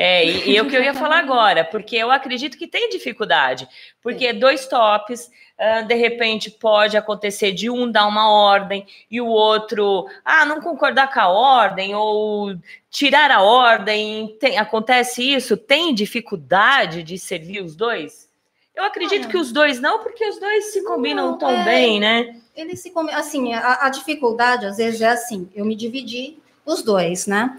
[0.00, 2.88] É, e, e é o que eu ia falar agora, porque eu acredito que tem
[2.88, 3.68] dificuldade,
[4.00, 5.28] porque dois tops,
[5.58, 10.60] ah, de repente pode acontecer de um dar uma ordem e o outro, ah, não
[10.60, 12.54] concordar com a ordem ou
[12.88, 15.56] tirar a ordem, tem- acontece isso?
[15.56, 18.28] Tem dificuldade de servir os dois?
[18.76, 19.30] Eu acredito Olha.
[19.30, 21.64] que os dois não, porque os dois se combinam Não, tão é.
[21.64, 22.36] bem, né?
[22.54, 23.10] ele se come...
[23.12, 27.58] assim, a, a dificuldade às vezes é assim, eu me dividi os dois, né?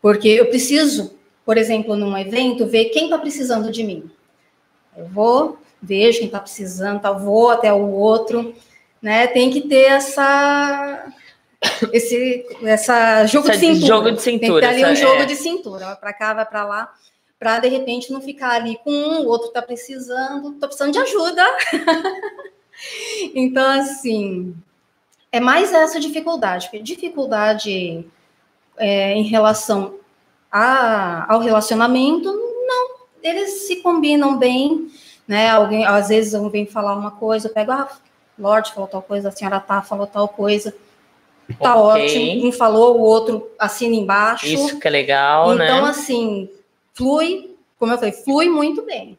[0.00, 4.10] Porque eu preciso, por exemplo, num evento, ver quem está precisando de mim.
[4.96, 8.54] Eu vou, vejo quem está precisando, tá, vou até o outro,
[9.00, 9.26] né?
[9.26, 11.12] Tem que ter essa
[11.92, 13.86] esse essa jogo Essa de cintura.
[13.86, 15.26] jogo de Tem que cintura, ter ali um jogo é.
[15.26, 16.94] de cintura, vai para cá, vai para lá,
[17.38, 20.98] para de repente não ficar ali com um, o outro está precisando, tô precisando de
[20.98, 21.42] ajuda.
[23.34, 24.54] então assim,
[25.32, 28.06] é mais essa dificuldade, porque dificuldade
[28.76, 29.94] é, em relação
[30.50, 32.90] a- ao relacionamento, não,
[33.22, 34.88] eles se combinam bem,
[35.26, 35.48] né?
[35.50, 37.88] Alguém, às vezes, um vem falar uma coisa, eu pego, ah,
[38.38, 40.74] Lorde falou tal coisa, a senhora tá falou tal coisa,
[41.60, 41.82] tá Ok.
[42.02, 42.46] ótimo.
[42.48, 44.46] Um falou, o outro assina embaixo.
[44.46, 45.90] Isso que é legal, então, né?
[45.90, 46.48] assim,
[46.94, 49.18] flui, como eu falei, flui muito bem.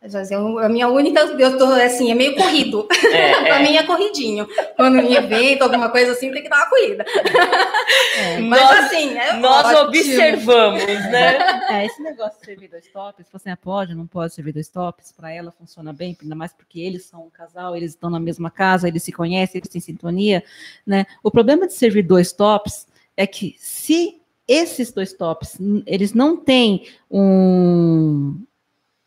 [0.00, 2.86] Eu- a minha única, eu tô assim, é meio corrido.
[3.12, 3.62] É, pra é.
[3.62, 4.46] mim é corridinho.
[4.76, 7.04] Quando em evento, alguma coisa assim, tem que dar uma corrida.
[8.48, 9.88] Mas Nós- assim, é Nós ótimo.
[9.88, 11.38] observamos, né?
[11.70, 15.32] É, esse negócio de servir dois tops, você pode, não pode servir dois tops, para
[15.32, 18.86] ela funciona bem, ainda mais porque eles são um casal, eles estão na mesma casa,
[18.86, 20.44] eles se conhecem, eles têm sintonia,
[20.86, 21.06] né?
[21.24, 22.86] O problema de servir dois tops
[23.16, 28.40] é que se esses dois tops, eles não têm um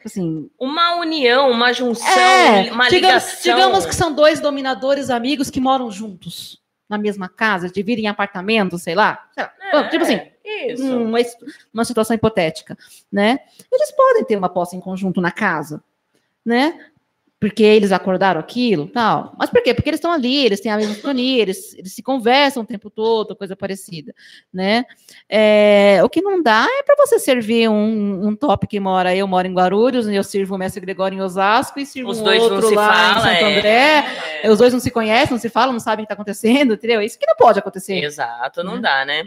[0.07, 3.55] assim, Uma união, uma junção, é, uma digamos, ligação.
[3.55, 8.95] digamos que são dois dominadores amigos que moram juntos na mesma casa, dividem apartamento, sei
[8.95, 9.27] lá.
[9.33, 9.53] sei lá.
[9.71, 10.97] É, tipo assim, Isso.
[10.97, 11.19] uma,
[11.73, 12.77] uma situação hipotética,
[13.11, 13.39] né?
[13.71, 15.81] Eles podem ter uma posse em conjunto na casa,
[16.45, 16.90] né?
[17.41, 19.33] Porque eles acordaram aquilo, tal.
[19.35, 19.73] Mas por quê?
[19.73, 22.87] Porque eles estão ali, eles têm a mesma sintonia, eles, eles se conversam o tempo
[22.91, 24.13] todo, coisa parecida,
[24.53, 24.85] né?
[25.27, 29.27] É, o que não dá é para você servir um, um top que mora, eu
[29.27, 32.43] moro em Guarulhos, eu sirvo o mestre Gregório em Osasco, e sirvo Os um dois
[32.43, 33.57] não outro se lá em falam, Santo é.
[33.57, 34.49] André.
[34.51, 37.01] Os dois não se conhecem, não se falam, não sabem o que está acontecendo, entendeu?
[37.01, 38.03] Isso que não pode acontecer.
[38.03, 39.25] Exato, não dá, né?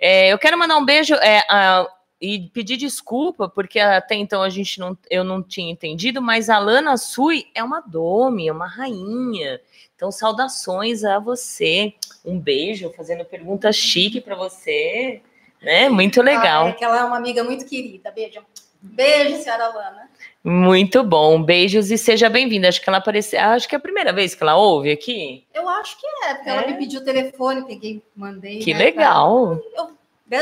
[0.00, 1.86] É, eu quero mandar um beijo é, a-
[2.22, 6.56] e pedir desculpa, porque até então a gente não, eu não tinha entendido, mas a
[6.60, 9.60] Lana Sui é uma dome, é uma rainha.
[9.96, 11.92] Então, saudações a você.
[12.24, 15.20] Um beijo, fazendo pergunta chique para você,
[15.60, 15.88] né?
[15.88, 16.74] Muito Ah, é legal.
[16.74, 18.12] que ela é uma amiga muito querida.
[18.12, 18.40] Beijo.
[18.80, 20.10] Beijo, senhora Lana.
[20.44, 21.40] Muito bom.
[21.42, 22.68] Beijos e seja bem-vinda.
[22.68, 23.40] Acho que ela apareceu.
[23.40, 25.44] Acho que é a primeira vez que ela ouve aqui.
[25.54, 28.58] Eu acho que é, porque ela me pediu o telefone, peguei, mandei.
[28.58, 29.60] Que né, legal.
[29.74, 29.88] pra-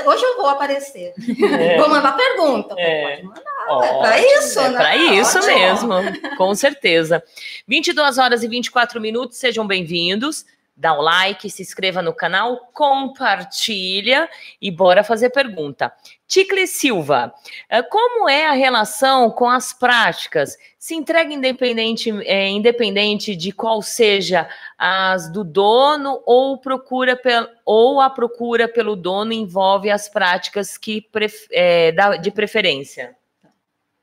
[0.07, 1.13] Hoje eu vou aparecer.
[1.59, 1.79] É.
[1.79, 2.75] Vou mandar pergunta.
[2.79, 3.17] É.
[3.17, 3.41] Pode mandar.
[3.41, 4.77] é pra Ótimo, isso, é né?
[4.77, 5.55] pra isso Ótimo.
[5.55, 7.23] mesmo, com certeza.
[7.67, 10.45] 22 horas e 24 minutos, sejam bem-vindos.
[10.81, 14.31] Dá um like, se inscreva no canal, compartilha
[14.63, 15.93] e bora fazer pergunta.
[16.27, 17.35] Ticle Silva,
[17.69, 20.57] eh, como é a relação com as práticas?
[20.79, 28.01] Se entrega independente, eh, independente de qual seja as do dono ou procura pel, ou
[28.01, 31.47] a procura pelo dono envolve as práticas que pref-
[31.95, 33.15] da- de preferência?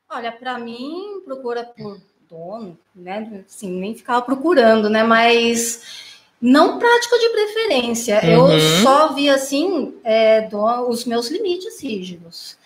[0.08, 2.00] Olha, para mim, procura por
[2.30, 3.42] dono, né?
[3.44, 5.02] Assim, nem ficava procurando, né?
[5.02, 6.06] Mas
[6.40, 8.24] não prática de preferência.
[8.24, 8.82] Eu Uhum.
[8.82, 12.56] só vi assim é, do- os meus limites rígidos.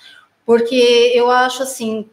[0.44, 2.08] Porque eu acho assim,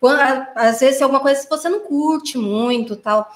[0.00, 0.20] quando-
[0.54, 3.32] às vezes é alguma coisa que você não curte muito tal.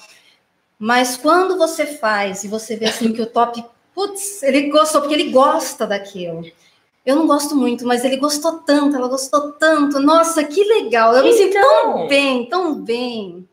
[0.79, 3.65] Mas quando você faz e você vê assim que o top,
[3.95, 6.43] putz, ele gostou, porque ele gosta daquilo.
[7.07, 9.99] Eu não gosto muito, mas ele gostou tanto, ela gostou tanto.
[10.01, 11.15] Nossa, que legal!
[11.17, 11.83] Eu me sinto Então.
[11.95, 13.49] tão bem, tão bem.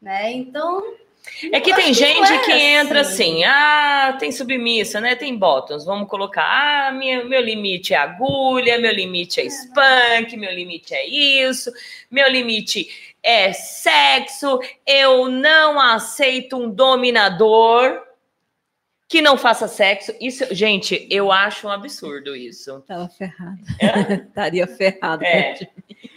[0.00, 0.32] Né?
[0.32, 0.82] Então.
[1.52, 5.14] É que tem gente é que entra assim, ah, tem submissa, né?
[5.14, 10.52] Tem bottoms, vamos colocar, ah, minha, meu limite é agulha, meu limite é spunk, meu
[10.52, 11.72] limite é isso,
[12.10, 12.88] meu limite
[13.22, 18.02] é sexo, eu não aceito um dominador
[19.12, 20.14] que não faça sexo.
[20.18, 22.80] Isso, gente, eu acho um absurdo isso.
[22.80, 23.60] Tava ferrada.
[24.26, 25.22] Estaria ferrado.
[25.22, 25.54] É.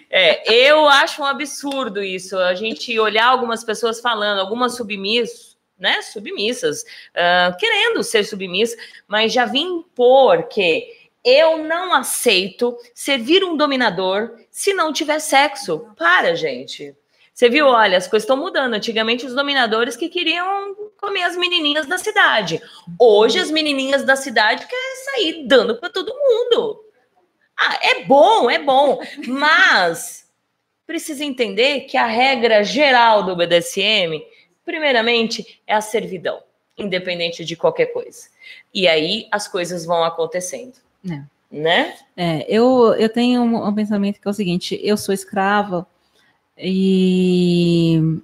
[0.10, 2.38] É, eu acho um absurdo isso.
[2.38, 6.02] A gente olhar algumas pessoas falando, algumas submissas, né?
[6.02, 6.86] Submissas,
[7.16, 8.78] ah, querendo ser submissa,
[9.08, 10.88] mas já vim impor que
[11.24, 15.88] eu não aceito servir um dominador se não tiver sexo.
[15.98, 16.96] Para, gente.
[17.34, 18.76] Você viu, olha, as coisas estão mudando.
[18.76, 22.62] Antigamente, os dominadores que queriam comer as menininhas da cidade.
[22.98, 26.85] Hoje, as menininhas da cidade querem sair dando para todo mundo.
[27.58, 29.00] Ah, é bom, é bom.
[29.28, 30.30] Mas
[30.86, 34.22] precisa entender que a regra geral do BDSM,
[34.64, 36.42] primeiramente, é a servidão,
[36.78, 38.28] independente de qualquer coisa.
[38.74, 40.76] E aí as coisas vão acontecendo.
[41.10, 41.22] É.
[41.52, 41.96] Né?
[42.18, 45.88] É, eu, eu tenho um, um pensamento que é o seguinte: eu sou escrava
[46.58, 48.20] e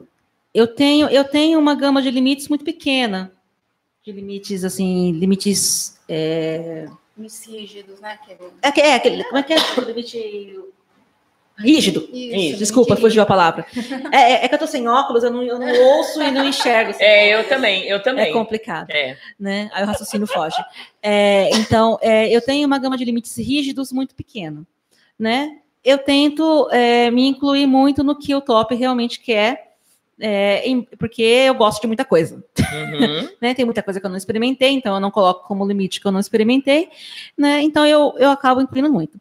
[0.53, 3.31] eu tenho, eu tenho uma gama de limites muito pequena,
[4.03, 5.99] de limites assim, limites.
[6.09, 8.17] É, Limites rígidos, né?
[8.25, 8.51] Kevin?
[8.61, 9.57] é, que- é aquele, como é que é?
[9.77, 10.17] O limite
[11.57, 12.09] rígido.
[12.11, 13.65] Isso, Desculpa, limite fugiu a palavra.
[14.11, 16.47] É, é- é que eu tô sem óculos, eu não, eu não ouço e não
[16.47, 16.91] enxergo.
[16.91, 17.03] assim.
[17.03, 18.29] É, eu também, eu também.
[18.29, 19.17] É complicado É.
[19.39, 19.69] né?
[19.73, 20.57] Aí o raciocínio foge.
[21.03, 24.65] É, então, é, eu tenho uma gama de limites rígidos muito pequena,
[25.19, 25.57] né?
[25.83, 29.70] Eu tento é, me incluir muito no que o top realmente quer,
[30.21, 32.41] é, em- porque eu gosto de muita coisa, Uhum.
[33.41, 33.53] né?
[33.53, 36.11] Tem muita coisa que eu não experimentei, então eu não coloco como limite que eu
[36.11, 36.89] não experimentei,
[37.37, 37.61] né?
[37.61, 39.19] Então eu, eu acabo incluindo muito.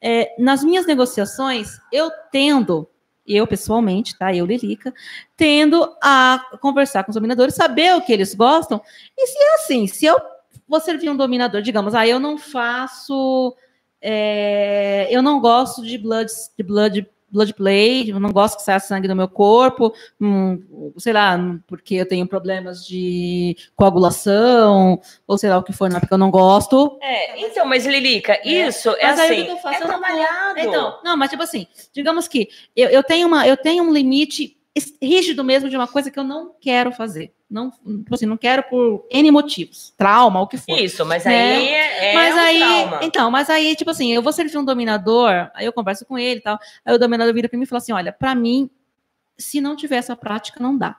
[0.00, 2.88] É, nas minhas negociações, eu tendo,
[3.26, 4.34] eu pessoalmente, tá?
[4.34, 4.92] Eu, Lilica,
[5.36, 8.80] tendo a conversar com os dominadores, saber o que eles gostam,
[9.16, 10.20] e se é assim, se eu
[10.68, 13.56] vou servir um dominador, digamos, ah, eu não faço.
[14.00, 18.78] é, eu não gosto de blood, de blood, blood play, eu não gosto que saia
[18.78, 25.50] sangue do meu corpo, hum, sei lá, porque eu tenho problemas de coagulação, ou sei
[25.50, 26.98] lá o que for, não é porque eu não gosto.
[27.00, 29.76] É, então, mas Lilica, isso é Mas assim, que eu faço?
[29.76, 30.58] é vou- trabalhado.
[30.58, 34.56] Então, não, mas tipo assim, digamos que eu, eu tenho uma, eu tenho um limite
[35.00, 37.34] rígido mesmo de uma coisa que eu não quero fazer.
[37.50, 40.78] Não, tipo assim, não quero por N motivos, trauma, o que for.
[40.78, 41.54] Isso, mas né?
[41.54, 43.00] aí é, é mas um aí, trauma.
[43.02, 46.40] então, mas aí, tipo assim, eu vou servir um dominador, aí eu converso com ele
[46.40, 48.70] e tal, aí o dominador vira pra mim e fala assim, olha, pra mim,
[49.36, 50.96] se não tiver essa prática, não dá.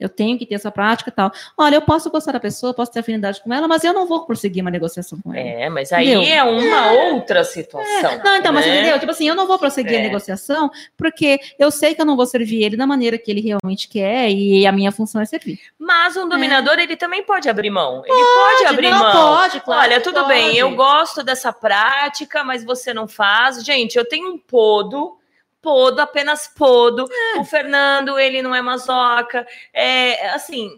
[0.00, 1.30] Eu tenho que ter essa prática e tal.
[1.56, 4.24] Olha, eu posso gostar da pessoa, posso ter afinidade com ela, mas eu não vou
[4.24, 5.46] prosseguir uma negociação com ela.
[5.46, 6.32] É, mas aí Entendeu?
[6.34, 8.18] é uma outra situação.
[8.24, 8.76] Não, então, mas né?
[8.80, 8.98] entendeu?
[8.98, 9.98] Tipo assim, eu não vou prosseguir É.
[9.98, 13.40] a negociação, porque eu sei que eu não vou servir ele da maneira que ele
[13.40, 15.60] realmente quer, e a minha função é servir.
[15.78, 18.02] Mas um dominador, ele também pode abrir mão.
[18.06, 19.12] Ele pode, abrir não, mão.
[19.12, 20.28] pode, claro Olha, tudo pode.
[20.28, 23.62] bem, eu gosto dessa prática, mas você não faz.
[23.64, 25.16] Gente, eu tenho um podo,
[25.62, 27.06] podo, apenas podo.
[27.34, 27.38] É.
[27.38, 29.46] O Fernando, ele não é masoca.
[29.72, 30.70] É, assim,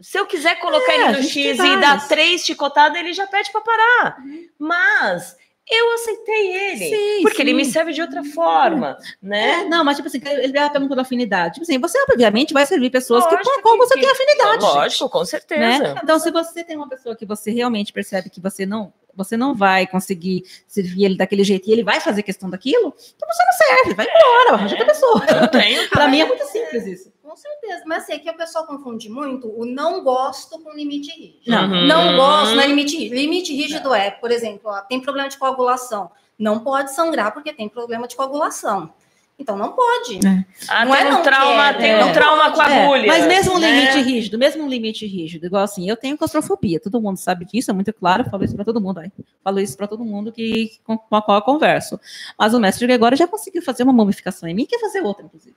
[0.00, 3.50] se eu quiser colocar É, ele no X e dar três chicotadas, ele já pede
[3.50, 4.16] pra parar.
[4.58, 5.36] Mas
[5.70, 7.56] eu aceitei ele, Sim, porque ele sim.
[7.56, 9.60] me serve de outra forma, né?
[9.62, 11.54] É, não, mas tipo assim, ele vai perguntando afinidade.
[11.54, 14.62] Tipo assim, você obviamente vai servir pessoas que, com Lógico que- você que- tem afinidade.
[14.62, 15.24] Lógico, com né?
[15.24, 15.94] certeza.
[16.02, 19.54] Então, se você tem uma pessoa que você realmente percebe que você não, você não
[19.54, 23.52] vai conseguir servir ele daquele jeito e ele vai fazer questão daquilo, então você não
[23.76, 25.24] serve, vai embora, arranja outra pessoa.
[25.42, 25.88] Eu tenho.
[25.88, 27.13] Pra mim é muito simples isso.
[27.34, 31.10] Com certeza, mas assim, é que o pessoal confunde muito o não gosto com limite
[31.10, 31.40] rígido.
[31.48, 31.64] Não.
[31.68, 31.86] Uhum.
[31.88, 33.14] Não gosto, não é limite rígido.
[33.16, 36.12] Limite rígido é, por exemplo, ó, tem problema de coagulação.
[36.38, 38.92] Não pode sangrar porque tem problema de coagulação.
[39.36, 40.20] Então não pode.
[40.68, 42.04] Ah, Não tem é um não trauma, quer, tem é.
[42.04, 43.06] um trauma com a É, agulha.
[43.08, 43.68] mas mesmo um né?
[43.68, 47.68] limite rígido, mesmo um limite rígido, igual assim, eu tenho claustrofobia, todo mundo sabe disso,
[47.68, 49.10] é muito claro, eu falo isso para todo mundo, aí.
[49.42, 51.98] falo isso para todo mundo que, com, com a qual eu converso.
[52.38, 55.56] Mas o mestre Gregório já conseguiu fazer uma mumificação em mim, quer fazer outra, inclusive,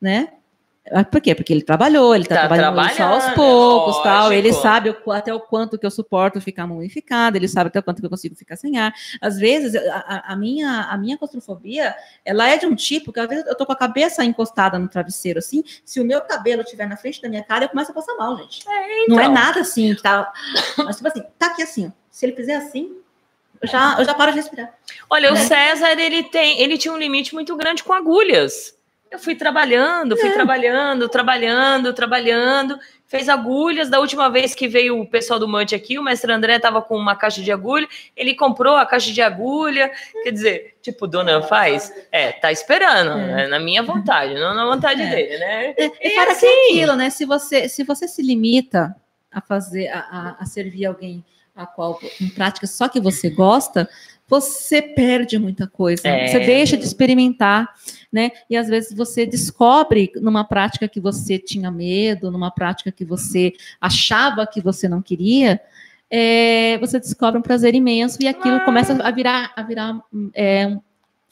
[0.00, 0.32] né?
[0.92, 1.34] Ah, Por quê?
[1.34, 4.32] Porque ele trabalhou, ele tá, Tá trabalhando isso aos trabalhando, poucos, tal.
[4.32, 8.00] Ele sabe até o quanto que eu suporto ficar mumificada, ele sabe até o quanto
[8.00, 8.92] que eu consigo ficar sem ar.
[9.20, 13.28] Às vezes, a, a- minha, a minha claustrofobia, ela é de um tipo que às
[13.28, 16.88] vezes eu tô com a cabeça encostada no travesseiro, assim, se o meu cabelo estiver
[16.88, 18.64] na frente da minha cara, eu começo a passar mal, gente.
[19.08, 19.32] Não é então.
[19.32, 20.32] nada assim, tá...
[20.78, 21.90] Mas, tipo assim, tá aqui assim, ó.
[22.10, 22.96] Se ele fizer assim,
[23.62, 24.74] eu já, eu já paro de respirar.
[25.08, 25.44] Olha, o né?
[25.44, 28.74] César, ele tem, ele tinha um limite muito grande com agulhas.
[29.10, 32.78] Eu fui trabalhando, fui trabalhando, trabalhando, trabalhando.
[33.06, 33.90] Fez agulhas.
[33.90, 36.96] Da última vez que veio o pessoal do Mante aqui, o mestre André estava com
[36.96, 37.88] uma caixa de agulha.
[38.16, 39.90] Ele comprou a caixa de agulha.
[40.22, 41.92] Quer dizer, tipo, dona faz?
[42.12, 43.26] É, tá esperando, É.
[43.34, 43.46] né?
[43.48, 45.10] na minha vontade, não na vontade É.
[45.10, 45.74] dele, né?
[45.76, 45.82] E,
[46.14, 47.10] E assim- que é aquilo, né?
[47.10, 48.94] Se você, se você se limita
[49.32, 51.24] a fazer, a, a- a servir alguém
[51.56, 53.88] a qual em prática só que você gosta,
[54.28, 56.06] você perde muita coisa.
[56.06, 56.28] É.
[56.28, 57.68] Você deixa de experimentar,
[58.12, 58.30] né?
[58.48, 63.52] E às vezes você descobre numa prática que você tinha medo, numa prática que você
[63.80, 65.60] achava que você não queria.
[66.12, 70.00] é, você descobre um prazer imenso e aquilo começa a virar, a virar,
[70.34, 70.80] é, um-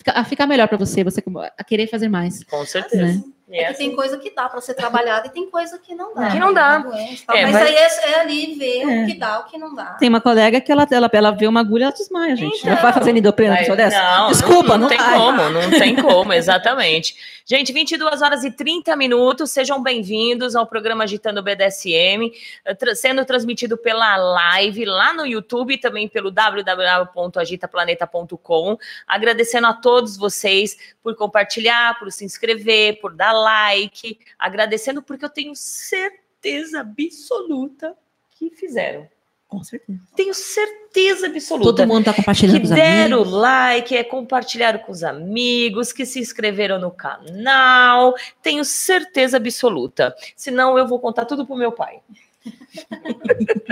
[0.06, 1.20] a ficar melhor para você, você
[1.58, 2.44] a querer fazer mais.
[2.44, 3.04] Com certeza.
[3.04, 3.22] Né?
[3.50, 6.30] É, que tem coisa que dá para ser trabalhada e tem coisa que não dá.
[6.30, 6.78] Que não dá.
[6.78, 7.24] Doença.
[7.32, 9.02] É, mas, mas- aí é, é ali ver É.
[9.02, 9.94] o que dá, o que não dá.
[9.94, 12.58] Tem uma colega que ela, ela, ela vê uma agulha e ela desmaia, gente.
[12.58, 12.72] Então.
[12.72, 14.02] ela vai fazer nidoprena Vai- pessoa dessa?
[14.02, 15.18] Não, Desculpa, não, não, tem vai.
[15.18, 17.16] como, não tem como, exatamente.
[17.46, 22.30] Gente, 22 horas e 30 minutos, sejam bem-vindos ao programa Agitando o BDSM,
[22.66, 28.76] eh, tra- sendo transmitido pela live lá no YouTube e também pelo www.agitaplaneta.com.
[29.06, 35.30] Agradecendo a todos vocês por compartilhar, por se inscrever, por dar like, agradecendo porque eu
[35.30, 37.96] tenho certeza absoluta
[38.30, 39.08] que fizeram.
[39.48, 39.98] Com certeza.
[40.14, 43.32] Tenho certeza absoluta Todo mundo tá compartilhando que com deram amigos.
[43.32, 48.14] like, é, compartilharam com os amigos, que se inscreveram no canal.
[48.42, 50.14] Tenho certeza absoluta.
[50.36, 52.00] Senão eu vou contar tudo pro meu pai.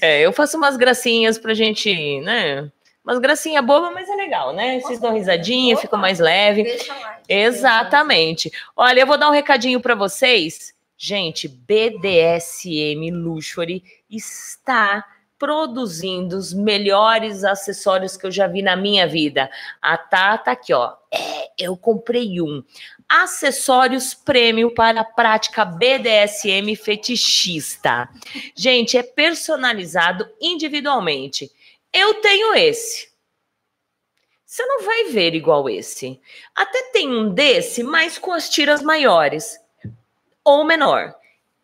[0.00, 2.70] É, eu faço umas gracinhas pra gente, né?
[3.10, 4.78] Umas gracinhas bobas, mas é legal, né?
[4.78, 6.62] Vocês dão risadinha, fica mais leve.
[6.62, 6.94] Deixa.
[7.28, 8.52] Exatamente.
[8.76, 10.72] Olha, eu vou dar um recadinho para vocês.
[10.96, 15.04] Gente, BDSM Luxury está
[15.36, 19.50] produzindo os melhores acessórios que eu já vi na minha vida.
[19.82, 20.92] A Tata aqui, ó.
[21.12, 22.62] É, eu comprei um.
[23.08, 28.08] Acessórios prêmio para a prática BDSM fetichista.
[28.54, 31.50] Gente, é personalizado individualmente.
[31.92, 33.10] Eu tenho esse.
[34.44, 36.20] Você não vai ver igual esse.
[36.54, 39.58] Até tem um desse, mas com as tiras maiores
[40.44, 41.14] ou menor.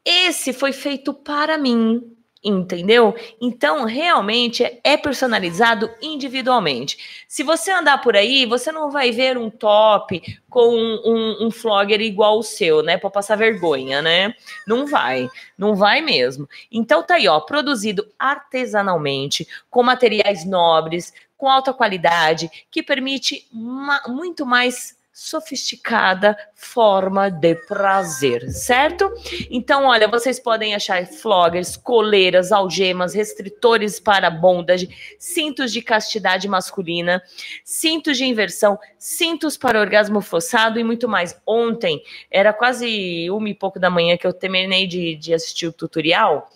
[0.05, 2.16] Esse foi feito para mim,
[2.49, 3.15] entendeu?
[3.41, 7.25] Então, realmente é- é personalizado individualmente.
[7.27, 12.01] Se você andar por aí, você não vai ver um top com um, um, flogger
[12.01, 12.97] igual o seu, né?
[12.97, 14.33] Para passar vergonha, né?
[14.67, 15.29] Não vai,
[15.59, 16.49] não vai mesmo.
[16.71, 24.47] Então tá aí, ó, produzido artesanalmente, com materiais nobres, com alta qualidade, que permite muito
[24.47, 29.11] mais sofisticada forma de prazer, certo?
[29.51, 37.23] Então, olha, vocês podem achar floggers, coleiras, algemas, restritores para bondage, cintos de castidade masculina,
[37.65, 41.35] cintos de inversão, cintos para orgasmo forçado e muito mais.
[41.47, 45.73] Ontem, era quase uma e pouco da manhã que eu terminei de, de assistir o
[45.73, 46.51] tutorial,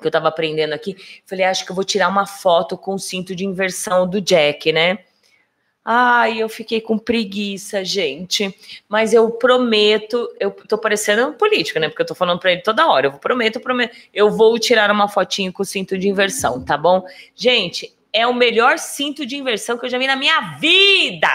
[0.00, 0.96] que eu tava aprendendo aqui.
[1.26, 4.72] Falei, acho que eu vou tirar uma foto com o cinto de inversão do Jack,
[4.72, 5.00] né?
[5.84, 8.54] Ai, eu fiquei com preguiça, gente.
[8.88, 11.88] Mas eu prometo, eu tô parecendo um político, né?
[11.88, 13.06] Porque eu tô falando pra ele toda hora.
[13.06, 17.02] Eu prometo, prometo, eu vou tirar uma fotinho com o cinto de inversão, tá bom?
[17.34, 21.28] Gente, é o melhor cinto de inversão que eu já vi na minha vida.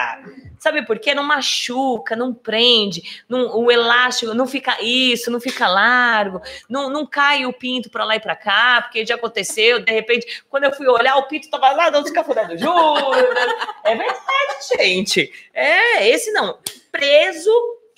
[0.64, 1.14] Sabe por quê?
[1.14, 6.40] Não machuca, não prende, não- o elástico não fica isso, não fica largo,
[6.70, 10.42] não, não cai o pinto pra lá e pra cá, porque já aconteceu, de repente,
[10.48, 13.12] quando eu fui olhar, o pinto tava lá dando cafuné do Júlio.
[13.84, 15.30] É verdade, gente.
[15.52, 16.58] É, esse não.
[16.90, 17.50] Preso,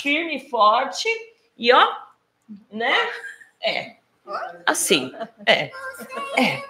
[0.02, 1.08] firme e forte,
[1.56, 1.88] e ó,
[2.72, 2.96] né?
[3.62, 3.95] É.
[4.64, 5.12] Assim,
[5.46, 5.70] é.
[6.36, 6.60] É.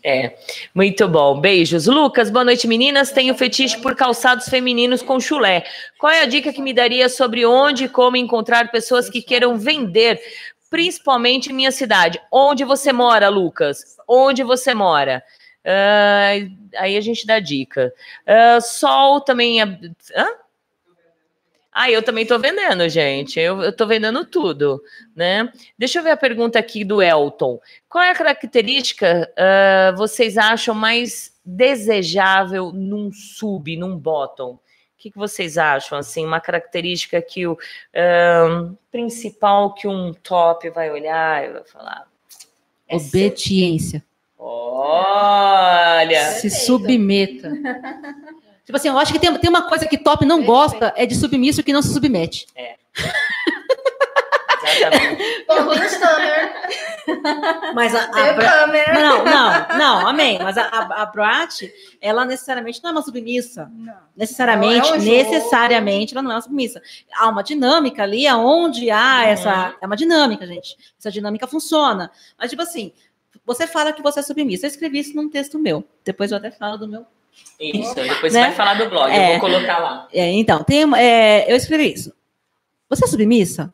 [0.03, 0.37] É,
[0.75, 1.41] muito bom.
[1.41, 1.87] Beijos.
[1.87, 3.11] Lucas, boa noite, meninas.
[3.11, 5.65] Tenho fetiche por calçados femininos com chulé.
[5.99, 9.59] Qual é a dica que me daria sobre onde e como encontrar pessoas que queiram
[9.59, 10.21] vender,
[10.71, 12.21] principalmente em minha cidade?
[12.31, 13.97] Onde você mora, Lucas?
[14.07, 15.25] Onde você mora?
[15.65, 16.31] Ah,
[16.79, 17.93] aí a gente dá dica.
[18.25, 19.61] Ah, sol também.
[19.61, 19.65] É...
[19.65, 20.29] Hã?
[21.79, 23.39] Ah, eu também tô vendendo, gente.
[23.39, 24.83] Eu, eu tô vendendo tudo,
[25.15, 25.53] né?
[25.79, 27.61] Deixa eu ver a pergunta aqui do Elton.
[27.87, 34.53] Qual é a característica ah, vocês acham mais desejável num sub, num bottom?
[34.53, 34.61] O
[34.97, 37.59] que, que vocês acham, assim, uma característica que o
[37.95, 42.09] ah, principal que um top vai olhar e vai falar?
[42.91, 44.03] Obediência.
[44.39, 46.25] Olha!
[46.31, 47.53] Se submeta.
[48.67, 51.15] Tipo assim, eu acho que tem, tem uma coisa que top não gosta, é de
[51.15, 52.47] submisso que não se submete.
[54.77, 55.23] Exatamente.
[55.49, 57.73] Os Tamer.
[57.75, 58.95] Mas a, a o Bra- Tamer.
[58.95, 60.39] Não, não, não, amém.
[60.43, 61.63] Mas a, a, a Brat,
[62.01, 63.71] ela necessariamente não é uma submissa.
[64.17, 66.83] Necessariamente, Não, é um necessariamente, ela não é uma submissa.
[67.15, 69.23] Há uma dinâmica ali, aonde há Uhum.
[69.29, 69.75] essa.
[69.81, 70.77] É uma dinâmica, gente.
[70.99, 72.11] Essa dinâmica funciona.
[72.39, 72.93] Mas, tipo assim,
[73.45, 74.67] você fala que você é submissa.
[74.67, 75.85] Eu escrevi isso num texto meu.
[76.05, 77.07] Depois eu até falo do meu.
[77.59, 78.41] Isso, depois Né?
[78.41, 79.31] você vai falar do blog, eu É.
[79.39, 80.09] vou colocar lá.
[80.13, 82.13] É, então, tem, é, eu escrevi isso.
[82.89, 83.73] Você é submissa?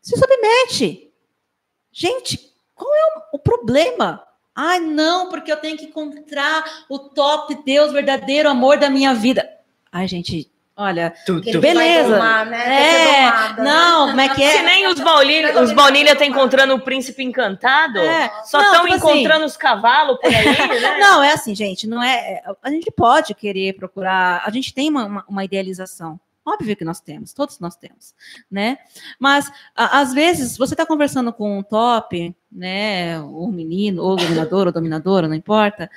[0.00, 1.10] Se submete.
[1.92, 4.22] Gente, qual é o, o problema?
[4.54, 9.48] Ai, não, porque eu tenho que encontrar o top Deus, verdadeiro amor da minha vida.
[9.90, 12.08] Ai, gente, olha, Ele beleza.
[12.08, 12.82] vai domar, né?
[12.82, 13.62] É, domada.
[13.62, 14.56] não, como é que é?
[14.56, 18.94] Se nem os baunilha, os baunilha tá encontrando o príncipe encantado, É, só estão tipo
[18.94, 20.44] assim- encontrando os cavalos por aí,
[20.80, 20.98] né?
[20.98, 22.16] Não, é assim, gente, não é.
[22.16, 26.18] é- A gente pode querer procurar, a gente tem uma, uma- uma idealização.
[26.44, 28.14] Óbvio que nós temos, todos nós temos,
[28.50, 28.78] né?
[29.16, 33.20] Mas a- às vezes você está conversando com um top, né?
[33.20, 35.88] Ou menino, ou dominador, ou dominadora, não importa,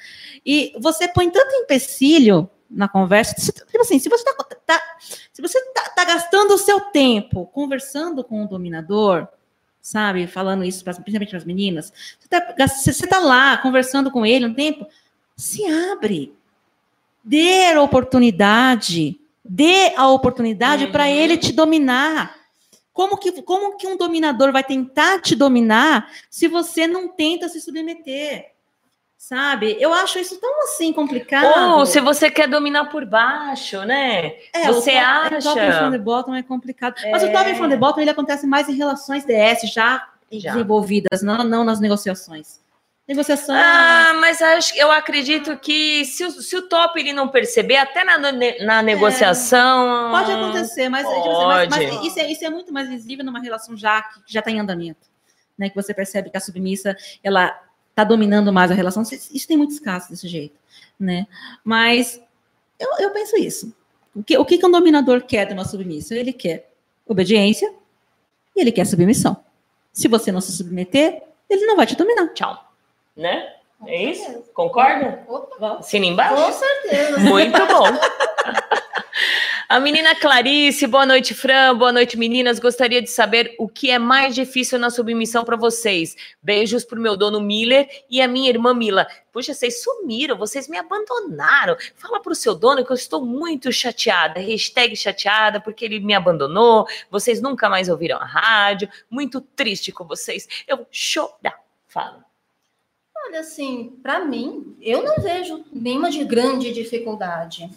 [0.46, 3.36] e você põe tanto empecilho na conversa.
[3.36, 4.82] Tipo assim, se você está
[5.32, 9.28] se você tá, tá gastando o seu tempo conversando com o dominador,
[9.82, 14.26] sabe, falando isso pras- principalmente para as meninas, você tá, você tá lá conversando com
[14.26, 14.88] ele um tempo,
[15.36, 16.34] se abre,
[17.24, 22.36] dê a oportunidade, dê a oportunidade para ele te dominar.
[22.94, 27.60] Como que, como que um dominador vai tentar te dominar se você não tenta se
[27.60, 28.55] submeter?
[29.28, 29.76] Sabe?
[29.80, 31.78] Eu acho isso tão assim complicado.
[31.78, 34.36] Ou se você quer dominar por baixo, né?
[34.54, 35.40] É, você o acha?
[35.40, 36.94] O top from the bottom é complicado.
[37.10, 40.52] Mas o top from the bottom ele acontece mais em relações DS já, Já.
[40.52, 42.60] desenvolvidas, não, não nas negociações.
[43.08, 43.56] Negociação.
[43.58, 48.04] Ah, mas acho, eu acredito que se o, se o top ele não perceber, até
[48.04, 50.12] na, na negociação.
[50.12, 52.08] Pode acontecer, mas, tipo assim, mas- mas Pode.
[52.08, 55.08] isso, é, isso é muito mais visível numa relação já que já está em andamento.
[55.58, 57.58] Né, que você percebe que a submissa ela
[57.96, 59.02] está dominando mais a relação.
[59.02, 60.60] Isso, isso tem muitos casos desse jeito.
[61.00, 61.26] Né?
[61.64, 62.22] Mas
[62.78, 63.74] eu, eu penso isso.
[64.14, 66.14] O que, o que que um dominador quer de uma submissa?
[66.14, 66.70] Ele quer
[67.06, 67.74] obediência
[68.56, 69.38] e ele quer submissão.
[69.94, 72.34] Se você não se submeter, ele não vai te dominar.
[72.34, 72.70] Tchau.
[73.16, 73.54] Né?
[73.86, 74.44] É isso?
[74.54, 75.24] Concorda?
[75.28, 76.36] Opa, Assina embaixo?
[76.36, 77.20] com certeza.
[77.20, 77.86] Muito bom.
[79.68, 82.60] A menina Clarice, boa noite, Fran, boa noite, meninas.
[82.60, 86.16] Gostaria de saber o que é mais difícil na submissão para vocês.
[86.40, 89.08] Beijos pro meu dono Miller e a minha irmã Mila.
[89.34, 91.76] Puxa, vocês sumiram, vocês me abandonaram.
[91.96, 94.40] Fala pro seu dono que eu estou muito chateada.
[94.40, 96.86] Hashtag chateada porque ele me abandonou.
[97.10, 98.88] Vocês nunca mais ouviram a rádio.
[99.10, 100.48] Muito triste com vocês.
[100.68, 101.60] Eu chorar.
[101.88, 102.24] Fala.
[103.26, 107.68] Olha, assim, para mim, eu não vejo nenhuma de grande dificuldade.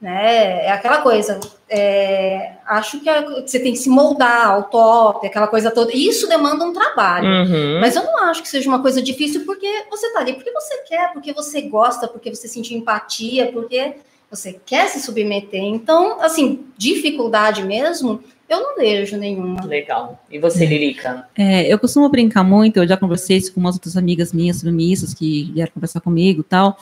[0.00, 0.66] Né?
[0.66, 5.48] É aquela coisa, é, acho que a- você tem que se moldar ao top, aquela
[5.48, 5.90] coisa toda.
[5.92, 7.26] Isso demanda um trabalho.
[7.28, 7.80] Uhum.
[7.80, 10.78] Mas eu não acho que seja uma coisa difícil porque você tá ali porque você
[10.88, 13.94] quer, porque você gosta, porque você sentiu empatia, porque
[14.30, 15.62] você quer se submeter.
[15.64, 19.64] Então, assim, dificuldade mesmo, eu não vejo nenhuma.
[19.64, 20.22] Legal.
[20.30, 21.28] E você, Lilica?
[21.36, 25.12] É, eu costumo brincar muito, eu já conversei isso com umas outras amigas minhas, submissas,
[25.14, 26.76] que vieram conversar comigo e tal,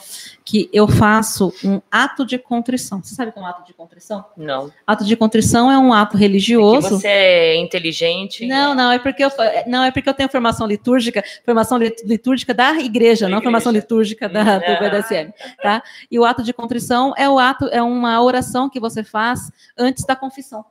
[0.45, 3.01] que eu faço um ato de contrição.
[3.03, 4.23] Você sabe o que é um ato de contrição?
[4.37, 4.71] Não.
[4.85, 6.89] Ato de contrição é um ato Que religioso.
[6.99, 8.45] você é inteligente.
[8.47, 12.03] Não, não, é porque eu fa- não é porque eu tenho formação litúrgica, formação lit-
[12.05, 14.79] litúrgica da igreja, Da não formação litúrgica da, do Ah.
[14.79, 15.83] BDSM, tá?
[16.09, 20.05] E o ato de contrição é o ato é uma oração que você faz antes
[20.05, 20.63] da confissão.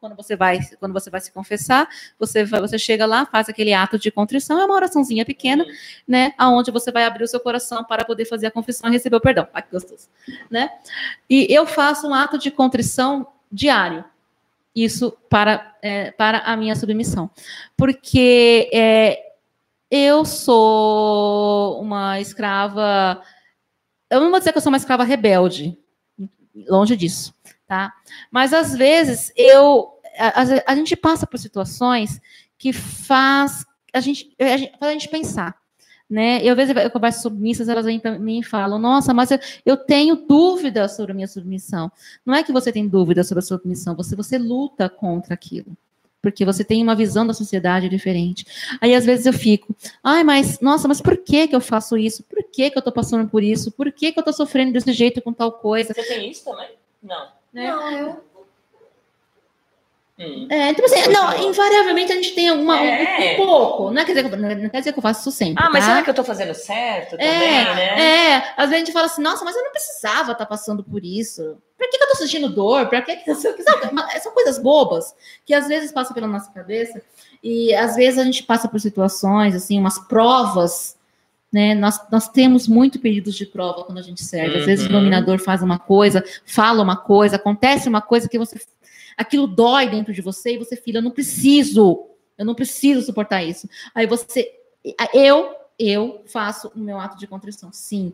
[0.00, 1.88] Quando você vai, quando você vai se confessar,
[2.18, 5.66] você vai, você chega lá, faz aquele ato de contrição, é uma oraçãozinha pequena,
[6.06, 9.16] né, aonde você vai abrir o seu coração para poder fazer a confissão e receber
[9.16, 9.48] o perdão.
[9.52, 10.08] Ah, que gostoso,
[10.48, 10.70] né?
[11.28, 14.04] E eu faço um ato de contrição diário.
[14.74, 17.28] Isso para, é, para a minha submissão.
[17.76, 19.32] Porque é,
[19.90, 23.20] eu sou uma escrava.
[24.08, 25.76] Eu não vou dizer que eu sou uma escrava rebelde,
[26.68, 27.34] longe disso,
[27.68, 27.92] tá?
[28.30, 29.94] Mas às vezes eu.
[30.18, 32.20] A, a- gente passa por situações
[32.56, 35.56] que faz a gente, a gente, a gente pensar.
[36.10, 36.40] Né?
[36.42, 39.30] Eu, às vezes, eu converso sobre missas, elas vêm para mim e falam: Nossa, mas
[39.30, 41.92] eu, eu tenho dúvidas sobre a minha submissão.
[42.24, 45.76] Não é que você tem dúvida sobre a sua submissão, você, você luta contra aquilo.
[46.22, 48.44] Porque você tem uma visão da sociedade diferente.
[48.80, 52.24] Aí, às vezes, eu fico, ai, mas, nossa, mas por que, que eu faço isso?
[52.24, 53.70] Por que, que eu tô passando por isso?
[53.70, 55.92] Por que, que eu tô sofrendo desse jeito com tal coisa?
[55.94, 56.70] Você tem isso também?
[57.02, 57.37] Não.
[57.52, 57.70] Né?
[57.70, 58.28] Não, eu.
[60.20, 60.48] Hum.
[60.50, 63.34] É, então assim, não, invariavelmente a gente tem alguma, um- É.
[63.34, 63.90] um, pouco.
[63.92, 65.62] Não, quer dizer, que eu- não quer dizer que eu faço isso sempre.
[65.64, 65.90] Ah, mas tá?
[65.92, 68.00] será que eu tô fazendo certo também, É, né?
[68.32, 71.04] é, às vezes a gente fala assim, nossa, mas eu não precisava estar passando por
[71.04, 71.56] isso.
[71.78, 72.88] Por que, que eu tô sentindo dor?
[72.88, 73.32] Por que que
[74.20, 75.14] São coisas bobas
[75.46, 77.00] que às vezes passam pela nossa cabeça
[77.40, 80.97] e às vezes a gente passa por situações, assim, umas provas,
[81.52, 81.74] né?
[81.74, 84.58] Nós, nós temos muito períodos de prova quando a gente serve.
[84.58, 84.98] Às vezes o Uhum.
[84.98, 88.60] dominador faz uma coisa, fala uma coisa, acontece uma coisa que você...
[89.16, 92.06] Aquilo dói dentro de você e você, filha, eu não preciso,
[92.36, 93.68] eu não preciso suportar isso.
[93.94, 94.52] Aí você...
[95.12, 97.70] Eu, eu faço o meu ato de contrição.
[97.72, 98.12] Sim,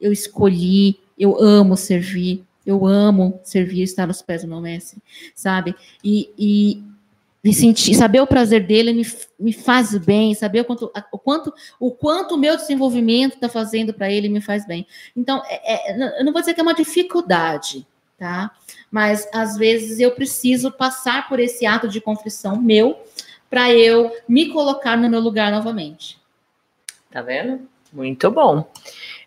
[0.00, 5.00] eu escolhi, eu amo servir, eu amo servir, estar aos pés do meu mestre,
[5.34, 5.74] sabe?
[6.02, 6.82] E, e,
[7.44, 9.06] e sentir, saber o prazer dele me,
[9.38, 14.10] me faz bem, saber o quanto o quanto o quanto meu desenvolvimento está fazendo para
[14.10, 14.86] ele me faz bem.
[15.16, 17.84] Então, é- é- eu não vou dizer que é uma dificuldade,
[18.16, 18.52] tá?
[18.90, 23.02] Mas às vezes eu preciso passar por esse ato de contrição meu
[23.50, 26.18] para eu me colocar no meu lugar novamente.
[27.10, 27.68] Tá vendo?
[27.92, 28.70] Muito bom.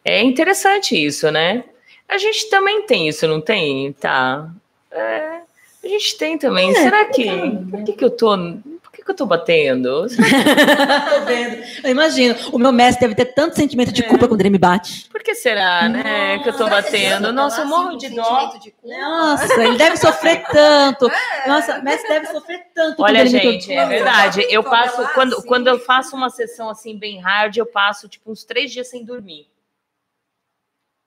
[0.04, 1.66] É interessante isso, né?
[2.08, 3.92] A gente também tem isso, não tem?
[3.94, 4.50] Tá.
[4.90, 5.42] É,
[5.86, 6.72] a gente tem também.
[6.72, 7.26] É, Será que.
[7.70, 8.36] Por que, que eu tô.
[8.82, 10.10] Por que, que eu tô batendo?
[10.10, 11.64] Será Tô vendo.
[11.84, 15.08] Eu imagino, o meu mestre deve ter tanto sentimento de culpa quando ele me bate.
[15.10, 16.40] Por que será, né?
[16.40, 17.32] Que eu tô batendo?
[17.32, 18.52] Nossa, eu morro de dó.
[18.84, 21.08] Nossa, ele deve sofrer tanto.
[21.46, 23.04] Nossa, o mestre deve sofrer tanto.
[23.04, 24.46] Olha, gente, é verdade.
[24.50, 28.44] Eu passo, quando, quando eu faço uma sessão assim bem hard, eu passo tipo uns
[28.44, 29.48] três dias sem dormir.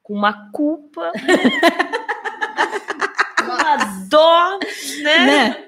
[0.03, 1.11] Com uma culpa.
[4.19, 4.67] uma dó,
[5.03, 5.27] né?
[5.27, 5.65] Né?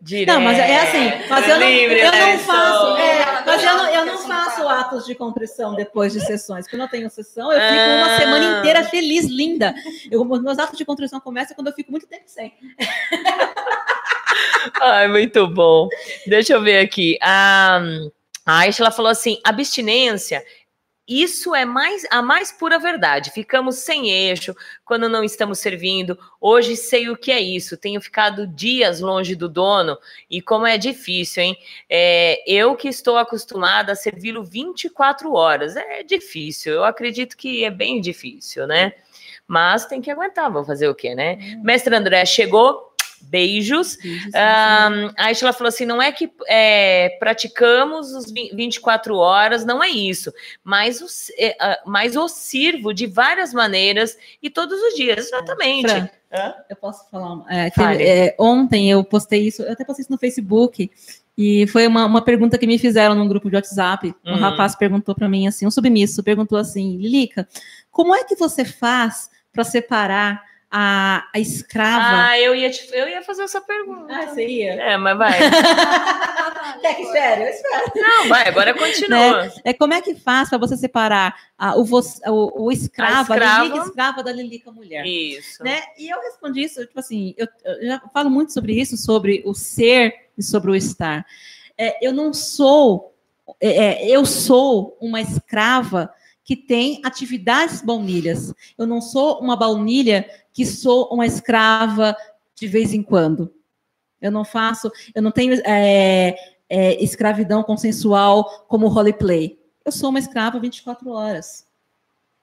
[0.00, 0.34] Direto.
[0.36, 2.96] Não, mas é assim, mas eu não, Livre, eu né, não faço, sou.
[2.96, 6.68] é, mas eu não, eu não faço atos de contrição depois de sessões.
[6.68, 8.18] Quando eu tenho sessão, eu fico uma Ah.
[8.18, 9.74] semana inteira feliz, linda.
[10.08, 12.54] Eu, meus atos de contrição começam quando eu fico muito tempo sem.
[14.80, 15.88] Ai, muito bom.
[16.26, 17.18] Deixa eu ver aqui.
[17.20, 17.80] A,
[18.44, 20.44] a Aisha falou assim: abstinência.
[21.08, 23.30] Isso é mais a mais pura verdade.
[23.30, 24.54] Ficamos sem eixo
[24.84, 26.18] quando não estamos servindo.
[26.40, 27.76] Hoje sei o que é isso.
[27.76, 29.96] Tenho ficado dias longe do dono
[30.28, 31.56] e como é difícil, hein?
[31.88, 35.76] É, eu que estou acostumada a servi-lo 24 horas.
[35.76, 36.72] É difícil.
[36.72, 38.92] Eu acredito que é bem difícil, né?
[39.46, 40.50] Mas tem que aguentar.
[40.50, 41.36] Vamos fazer o quê, né?
[41.62, 42.95] Mestre André chegou.
[43.28, 43.98] Beijos.
[44.34, 49.82] Ahn, a Aisha falou assim: não é que é, praticamos os vi- 24 horas, não
[49.82, 50.32] é isso,
[50.62, 51.06] mas o,
[51.38, 55.88] é, ah, mas o sirvo de várias maneiras e todos os dias, exatamente.
[55.88, 56.54] Fran, Hã?
[56.68, 57.44] eu posso falar.
[57.48, 60.90] É, teve- é, ontem eu postei isso, eu até postei isso no Facebook,
[61.38, 64.14] e foi uma, uma pergunta que me fizeram num grupo de WhatsApp.
[64.24, 64.38] Um Hum.
[64.38, 67.46] rapaz perguntou para mim assim, um submisso, perguntou assim: Lilica,
[67.90, 72.28] como é que você faz para separar a, a escrava?
[72.30, 74.12] Ah, eu ia, te- eu ia fazer essa pergunta.
[74.14, 74.72] Ah, você ia?
[74.74, 75.38] É, mas vai.
[76.80, 77.42] Quer que espere?
[77.44, 77.92] Eu espero.
[77.96, 79.44] Não, vai, agora continua.
[79.44, 79.52] Né?
[79.64, 83.64] É, como é que faz para você separar a- o, o, o escravo, a, escrava.
[83.64, 85.06] Lilica escrava da Lilica mulher?
[85.06, 85.62] Isso.
[85.62, 85.82] né?
[85.98, 89.54] E eu respondi isso, tipo assim, eu, eu já falo muito sobre isso, sobre o
[89.54, 91.24] ser e sobre o estar.
[91.78, 93.14] É, eu não sou,
[93.60, 93.68] é,
[94.04, 96.10] é, eu sou uma escrava
[96.46, 98.54] que tem atividades baunilhas.
[98.78, 102.16] Eu não sou uma baunilha que sou uma escrava
[102.54, 103.52] de vez em quando.
[104.22, 106.36] Eu não faço, eu não tenho é,
[106.70, 109.58] é, escravidão consensual como roleplay.
[109.84, 111.66] Eu sou uma escrava 24 horas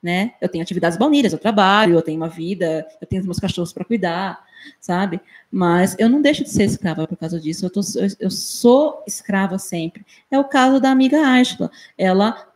[0.03, 0.33] né?
[0.41, 3.71] Eu tenho atividades baunilhas, eu trabalho, eu tenho uma vida, eu tenho os meus cachorros
[3.71, 4.43] para cuidar,
[4.77, 5.21] sabe?
[5.49, 7.65] Mas eu não deixo de ser escrava por causa disso.
[7.65, 10.05] Eu, tô- eu- eu sou escrava sempre.
[10.29, 11.71] É o caso da amiga Ashla.
[11.97, 12.52] Ela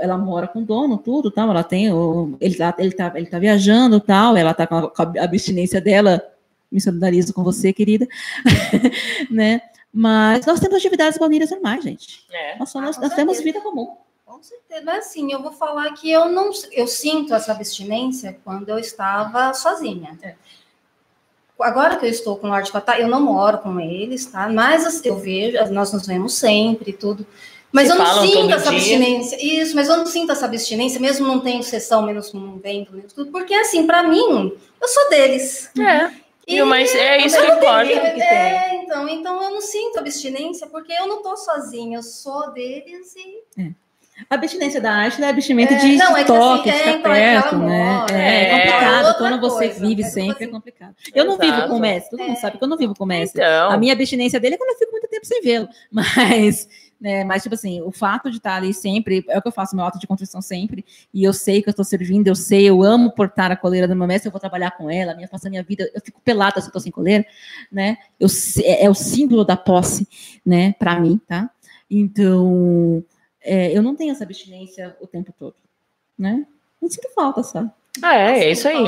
[0.00, 1.50] ela mora com o dono, tudo, tal.
[1.50, 4.36] Ela tem, o- ele tá, ele tá, ele tá viajando, tal.
[4.36, 6.22] Ela tá com a, com a abstinência dela.
[6.70, 8.06] Me solidarizo com você, querida,
[9.30, 9.60] né?
[9.92, 12.26] Mas nós temos atividades baunilhas normais, gente.
[12.32, 12.58] É.
[12.58, 13.94] Nós, somos- Ah, nós temos vida comum.
[14.24, 14.82] Com certeza.
[14.84, 19.54] Mas assim, eu vou falar que eu não eu sinto essa abstinência quando eu estava
[19.54, 20.18] sozinha.
[21.58, 24.46] Agora que eu estou com o Lorde Fatah, eu não moro com eles, tá?
[24.48, 27.26] Mas assim, eu vejo, nós nos vemos sempre e tudo.
[27.76, 28.78] Mas eu não sinto essa dia?
[28.78, 29.38] abstinência.
[29.62, 33.12] Isso, mas eu não sinto essa abstinência, mesmo não tendo sessão, menos não vendo, menos
[33.12, 33.30] tudo.
[33.30, 35.70] Porque assim, para mim, eu sou deles.
[35.78, 36.10] É.
[36.48, 37.90] E mas é isso que importa.
[37.92, 43.14] É, então, então eu não sinto abstinência, porque eu não tô sozinha, eu sou deles
[43.16, 43.74] e
[44.30, 46.88] A abstinência da arte é abstinência É, de, não, de é que toque, assim, de
[46.88, 47.84] é, ficar é que perto, né?
[47.84, 49.18] mora, É, é complicado.
[49.18, 50.50] Quando você coisa, vive é sempre, é assim.
[50.50, 50.94] complicado.
[51.14, 51.68] Eu não vivo Exato.
[51.68, 52.40] com o mestre, todo mundo É.
[52.40, 53.42] sabe que eu não vivo com o mestre.
[53.42, 53.70] Então.
[53.72, 55.68] A minha abstinência dele é quando eu fico muito tempo sem vê-lo.
[55.92, 56.68] Mas
[57.00, 57.24] né?
[57.24, 59.84] Mas, tipo assim, o fato de estar ali sempre, é o que eu faço, meu
[59.84, 63.10] ato de contrição sempre, e eu sei que eu estou servindo, eu sei, eu amo
[63.12, 65.62] portar a coleira do meu mestre, eu vou trabalhar com ela, minha faço a minha
[65.62, 67.24] vida, eu fico pelada se eu tô sem coleira,
[67.70, 67.98] né?
[68.18, 68.28] Eu,
[68.64, 70.08] é, é o símbolo da posse,
[70.44, 71.50] né, para mim, tá?
[71.90, 73.04] Então,
[73.42, 75.54] é, eu não tenho essa abstinência o tempo todo,
[76.18, 76.46] né?
[76.82, 77.70] Eu sinto falta, sabe?
[78.02, 78.84] Ah, é, é isso aí.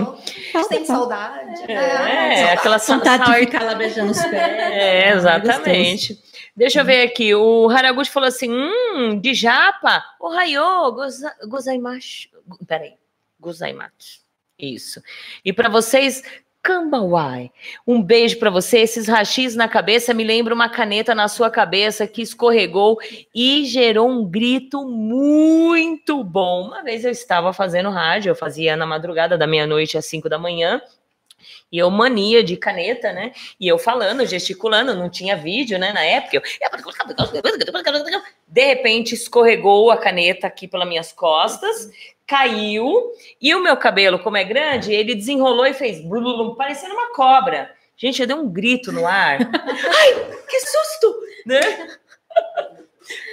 [0.68, 1.62] Tem saudade.
[1.72, 4.32] É, aquela sa- Vontade de sa- ficar lá beijando os pés.
[4.34, 6.18] É, exatamente.
[6.58, 7.32] Deixa eu ver aqui.
[7.36, 10.04] O Haraguchi falou assim: hum, de japa.
[10.18, 12.28] O Rayo, goza, gozaimasu.
[12.66, 12.94] Peraí.
[13.38, 14.22] Gozaimasu.
[14.58, 15.00] Isso.
[15.44, 16.20] E para vocês,
[16.60, 17.52] Kambawai.
[17.86, 18.80] Um beijo para você.
[18.80, 22.98] Esses rachis na cabeça me lembra uma caneta na sua cabeça que escorregou
[23.32, 26.66] e gerou um grito muito bom.
[26.66, 30.40] Uma vez eu estava fazendo rádio, eu fazia na madrugada da meia-noite às cinco da
[30.40, 30.82] manhã.
[31.70, 33.32] E eu mania de caneta, né?
[33.60, 35.92] E eu falando, gesticulando, não tinha vídeo, né?
[35.92, 36.42] Na época, eu...
[38.46, 41.90] de repente escorregou a caneta aqui pelas minhas costas,
[42.26, 47.12] caiu, e o meu cabelo, como é grande, ele desenrolou e fez blululum, parecendo uma
[47.14, 47.70] cobra.
[47.96, 49.38] Gente, eu dei um grito no ar.
[49.42, 50.14] Ai,
[50.48, 51.20] que susto!
[51.44, 51.60] Né?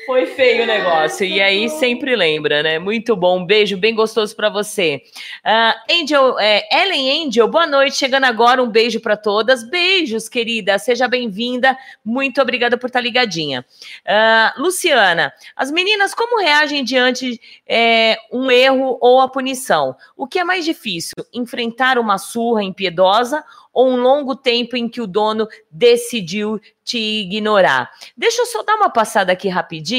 [0.06, 1.26] Foi feio o negócio.
[1.26, 2.78] E aí sempre lembra, né?
[2.78, 3.40] Muito bom.
[3.40, 5.02] Um beijo bem gostoso para você.
[5.44, 7.96] Ah, Angel, é, Ellen Angel, boa noite.
[7.96, 9.68] Chegando agora, um beijo para todas.
[9.68, 10.78] Beijos, querida.
[10.78, 11.76] Seja bem-vinda.
[12.04, 13.66] Muito obrigada por estar ligadinha.
[14.08, 19.96] Ah, Luciana, as meninas como reagem diante é, um erro ou a punição?
[20.16, 21.16] O que é mais difícil?
[21.34, 27.90] Enfrentar uma surra impiedosa ou um longo tempo em que o dono decidiu te ignorar?
[28.16, 29.95] Deixa eu só dar uma passada aqui rapidinho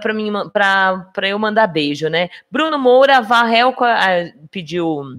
[0.00, 2.28] para mim para eu mandar beijo, né?
[2.50, 5.18] Bruno Moura Varrel ah, pediu,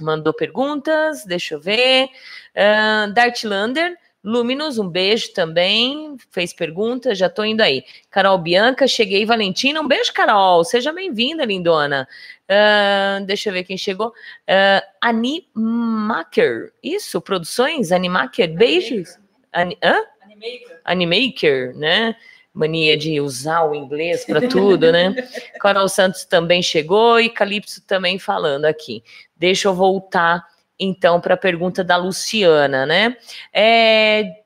[0.00, 2.08] mandou perguntas, deixa eu ver.
[2.54, 7.84] Uh, Dartlander, Luminous, um beijo também, fez perguntas, já tô indo aí.
[8.10, 12.08] Carol Bianca, cheguei, Valentina, um beijo, Carol, seja bem-vinda, lindona.
[12.44, 14.08] Uh, deixa eu ver quem chegou.
[14.08, 19.16] Uh, Animaker, isso, produções, Animaker, beijos.
[19.52, 20.02] Ani, hã?
[20.22, 20.80] Animaker.
[20.84, 22.16] Animaker, né?
[22.56, 25.14] Mania de usar o inglês para tudo, né?
[25.60, 29.04] Carol Santos também chegou e Calypso também falando aqui.
[29.36, 30.42] Deixa eu voltar
[30.80, 33.14] então para a pergunta da Luciana, né?
[33.52, 34.36] É,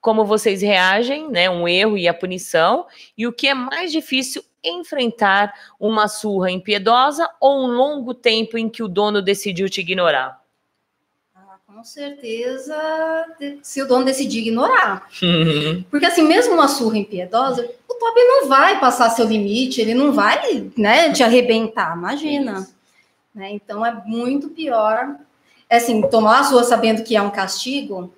[0.00, 1.50] como vocês reagem, né?
[1.50, 2.86] Um erro e a punição,
[3.16, 8.66] e o que é mais difícil enfrentar uma surra impiedosa ou um longo tempo em
[8.66, 10.40] que o dono decidiu te ignorar?
[11.70, 12.74] Com certeza,
[13.62, 15.06] se o dono decidir ignorar.
[15.90, 20.10] Porque assim, mesmo uma surra impiedosa, o Toby não vai passar seu limite, ele não
[20.10, 22.66] vai, né, te arrebentar, imagina.
[23.34, 23.50] Né?
[23.50, 25.16] Então é muito pior.
[25.68, 28.14] É assim, tomar a surra sabendo que é um castigo,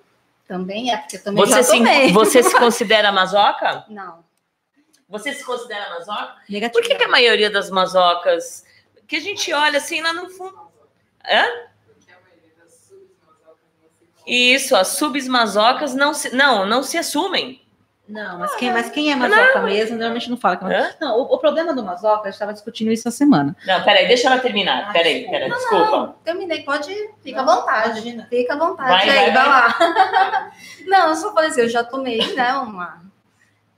[0.46, 2.06] também é, porque eu também você já tomei.
[2.06, 3.84] Se, você se considera masoca?
[3.88, 4.24] Não.
[5.08, 6.36] Você se considera masoca?
[6.48, 6.80] Negativo.
[6.80, 8.64] Por que, que a maioria das masocas,
[9.08, 10.56] que a gente olha assim lá no fundo...
[11.28, 11.69] Hã?
[14.30, 17.60] Isso, as submasocas não se, não, não se assumem.
[18.10, 19.64] Não, mas quem, mas quem é masoca Não.
[19.64, 20.56] mesmo, normalmente não fala.
[20.56, 20.94] Que é.
[21.00, 23.56] Não, o, o problema do masoca, a gente estava discutindo isso essa semana.
[23.64, 24.92] Não, peraí, deixa ela terminar.
[24.92, 25.90] Peraí, peraí, Não, desculpa.
[25.90, 26.92] não, terminei, pode,
[27.22, 28.26] fica à vontade.
[28.28, 30.50] Fica à vontade, Vai, aí, vai, vai, lá.
[30.86, 33.00] não, eu só falei assim, eu já tomei, né, uma,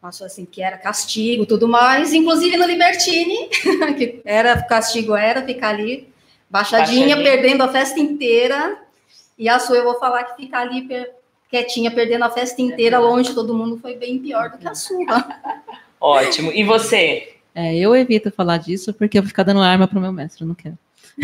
[0.03, 3.49] uma sua assim, que era castigo, tudo mais, inclusive no Libertine,
[3.99, 6.11] que era, castigo era ficar ali,
[6.49, 7.17] baixadinha, Baixadinha.
[7.23, 8.79] perdendo a festa inteira,
[9.43, 11.13] e a sua eu vou falar que ficar ali per-
[11.51, 14.75] quietinha, perdendo a festa inteira, longe de todo mundo, foi bem pior do que a
[14.75, 15.05] sua.
[16.01, 16.51] Ótimo.
[16.53, 17.37] E você?
[17.55, 20.49] É, eu evito falar disso porque eu vou ficar dando arma pro meu mestre, eu
[20.49, 20.79] não quero.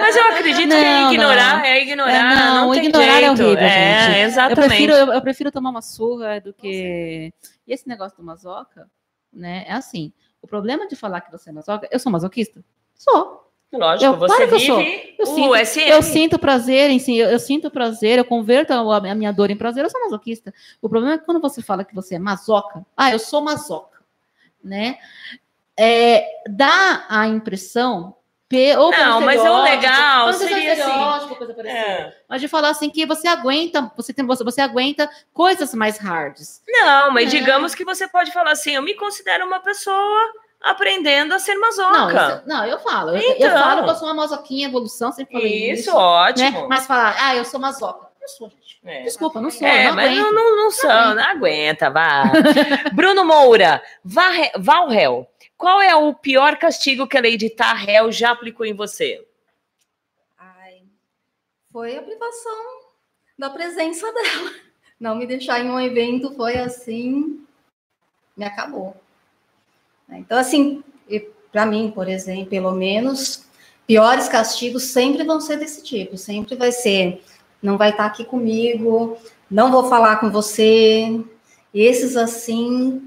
[0.00, 1.64] Mas eu acredito que é Não, ignorar, não.
[1.64, 2.12] é ignorar.
[2.12, 3.24] É, não, não, tem ignorar jeito.
[3.24, 4.18] é horrível, É, gente.
[4.20, 4.60] exatamente.
[4.62, 7.32] Eu prefiro, eu, eu prefiro tomar uma surra do que.
[7.66, 8.88] E esse negócio do masoca,
[9.32, 9.64] né?
[9.68, 10.12] É assim.
[10.40, 12.64] O problema de falar que você é masoca, eu sou masoquista?
[12.94, 13.51] Sou.
[13.72, 14.78] Lógico, Eu- você claro que eu sou.
[14.78, 18.96] vive Eu sinto, eu sinto prazer em si, eu, eu sinto prazer, eu converto a,
[19.10, 20.52] a minha dor em prazer, eu sou masoquista.
[20.80, 24.00] O problema é que quando você fala que você é masoca, ah, eu sou masoca,
[24.62, 24.98] né?
[25.78, 28.14] É, dá a impressão,
[28.78, 31.34] ou Não, mas é o legal, não seria assim.
[31.36, 32.16] coisa parecida, É.
[32.28, 36.60] mas de falar assim que você aguenta, você tem você, você aguenta coisas mais hards.
[36.68, 37.38] Não, mas É.
[37.38, 40.32] digamos que você pode falar assim: eu me considero uma pessoa
[40.62, 41.92] aprendendo a ser masoca.
[41.92, 43.50] Não, isso- não, eu falo, eu, eu Então.
[43.62, 45.96] falo que eu sou uma masoquinha, evolução, sempre falei Isso, isso.
[45.96, 46.60] ótimo.
[46.62, 46.66] Né?
[46.68, 48.08] Mas falar, ah, eu sou masoca.
[48.20, 48.78] Não sou, gente.
[48.84, 49.02] É.
[49.02, 49.66] Desculpa, não sou.
[49.66, 50.22] É, não mas aguento.
[50.24, 52.22] não, não, não são, não aguenta, vá.
[52.94, 58.64] Bruno Moura, Varre- Valhel, qual é o pior castigo que a Lady Tarrel já aplicou
[58.66, 59.26] em você?
[60.38, 60.82] Ai,
[61.72, 62.64] foi a privação
[63.38, 64.50] da presença dela.
[65.00, 67.44] Não me deixar em um evento foi assim
[68.36, 68.96] me acabou.
[70.18, 70.82] Então, assim,
[71.52, 73.46] para mim, por exemplo, pelo menos,
[73.86, 76.16] piores castigos sempre vão ser desse tipo.
[76.16, 77.22] Sempre vai ser,
[77.62, 79.18] não vai estar aqui comigo,
[79.50, 81.20] não vou falar com você.
[81.74, 83.00] Esses assim.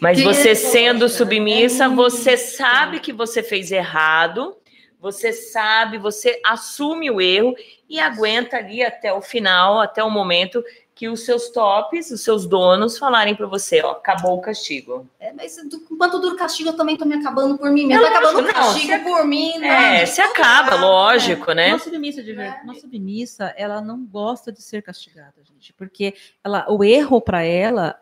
[0.00, 4.56] Mas você sendo submissa, É você sabe que você fez errado,
[5.00, 7.54] você sabe, você assume o erro
[7.88, 10.62] e aguenta ali até o final, até o momento
[10.98, 15.06] que os seus tops, os seus donos falarem para você, ó, acabou o castigo.
[15.20, 18.04] É, mas do- enquanto dura o castigo, eu também tô me acabando por mim mesmo.
[18.04, 20.06] É Tô acabando o não, castigo você- por mim, É, né?
[20.06, 21.68] se acaba, lógico, né?
[21.68, 26.66] Uma submissa, de ver- uma submissa, ela não gosta de ser castigada, gente, porque ela,
[26.68, 27.94] o erro para ela,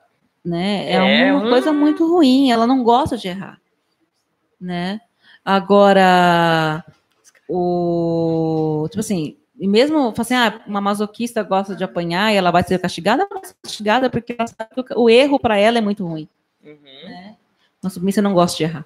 [0.42, 2.50] né, é, É uma um- coisa muito ruim.
[2.50, 3.60] Ela não gosta de errar,
[4.58, 5.02] né?
[5.44, 6.82] Agora,
[7.46, 12.62] o tipo assim, e mesmo assim, ah, uma masoquista gosta de apanhar e ela vai
[12.62, 15.80] ser castigada, ela vai ser castigada porque ela sabe que o- erro para ela é
[15.80, 16.28] muito ruim.
[16.62, 17.36] Né?
[17.82, 18.84] Uma submissa não gosta de errar.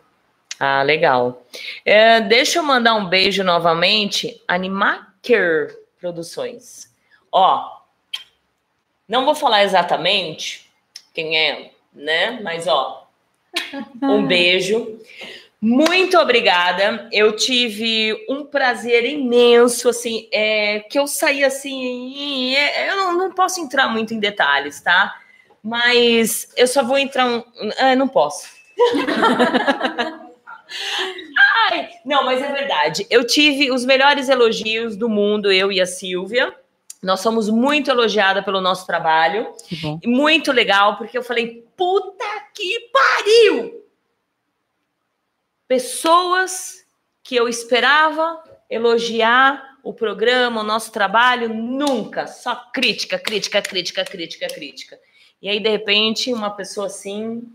[0.58, 1.42] Ah, legal.
[1.84, 4.42] É, deixa eu mandar um beijo novamente.
[4.46, 6.90] Animaker Produções.
[7.32, 7.78] Ó,
[9.08, 10.70] não vou falar exatamente
[11.14, 12.40] quem é, né?
[12.42, 13.06] Mas ó,
[14.02, 14.98] um beijo.
[15.60, 17.08] Muito obrigada.
[17.12, 22.54] Eu tive um prazer imenso, assim, é, que eu saí assim.
[22.56, 25.14] é, eu não, não posso entrar muito em detalhes, tá?
[25.62, 27.44] Mas eu só vou entrar um.
[27.78, 28.48] Ah, não posso.
[31.70, 33.06] Ai, não, mas é verdade.
[33.10, 36.54] Eu tive os melhores elogios do mundo, eu e a Silvia.
[37.02, 39.48] Nós somos muito elogiadas pelo nosso trabalho.
[40.04, 42.24] Muito legal, porque eu falei, puta
[42.54, 43.79] que pariu!
[45.70, 46.84] Pessoas
[47.22, 52.26] que eu esperava elogiar o programa, o nosso trabalho, nunca.
[52.26, 54.98] Só crítica, crítica, crítica, crítica, crítica.
[55.40, 57.48] E aí, de repente, uma pessoa assim,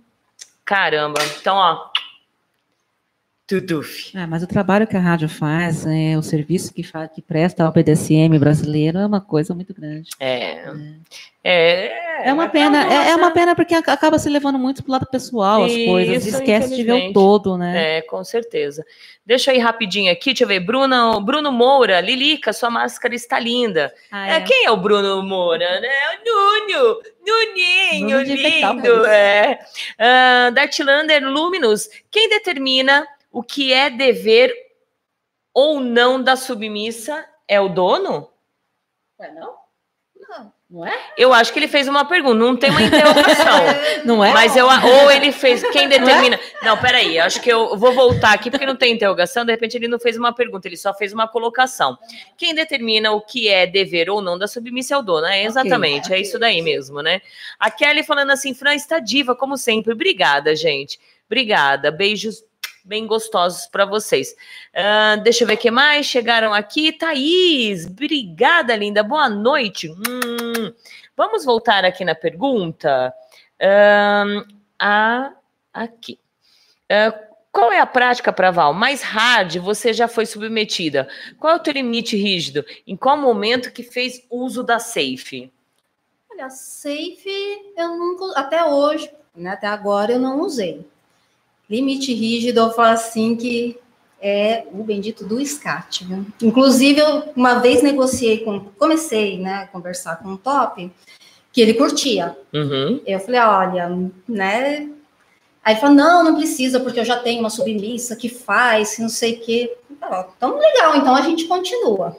[0.63, 1.19] caramba.
[1.37, 1.89] Então, ó,
[3.47, 4.11] Tuduf.
[4.17, 7.63] Ah, mas o trabalho que a rádio faz, é, o serviço que, faz, que presta
[7.63, 10.09] ao BDSM brasileiro é uma coisa muito grande.
[10.19, 10.63] É.
[11.43, 14.81] É, É uma é pena, é, é uma pena porque ac- acaba se levando muito
[14.81, 17.97] pro lado pessoal as coisas, Isso, esquece de ver o todo, né?
[17.97, 18.83] É, com certeza.
[19.23, 20.59] Deixa ir rapidinho aqui, deixa eu ver.
[20.61, 23.93] Bruno, Bruno Moura, Lilica, sua máscara está linda.
[24.11, 24.37] Ah, é.
[24.37, 24.41] é.
[24.41, 25.79] quem é o Bruno Moura?
[25.79, 25.87] Né?
[25.87, 29.05] O Nuno, Nuninho, o lindo.
[29.05, 29.59] É.
[29.99, 33.05] Ah, Dartlander Luminous, quem determina
[33.35, 34.55] o que é dever
[35.53, 38.29] ou não da submissa é o dono?
[39.19, 39.55] Ué, não?
[40.29, 40.53] Não.
[40.69, 40.97] Não é?
[41.17, 43.59] Eu acho que ele fez uma pergunta, não tem uma interrogação.
[44.05, 44.33] Não é?
[44.33, 46.39] Mas eu ou ele fez quem determina.
[46.63, 49.45] Não, peraí, acho que eu vou voltar aqui porque não tem interrogação.
[49.45, 51.97] De repente ele não fez uma pergunta, ele só fez uma colocação.
[52.37, 55.27] Quem determina o que é dever ou não da submissa é o dono.
[55.27, 57.21] É exatamente, é isso daí mesmo, né?
[57.59, 59.93] A Kelly falando assim, Fran está diva como sempre.
[59.93, 60.99] Obrigada, gente.
[61.27, 61.91] Obrigada.
[61.91, 62.43] Beijos
[62.85, 64.35] bem gostosos para vocês.
[64.73, 66.91] Ah, deixa eu ver o que mais chegaram aqui.
[66.91, 69.01] Thaís, obrigada, linda.
[69.01, 69.89] Boa noite.
[69.89, 70.73] Hum,
[71.17, 73.13] vamos voltar aqui na pergunta.
[73.59, 74.45] Ahn,
[74.79, 75.33] a,
[75.73, 76.19] aqui.
[76.89, 77.19] Ah,
[77.51, 78.73] qual é a prática para Val?
[78.73, 81.07] Mais hard, você já foi submetida.
[81.39, 82.63] Qual é o teu limite rígido?
[82.85, 85.51] Em qual momento que fez uso da safe?
[86.29, 90.85] Olha, safe eu nunca, até hoje, né, até agora eu não usei.
[91.69, 93.77] Limite rígido, eu falo assim que
[94.21, 96.25] é o bendito do SCAT, viu?
[96.41, 100.91] Inclusive, eu uma vez negociei com, comecei, né, a conversar com o Top,
[101.51, 102.35] que ele curtia.
[102.53, 103.01] Uhum.
[103.05, 103.89] Eu falei, olha,
[104.27, 104.89] né?
[105.63, 109.09] Aí ele falou, não, não precisa, porque eu já tenho uma submissa que faz, não
[109.09, 109.77] sei o quê.
[109.89, 112.15] Eu falei, "Ó, Então, legal, então a gente continua.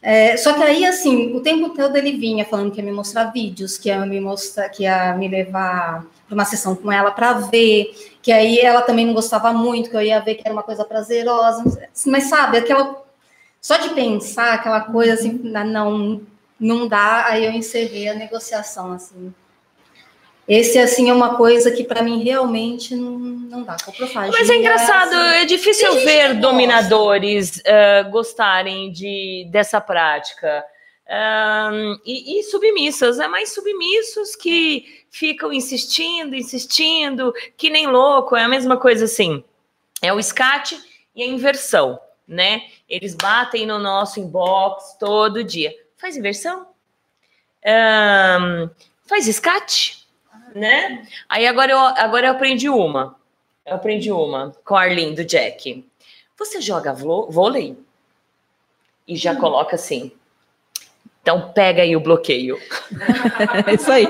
[0.00, 3.32] É, só que aí, assim, o tempo todo ele vinha falando que ia me mostrar
[3.32, 7.32] vídeos, que ia me mostrar, que ia me levar para uma sessão com ela para
[7.34, 10.64] ver, que aí ela também não gostava muito, que eu ia ver que era uma
[10.64, 13.00] coisa prazerosa, mas sabe, aquela
[13.60, 16.20] só de pensar aquela coisa assim, na- não
[16.58, 19.32] não dá, aí eu encerrei a negociação assim.
[20.48, 23.76] Esse assim é uma coisa que para mim realmente não, não dá.
[23.84, 30.64] Coprofagia, Mas é engraçado, assim, é difícil ver dominadores ah, gostarem de, dessa prática.
[31.08, 38.42] Ahn, e, e submissas, é mais submissos que ficam insistindo, insistindo, que nem louco, é
[38.42, 39.44] a mesma coisa assim.
[40.02, 40.78] É o escate
[41.14, 42.66] e a inversão, né?
[42.88, 45.72] Eles batem no nosso inbox todo dia.
[45.96, 46.66] Faz inversão?
[47.64, 48.68] Ahn,
[49.06, 50.06] faz escate?
[50.54, 51.06] Né?
[51.28, 53.16] Aí agora eu, agora eu aprendi uma.
[53.64, 55.84] Eu aprendi uma com a Arlene do Jack.
[56.38, 57.76] Você joga vôlei?
[59.06, 60.12] E já coloca assim.
[61.26, 62.56] Então pega aí o bloqueio.
[63.66, 64.06] É isso aí.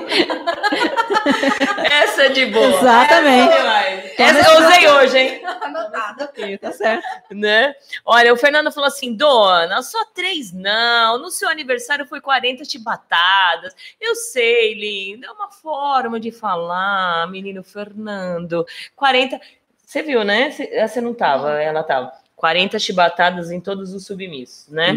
[1.90, 2.66] Essa é de boa.
[2.66, 3.52] Exatamente.
[3.54, 4.22] Essa, é.
[4.22, 5.46] Essa eu usei hoje, hein?
[5.62, 6.30] Anotada.
[6.60, 7.06] Tá certo.
[7.30, 7.74] né?
[8.04, 11.18] Olha, o Fernando falou assim: Dona, só três não.
[11.18, 13.74] No seu aniversário foi 40 chibatadas.
[13.98, 15.24] Eu sei, lindo.
[15.24, 18.66] É uma forma de falar, menino Fernando.
[18.94, 19.40] 40.
[19.86, 20.50] Você viu, né?
[20.50, 22.12] Você você não tava, ela tava.
[22.36, 24.92] 40 chibatadas em todos os submissos, né?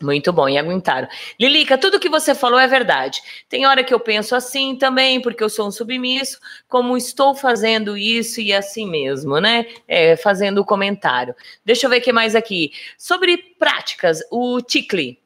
[0.00, 1.08] Muito bom, e aguentaram.
[1.40, 3.20] Lilica, tudo que você falou é verdade.
[3.48, 6.38] Tem hora que eu penso assim também, porque eu sou um submisso,
[6.68, 9.66] como estou fazendo isso e assim mesmo, né?
[9.88, 11.34] É, fazendo o comentário.
[11.64, 12.72] Deixa eu ver o que mais aqui.
[12.96, 15.18] Sobre práticas, o Ticle.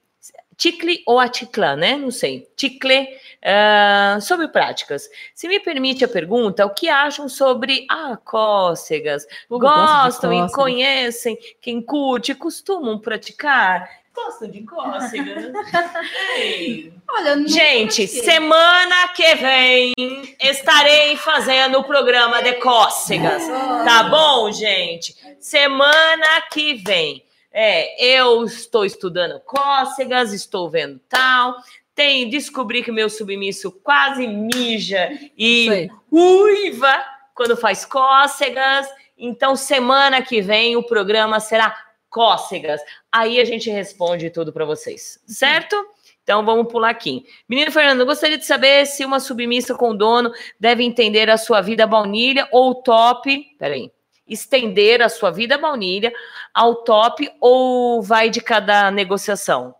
[0.57, 1.97] Ticle ou Aticlã, né?
[1.97, 2.49] Não sei.
[2.57, 3.09] Ticle,
[3.44, 5.09] ah, sobre práticas.
[5.35, 9.24] Se me permite a pergunta, o que acham sobre ah, cócegas?
[9.51, 11.36] Uh, Gostam e conhecem?
[11.61, 14.01] Quem curte, costumam praticar?
[14.14, 15.52] Gostam de cócegas?
[16.36, 16.93] Ei.
[17.09, 19.93] Olha, não Gente, semana que vem
[20.40, 23.43] estarei fazendo o programa de cócegas.
[23.84, 25.16] Tá bom, gente?
[25.40, 27.24] Semana que vem.
[27.51, 31.56] É, eu estou estudando cócegas, estou vendo tal.
[31.94, 38.89] Tem, descobri que meu submisso quase mija e uiva quando faz cócegas.
[39.18, 42.80] Então, semana que vem o programa será cócegas.
[43.10, 45.74] Aí a gente responde tudo para vocês, certo?
[46.22, 47.24] Então vamos pular aqui.
[47.48, 50.30] Menino Fernando, eu gostaria de saber se uma submissa com dono
[50.60, 53.44] deve entender a sua vida baunilha ou top.
[53.59, 53.90] Peraí.
[54.28, 56.12] Estender a sua vida baunilha
[56.55, 59.74] ao top ou vai de cada negociação?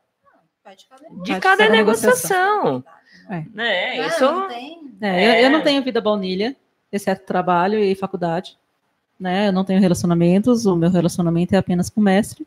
[0.65, 2.85] Vai de cada De Vai de cada cada negociação.
[3.31, 3.45] É.
[3.55, 3.97] Né?
[3.97, 4.25] Não, Isso.
[5.01, 6.57] É, eu, eu não tenho vida baunilha,
[6.91, 8.59] exceto trabalho e faculdade.
[9.23, 9.47] Né?
[9.49, 12.45] Eu não tenho relacionamentos, o meu relacionamento é apenas com o mestre.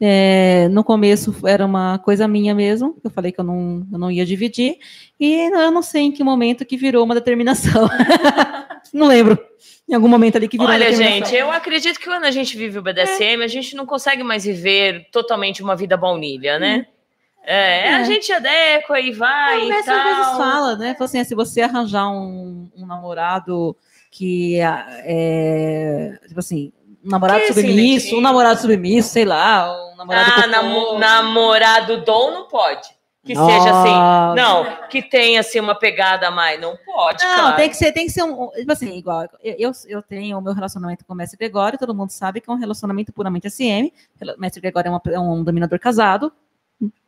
[0.00, 4.10] É, no começo era uma coisa minha mesmo, eu falei que eu não, eu não
[4.10, 4.76] ia dividir,
[5.20, 7.86] e eu não sei em que momento que virou uma determinação.
[8.92, 9.38] não lembro.
[9.88, 11.26] Em algum momento ali que virou uma Olha, determinação.
[11.26, 14.44] gente, eu acredito que quando a gente vive o BDSM, a gente não consegue mais
[14.44, 16.86] viver totalmente uma vida baunilha, né?
[17.44, 18.04] É, a É.
[18.04, 20.94] gente adequa e vai o e mestre às vezes fala, né?
[20.94, 23.76] Fala assim, ah, se você arranjar um, um namorado
[24.16, 26.72] que ah, é, tipo assim,
[27.04, 28.16] um namorado Que submisso, silencioso.
[28.16, 32.88] um namorado submisso, sei lá, um namorado Ah, namo- namorado dom não pode.
[33.24, 33.50] Que Nossa.
[33.52, 34.40] seja assim.
[34.40, 36.60] Não, que tenha assim uma pegada a mais.
[36.60, 37.56] Não pode, Não, claro.
[37.56, 40.40] tem que ser, tem que ser um, tipo assim, igual, eu, eu, eu tenho o
[40.40, 43.92] meu relacionamento com o mestre Gregório, todo mundo sabe que é um relacionamento puramente SM,
[44.36, 46.32] o mestre Gregório é, uma- é um dominador casado,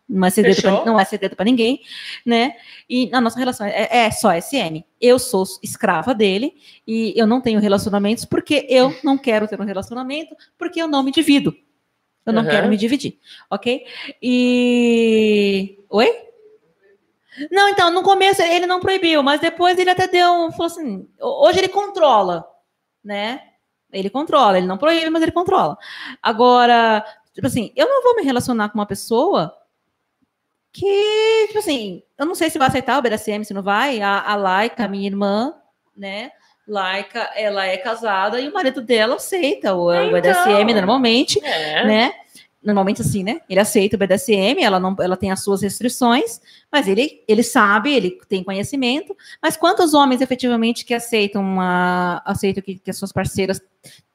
[0.08, 1.82] não é segredo pra, não é segredo ninguém,
[2.24, 2.56] né?
[2.88, 4.82] E a nossa relação é, é só SM.
[5.00, 6.54] Eu sou escrava dele
[6.86, 11.02] e eu não tenho relacionamentos porque eu não quero ter um relacionamento, porque eu não
[11.02, 11.54] me divido.
[12.24, 12.50] Eu não Aham.
[12.50, 13.18] quero me dividir,
[13.50, 13.84] ok?
[14.22, 15.78] E.
[15.90, 16.24] Oi?
[17.50, 20.32] Não, então, no começo ele não proibiu, mas depois ele até deu.
[20.32, 22.46] um- Falou assim: hoje ele controla,
[23.04, 23.42] né?
[23.92, 25.78] Ele controla, ele não proíbe, mas ele controla.
[26.22, 29.54] Agora, tipo assim, eu não vou me relacionar com uma pessoa
[30.72, 34.00] que, tipo assim, eu não sei se vai aceitar o BDSM, se não vai.
[34.00, 35.54] A, a Laika, minha irmã,
[35.96, 36.30] né?
[36.66, 40.12] Laika, ela é casada e o marido dela aceita o, o Então.
[40.20, 41.84] BDSM normalmente É.
[41.86, 42.12] né?
[42.60, 43.40] Normalmente assim, né?
[43.48, 46.40] Ele aceita o BDSM, ela não, ela tem as suas restrições,
[46.72, 49.16] mas ele, ele sabe, ele tem conhecimento.
[49.40, 53.62] Mas quantos homens efetivamente que aceitam uma, aceitam que, que as suas parceiras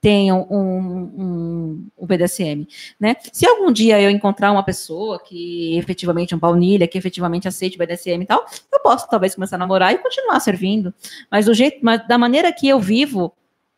[0.02, 2.68] tenham um, um, um BDSM,
[3.00, 3.16] né?
[3.32, 7.80] Se algum dia eu encontrar uma pessoa que efetivamente um baunilha, que efetivamente aceite o
[7.80, 10.94] BDSM e tal, eu posso talvez começar a namorar e continuar servindo.
[11.32, 13.34] Mas do jeito, mas da maneira que eu vivo,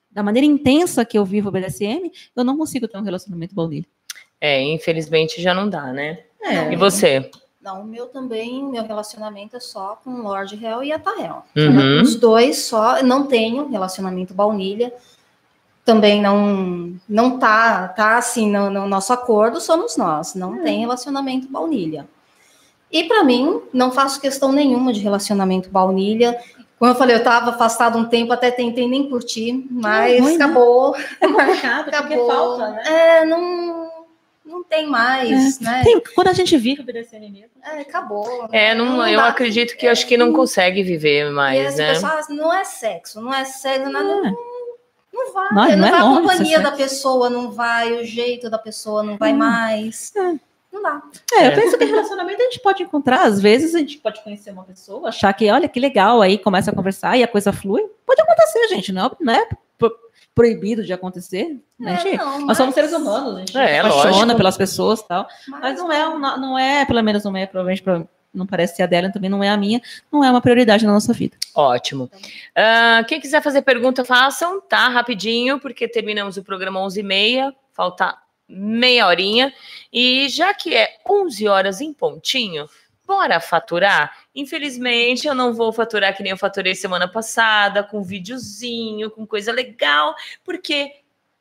[0.10, 3.86] da maneira intensa que eu vivo o BDSM, eu não consigo ter um relacionamento baunilha.
[4.40, 6.20] É, infelizmente já não dá, né?
[6.42, 6.72] É.
[6.72, 7.30] E você?
[7.62, 11.44] Não, o meu também, meu relacionamento é só com o Lord Hell e a Tahel.
[11.56, 12.02] Uhum.
[12.04, 14.94] Os dois só, não tenho relacionamento baunilha.
[15.84, 21.48] Também não não tá, tá assim no, no nosso acordo, somos nós, não tem relacionamento
[21.48, 22.08] baunilha.
[22.92, 26.40] E para mim, não faço questão nenhuma de relacionamento baunilha.
[26.78, 30.44] Como eu falei, eu estava afastado um tempo, até tentei nem curtir, mas ruim, né?
[30.44, 30.96] acabou.
[31.20, 32.28] É complicado, porque acabou.
[32.28, 32.84] falta, né?
[32.86, 33.90] É, não,
[34.56, 35.84] não tem mais, né?
[35.84, 37.50] Tem- quando a gente vive o BDSM mesmo.
[37.64, 38.48] É, acabou.
[38.52, 39.28] É, não, eu dá.
[39.28, 41.94] acredito que acho que não consegue viver E mais, esse né?
[41.94, 44.06] pessoal, assim, não é sexo, não é sexo, nada.
[44.10, 44.22] É.
[44.22, 44.36] Não,
[45.14, 45.50] não vai.
[45.52, 48.50] Não, Não, não é vai a longe ser companhia da pessoa, não vai, o jeito
[48.50, 49.38] da pessoa não vai Hum.
[49.38, 50.14] mais.
[50.16, 50.36] É.
[50.72, 51.02] Não dá.
[51.34, 51.56] É, eu É.
[51.56, 55.08] penso que relacionamento a gente pode encontrar, às vezes a gente pode conhecer uma pessoa,
[55.10, 57.82] achar que, olha, que legal, aí começa a conversar e a coisa flui.
[58.06, 59.48] Pode acontecer, gente, não, não é
[60.36, 61.58] proibido de acontecer.
[61.80, 61.94] né?
[61.94, 64.38] É, gente, não, nós somos mas- seres humanos, a gente É, se apaixona lógico.
[64.38, 65.28] pelas pessoas e tal.
[65.48, 68.04] Mas não é, um- não é, pelo menos não é, provavelmente, pra-
[68.34, 69.82] não parece ser a dela, também não é a minha,
[70.12, 71.38] não é uma prioridade na nossa vida.
[71.56, 72.12] Ótimo.
[72.54, 74.90] Ah, quem quiser fazer pergunta, façam, tá?
[74.90, 78.14] Rapidinho, porque terminamos o programa 11h30, falta
[78.48, 79.54] meia horinha.
[79.92, 82.68] E já que é 11 horas em pontinho,
[83.08, 84.12] bora faturar?
[84.36, 89.52] Infelizmente, eu não vou faturar que nem eu faturei semana passada, com videozinho, com coisa
[89.52, 90.14] legal,
[90.44, 90.92] porque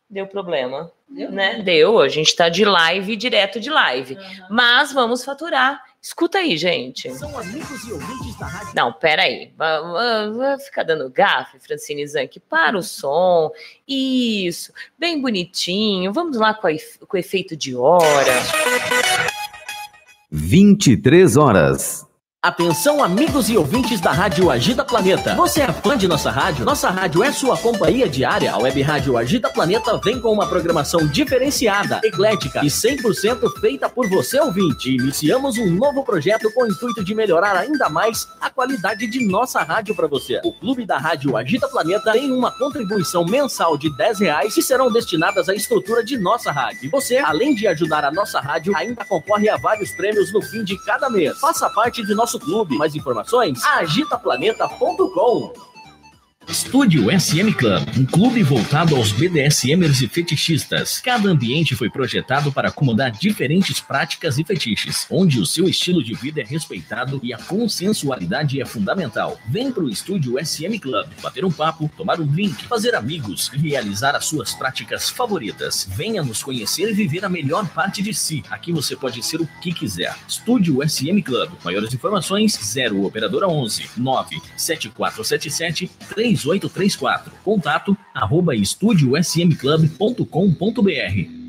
[0.09, 0.93] deu problema.
[1.09, 1.31] Deu?
[1.31, 1.63] Né?
[1.63, 4.17] Deu, a gente tá de live, direto de live.
[4.49, 5.83] Mas vamos faturar.
[6.01, 7.11] Escuta aí, gente.
[7.15, 8.75] São amigos e ouvintes da rádio.
[8.75, 9.53] Não, peraí.
[9.57, 12.39] Vai, ficar dando gafe, Francine Zanck.
[12.41, 13.51] Para o som.
[13.89, 14.73] Isso.
[14.99, 16.13] Bem bonitinho.
[16.13, 16.69] Vamos lá com,
[17.07, 18.35] com o efeito de hora.
[20.31, 22.07] 23 horas.
[22.45, 25.35] Atenção, amigos e ouvintes da Rádio Agita Planeta.
[25.35, 26.63] Você é fã de nossa rádio?
[26.63, 28.53] Nossa rádio é sua companhia diária.
[28.53, 34.11] A Web Rádio Agita Planeta vem com uma programação diferenciada, eclética e 100% feita por
[34.11, 34.95] você, ouvinte.
[34.95, 39.63] Iniciamos um novo projeto com o intuito de melhorar ainda mais a qualidade de nossa
[39.63, 40.43] rádio para você.
[40.45, 44.93] O Clube da Rádio Agita Planeta tem uma contribuição mensal de 10 reais que serão
[44.93, 46.91] destinadas à estrutura de nossa rádio.
[46.91, 50.77] Você, além de ajudar a nossa rádio, ainda concorre a vários prêmios no fim de
[50.85, 51.41] cada mês.
[51.41, 52.77] Faça parte de nosso clube.
[52.77, 53.65] Mais informações?
[53.65, 55.74] agitaplaneta.com
[56.49, 61.01] Estúdio SM Club, um clube voltado aos BDSMers e fetichistas.
[61.01, 66.15] Cada ambiente foi projetado para acomodar diferentes práticas e fetiches, onde o seu estilo de
[66.15, 69.39] vida é respeitado e a consensualidade é fundamental.
[69.49, 74.15] Vem pro Estúdio SM Club, bater um papo, tomar um drink, fazer amigos e realizar
[74.15, 75.89] as suas práticas favoritas.
[75.91, 78.43] Venha nos conhecer e viver a melhor parte de si.
[78.51, 80.15] Aqui você pode ser o que quiser.
[80.29, 81.51] Estúdio SM Club.
[81.65, 85.91] Maiores informações: 0 operadora 11 97477
[86.37, 87.33] 3834.
[87.43, 91.45] Contato arroba estúdiosmclub.com.br.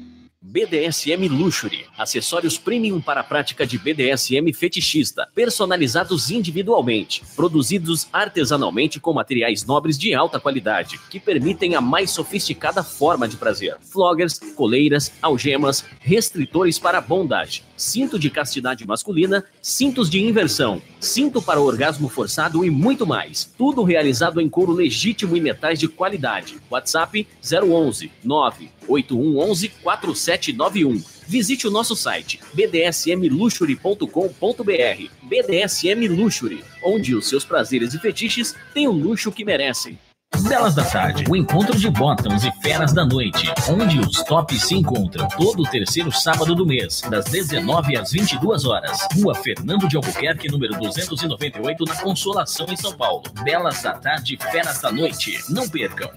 [0.56, 9.12] BDSM Luxury, acessórios premium para a prática de BDSM fetichista, personalizados individualmente, produzidos artesanalmente com
[9.12, 13.76] materiais nobres de alta qualidade, que permitem a mais sofisticada forma de prazer.
[13.82, 21.61] Floggers, coleiras, algemas, restritores para bondage, cinto de castidade masculina, cintos de inversão, cinto para
[21.61, 23.49] orgasmo forçado e muito mais.
[23.57, 26.57] Tudo realizado em couro legítimo e metais de qualidade.
[26.69, 31.02] WhatsApp 011 98111 4791.
[31.27, 35.10] Visite o nosso site bdsmluxury.com.br.
[35.23, 39.98] BDSM Luxury, onde os seus prazeres e fetiches têm o luxo que merecem.
[40.47, 44.76] Belas da Tarde, o encontro de bottoms e feras da noite, onde os tops se
[44.76, 49.07] encontram todo o terceiro sábado do mês, das 19 às 22 horas.
[49.15, 53.23] Rua Fernando de Albuquerque, número 298, na Consolação, em São Paulo.
[53.43, 55.39] Belas da Tarde, Feras da Noite.
[55.49, 56.10] Não percam.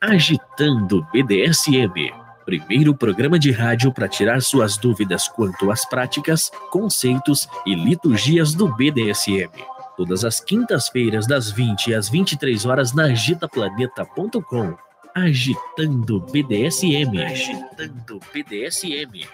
[0.00, 2.12] Agitando BDSM.
[2.44, 8.68] Primeiro programa de rádio para tirar suas dúvidas quanto às práticas, conceitos e liturgias do
[8.74, 9.50] BDSM.
[9.98, 14.76] Todas as quintas-feiras, das 20 às 23 horas, na agitaplaneta.com.
[15.12, 17.20] Agitando BDSM.
[17.20, 19.26] Agitando BDSM.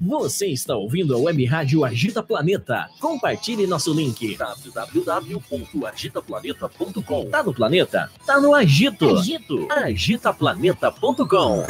[0.00, 2.88] Você está ouvindo a Web Rádio Agita Planeta.
[3.00, 7.28] Compartilhe nosso link www.agitaplaneta.com.
[7.28, 8.08] Tá no planeta?
[8.24, 9.16] Tá no Agito.
[9.16, 9.66] Agito.
[9.68, 11.64] Agitaplaneta.com.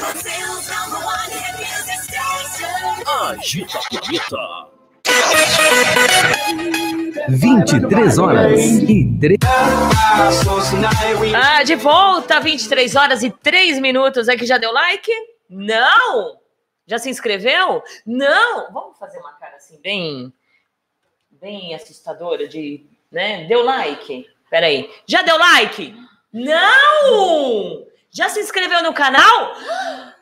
[3.07, 4.69] Agita Planeta.
[7.29, 9.39] 23 horas e 3
[11.35, 14.29] Ah, de volta, 23 horas e 3 minutos.
[14.29, 15.11] É que já deu like?
[15.49, 16.39] Não!
[16.87, 17.83] Já se inscreveu?
[18.07, 18.73] Não!
[18.73, 20.33] Vamos fazer uma cara assim, bem,
[21.41, 23.45] bem assustadora de, né?
[23.45, 24.27] Deu like?
[24.51, 24.91] Peraí.
[25.07, 25.95] Já deu like?
[26.33, 27.87] Não!
[28.11, 29.55] Já se inscreveu no canal?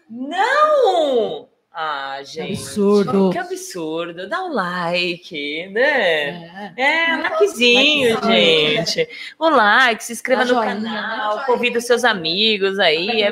[0.09, 1.50] Não!
[1.73, 2.53] Ah, gente.
[2.53, 3.31] absurdo.
[3.31, 4.29] Que absurdo.
[4.29, 6.73] Dá um like, né?
[6.77, 9.09] É, um likezinho, gente.
[9.39, 13.23] O like, se inscreva no joinha, canal, convida os seus amigos aí.
[13.23, 13.31] É...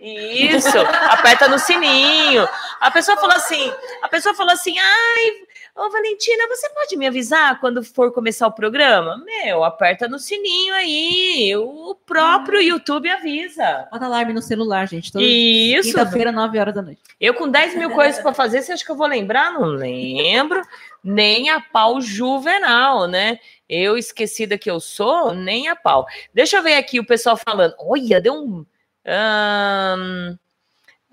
[0.00, 0.78] Isso,
[1.10, 2.48] aperta no sininho.
[2.80, 5.32] A pessoa falou assim, a pessoa falou assim, ai,
[5.78, 9.16] ô Valentina, você pode me avisar quando for começar o programa?
[9.24, 13.86] Meu, aperta no sininho aí, o próprio YouTube avisa.
[13.90, 15.12] Bota alarme no celular, gente.
[15.16, 15.90] Isso.
[15.90, 17.00] Quinta-feira, 9 horas da noite.
[17.20, 19.52] Eu com 10 mil coisas para fazer, você acha que eu vou lembrar?
[19.52, 20.62] Não lembro.
[21.02, 23.38] Nem a pau juvenal, né?
[23.68, 26.06] Eu esquecida que eu sou, nem a pau.
[26.34, 27.74] Deixa eu ver aqui o pessoal falando.
[27.78, 28.66] Olha, deu um.
[29.06, 30.36] ahn,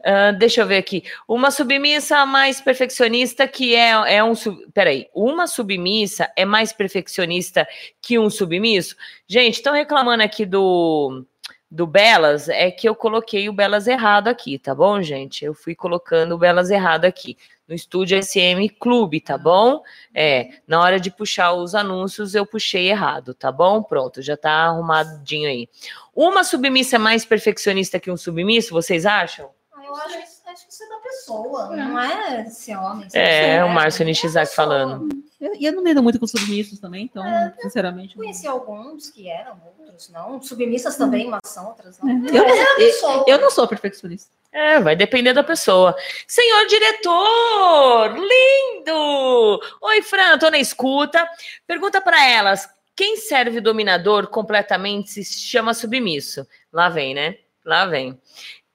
[0.06, 1.04] ah, deixa eu ver aqui.
[1.28, 4.36] Uma submissa mais perfeccionista que é, é um.
[4.36, 5.08] sub- Peraí.
[5.16, 7.68] Uma submissa é mais perfeccionista
[8.00, 8.96] que um submisso?
[9.28, 11.26] Gente, estão reclamando aqui do
[11.72, 15.44] do Belas é que eu coloquei o Belas errado aqui, tá bom, gente?
[15.44, 17.36] Eu fui colocando o Belas errado aqui
[17.68, 19.82] no estúdio SM Clube, tá bom?
[20.14, 23.82] É, na hora de puxar os anúncios eu puxei errado, tá bom?
[23.82, 25.68] Pronto, já tá arrumadinho aí.
[26.16, 29.50] Uma submissa é mais perfeccionista que um submisso, vocês acham?
[29.96, 33.08] Eu acho, que- acho que isso é da pessoa, não é esse homem.
[33.14, 35.10] É, pessoa, o Márcio Nishizaki falando.
[35.40, 37.24] Eu- E eu, não lido muito com submissos também, então,
[37.62, 38.16] sinceramente.
[38.18, 40.42] não- Conheci alguns que eram, outros não.
[40.42, 42.10] Submissas também, mas são outras não.
[42.28, 43.14] Eu, é pessoa.
[43.28, 44.30] eu, eu não sou perfeccionista.
[44.52, 45.96] É, vai depender da pessoa.
[46.28, 49.60] Senhor diretor, lindo!
[49.82, 51.28] Oi, Fran, tô na escuta.
[51.68, 56.48] Pergunta para elas: quem serve dominador completamente se chama submisso?
[56.72, 57.38] Lá vem, né?
[57.66, 58.20] Lá vem.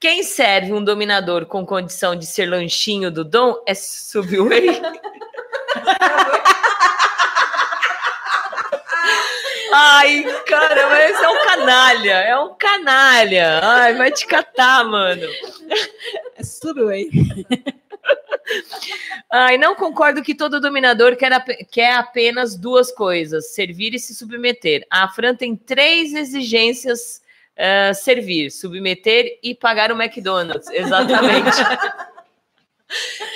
[0.01, 4.65] Quem serve um dominador com condição de ser lanchinho do dom é subway?
[9.73, 13.59] Ai, caramba, esse é um canalha, é um canalha.
[13.63, 15.27] Ai, vai te catar, mano.
[16.35, 17.09] É subway.
[19.31, 24.13] Ai, não concordo que todo dominador quer, ap- quer apenas duas coisas: servir e se
[24.13, 24.85] submeter.
[24.89, 27.20] A Fran tem três exigências:
[27.93, 30.69] servir, submeter e pagar o McDonald's.
[30.69, 31.57] Exatamente.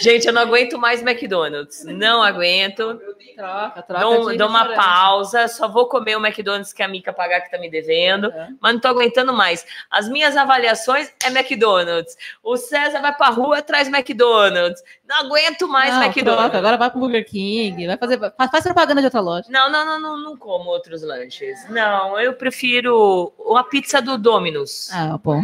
[0.02, 1.84] Gente, eu não aguento mais McDonald's.
[1.86, 3.00] Não aguento.
[3.36, 4.02] Troca, troca.
[4.04, 7.58] Dou, dou uma pausa, só vou comer o McDonald's que a Mica pagar que tá
[7.58, 8.50] me devendo, É.
[8.60, 9.66] mas não tô aguentando mais.
[9.90, 12.16] As minhas avaliações é McDonald's.
[12.44, 14.82] O César vai pra rua, traz McDonald's.
[15.08, 16.42] Não aguento mais Não, McDonald's.
[16.44, 19.48] troca, agora vai pro Burger King, vai fazer, faz, faz propaganda de outra loja.
[19.50, 21.58] Não, não, não, não, não como outros lanches.
[21.70, 24.90] Não, eu prefiro a pizza do Domino's.
[24.94, 25.44] Ah, bom.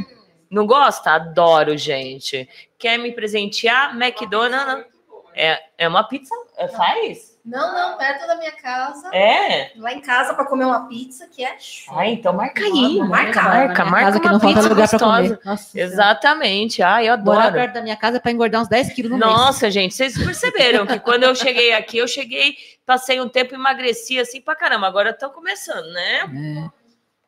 [0.52, 1.12] Não gosta?
[1.12, 2.48] Adoro, gente.
[2.78, 3.96] Quer me presentear?
[3.96, 4.86] McDonald's.
[5.34, 6.36] É, é uma pizza?
[6.58, 7.32] É, Faz?
[7.44, 9.10] Não, não, perto da minha casa.
[9.16, 9.72] É?
[9.78, 11.98] Lá em casa para comer uma pizza que é show.
[11.98, 13.00] Ah, então marca aí.
[13.00, 15.38] Marca, marca, minha marca casa que não falta pizza lugar gostosa.
[15.38, 15.40] comer.
[15.46, 16.84] Nossa Exatamente.
[16.84, 17.54] Ai, eu Morar adoro.
[17.56, 19.32] perto da minha casa é pra engordar uns 10 quilos no mês.
[19.32, 22.56] Nossa, gente, vocês perceberam que quando eu cheguei aqui, eu cheguei,
[22.86, 24.86] passei um tempo, emagreci assim pra caramba.
[24.86, 26.20] Agora estão começando, né?
[26.20, 26.81] É,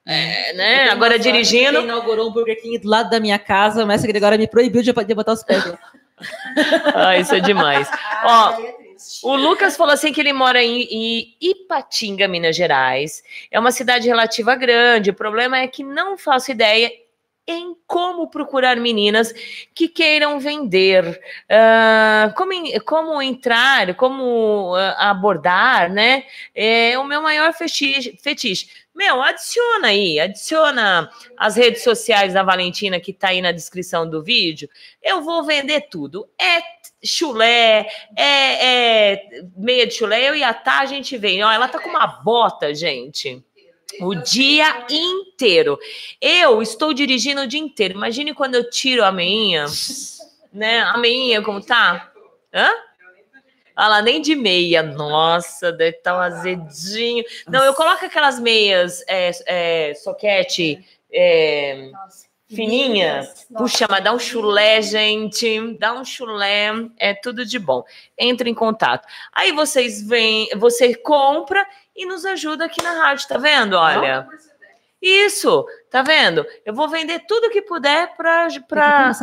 [0.05, 0.89] né?
[0.89, 1.79] Agora dirigindo.
[1.81, 4.91] Inaugurou um Burger King do lado da minha casa, o mestre Gregório me proibiu de,
[4.91, 5.65] de botar os pés.
[5.65, 5.77] lá.
[6.95, 7.89] Ah, isso é demais.
[8.23, 8.57] Ó,
[9.23, 13.23] o Lucas falou assim que ele mora em, em Ipatinga, Minas Gerais.
[13.51, 15.09] É uma cidade relativa grande.
[15.09, 16.91] O problema é que não faço ideia
[17.45, 19.33] em como procurar meninas
[19.75, 21.19] que queiram vender,
[21.49, 22.51] Ah, como,
[22.85, 26.23] como entrar, como ah, abordar, né?
[26.55, 28.67] É o meu maior fetiche, fetiche.
[28.95, 34.21] Meu, adiciona aí, adiciona as redes sociais da Valentina que tá aí na descrição do
[34.21, 34.69] vídeo.
[35.01, 36.29] Eu vou vender tudo.
[36.39, 36.61] É
[37.03, 41.43] chulé, é, é meia de chulé, eu e a Tá, a gente vem.
[41.43, 43.43] Ó, ela tá com uma bota, gente.
[43.99, 45.77] O dia inteiro.
[46.21, 47.95] Eu estou dirigindo o dia inteiro.
[47.95, 49.65] Imagine quando eu tiro a meinha,
[50.51, 50.81] né?
[50.81, 52.11] A meinha como tá?
[52.53, 52.69] Hã?
[53.75, 54.83] Olha lá, nem de meia.
[54.83, 57.23] Nossa, deve estar um azedinho.
[57.47, 61.89] Não, eu coloco aquelas meias é, é, soquete é,
[62.47, 63.47] fininhas.
[63.55, 65.77] Puxa, mas dá um chulé, gente.
[65.77, 66.71] Dá um chulé.
[66.97, 67.83] É tudo de bom.
[68.17, 69.07] Entre em contato.
[69.33, 73.75] Aí vocês vêm, você compra e nos ajuda aqui na rádio, tá vendo?
[73.75, 74.27] Olha.
[75.05, 76.45] Isso, tá vendo?
[76.65, 78.47] Eu vou vender tudo que puder para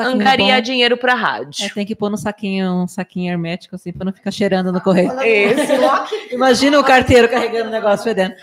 [0.00, 0.62] um angariar bom.
[0.62, 1.64] dinheiro para rádio.
[1.64, 4.80] É, tem que pôr no saquinho, um saquinho hermético, assim, pra não ficar cheirando no
[4.82, 5.10] correio.
[5.22, 5.72] Isso.
[6.30, 8.34] Imagina o carteiro carregando o negócio fedendo.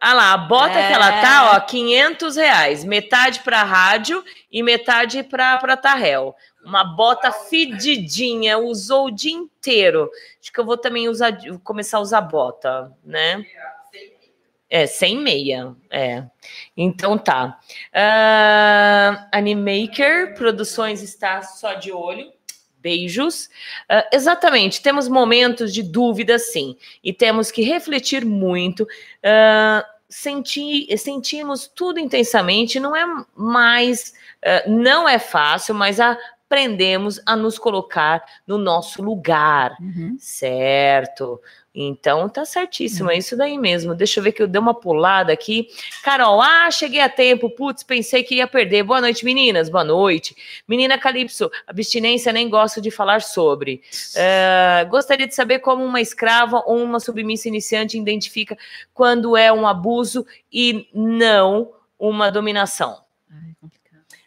[0.00, 0.86] Ah lá, a bota É.
[0.86, 2.84] que ela tá, ó, 500 reais.
[2.84, 6.36] Metade para rádio e metade para Tarrel.
[6.62, 10.10] Uma bota fedidinha, usou o dia inteiro.
[10.40, 13.44] Acho que eu vou também usar, começar a usar bota, né?
[14.70, 16.24] É, sem meia, é.
[16.76, 17.58] Então tá.
[17.92, 22.30] Ah, Animaker Produções está só de olho.
[22.80, 23.48] Beijos.
[23.88, 28.86] Ah, exatamente, temos momentos de dúvida, sim, e temos que refletir muito.
[29.22, 33.04] Ah, senti, sentimos tudo intensamente, não é
[33.34, 34.14] mais,
[34.44, 39.76] ah, não é fácil, mas aprendemos a nos colocar no nosso lugar,
[40.18, 41.40] certo?
[41.80, 43.94] Então tá certíssimo, é isso daí mesmo.
[43.94, 45.68] Deixa eu ver que eu dei uma pulada aqui.
[46.02, 47.48] Carol, ah, cheguei a tempo.
[47.48, 48.82] Putz, pensei que ia perder.
[48.82, 49.68] Boa noite, meninas.
[49.68, 50.34] Boa noite.
[50.66, 53.80] Menina Calypso, abstinência nem gosto de falar sobre.
[54.16, 58.58] Eh, gostaria de saber como uma escrava ou uma submissa iniciante identifica
[58.92, 63.07] quando é um abuso e não uma dominação.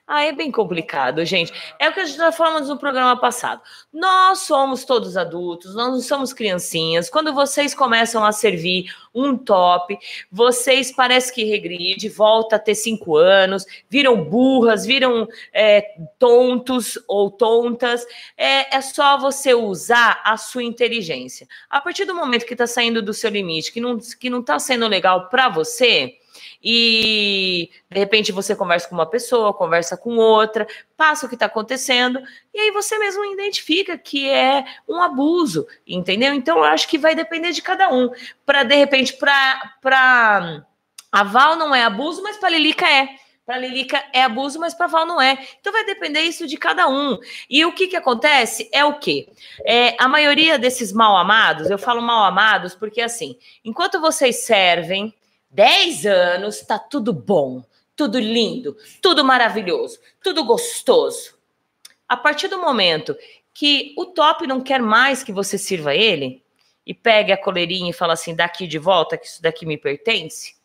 [0.08, 1.54] Ah, é bem complicado, gente.
[1.80, 3.62] É o que a gente já falamos no programa passado.
[3.94, 7.10] Nós somos todos adultos, nós não somos criancinhas.
[7.10, 9.98] Quando vocês começam a servir um top,
[10.30, 15.82] vocês parece que regride, volta a ter cinco anos, viram burras, viram é,
[16.20, 18.06] tontos ou tontas.
[18.36, 21.48] É, é só você usar a sua inteligência.
[21.70, 24.60] A partir do momento que está saindo do seu limite, que não, que não tá
[24.60, 26.18] sendo legal para você,
[26.64, 31.48] e de repente você conversa com uma pessoa, conversa com outra, passa o que está
[31.48, 32.22] acontecendo,
[32.54, 36.34] e aí você mesmo identifica que é um abuso, entendeu?
[36.34, 38.10] Então eu acho que vai depender de cada um.
[38.46, 40.64] Para de repente, para
[41.12, 43.10] a Val não é abuso, mas para Lilica é.
[43.46, 45.38] Para Lilica é abuso, mas para Val não é.
[45.60, 47.18] Então vai depender isso de cada um.
[47.50, 49.28] E o que, que acontece é o quê?
[49.66, 53.36] É, a maioria desses mal amados, eu falo mal amados porque assim,
[53.66, 55.14] enquanto vocês servem,
[55.52, 57.64] 10 anos, tá tudo bom,
[57.96, 61.38] tudo lindo, tudo maravilhoso, tudo gostoso.
[62.08, 63.16] A partir do momento
[63.54, 66.44] que o top não quer mais que você sirva ele
[66.86, 70.56] e pegue a coleirinha e fala assim, daqui de volta, que isso daqui me pertence,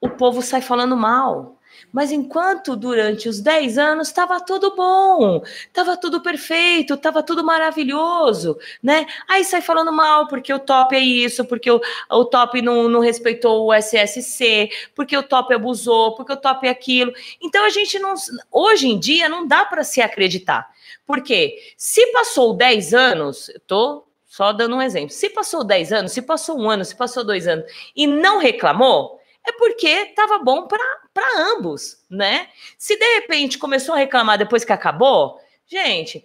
[0.00, 1.57] o povo sai falando mal.
[1.92, 8.58] Mas enquanto durante os 10 anos estava tudo bom, estava tudo perfeito, estava tudo maravilhoso,
[8.82, 9.06] né?
[9.26, 13.00] Aí sai falando mal porque o top é isso, porque o, o top não, não
[13.00, 17.12] respeitou o SSC, porque o top abusou, porque o top é aquilo.
[17.40, 18.14] Então a gente não.
[18.50, 20.68] Hoje em dia não dá para se acreditar.
[21.06, 25.10] Porque se passou 10 anos, eu tô só dando um exemplo.
[25.10, 27.64] Se passou 10 anos, se passou um ano, se passou dois anos
[27.96, 29.17] e não reclamou,
[29.48, 32.48] é porque estava bom para ambos, né?
[32.76, 36.24] Se de repente começou a reclamar depois que acabou, gente,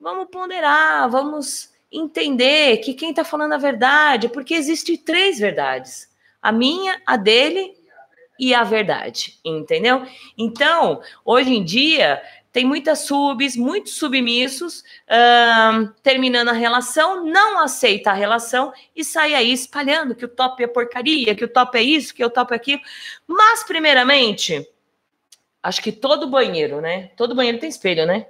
[0.00, 6.08] vamos ponderar, vamos entender que quem está falando a verdade, porque existe três verdades:
[6.42, 7.74] a minha, a dele
[8.38, 10.04] e a verdade, entendeu?
[10.36, 12.20] Então, hoje em dia,
[12.54, 14.84] tem muitas subs, muitos submissos,
[16.04, 20.68] terminando a relação, não aceita a relação e sai aí espalhando que o top é
[20.68, 22.80] porcaria, que o top é isso, que o top é aquilo.
[23.26, 24.64] Mas, primeiramente,
[25.60, 27.10] acho que todo banheiro, né?
[27.16, 28.26] Todo banheiro tem espelho, né?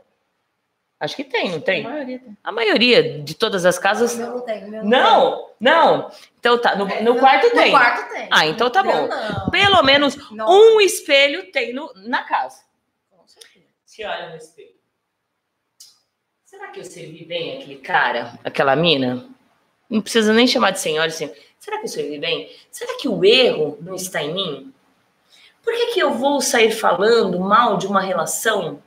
[0.98, 1.84] Acho que tem, não tem?
[1.84, 2.38] A maioria, tem.
[2.42, 4.16] A maioria de todas as casas.
[4.16, 6.10] Não tem, meu não, não.
[6.40, 7.70] Então tá, no, no quarto tem.
[7.70, 8.28] No quarto tem.
[8.30, 9.06] Ah, então tá bom.
[9.06, 9.51] não.
[9.51, 10.48] Pelo menos Não.
[10.48, 12.64] um espelho tem no, na casa.
[13.94, 14.74] Se olha no espelho.
[16.44, 19.24] Será que eu servi bem aquele cara, aquela mina?
[19.88, 21.32] Não precisa nem chamar de senhora, assim.
[21.60, 22.50] Será que eu servi bem?
[22.72, 24.74] Será que o erro não está em mim?
[25.62, 28.82] Por que, que eu vou sair falando mal de uma relação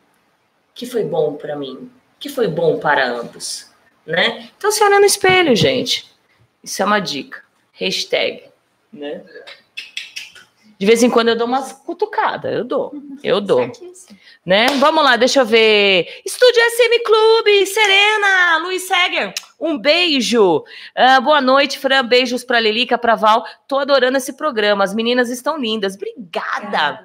[0.75, 1.89] que foi bom para mim,
[2.19, 3.71] que foi bom para ambos,
[4.05, 4.51] né?
[4.57, 6.13] Então se olha no espelho, gente.
[6.61, 7.41] Isso é uma dica.
[7.71, 8.43] Hashtag,
[8.91, 9.23] né?
[10.80, 13.72] De vez em quando eu dou umas cutucadas, eu dou, eu dou.
[14.45, 14.68] Né?
[14.80, 16.22] Vamos lá, deixa eu ver.
[16.26, 20.64] Estúdio SM Clube, Serena, Luiz Seger, um beijo.
[20.95, 22.06] Ah, boa noite, Fran.
[22.06, 23.44] Beijos pra Lilica, pra Val.
[23.68, 24.84] Tô adorando esse programa.
[24.84, 25.95] As meninas estão lindas.
[25.95, 27.03] Obrigada.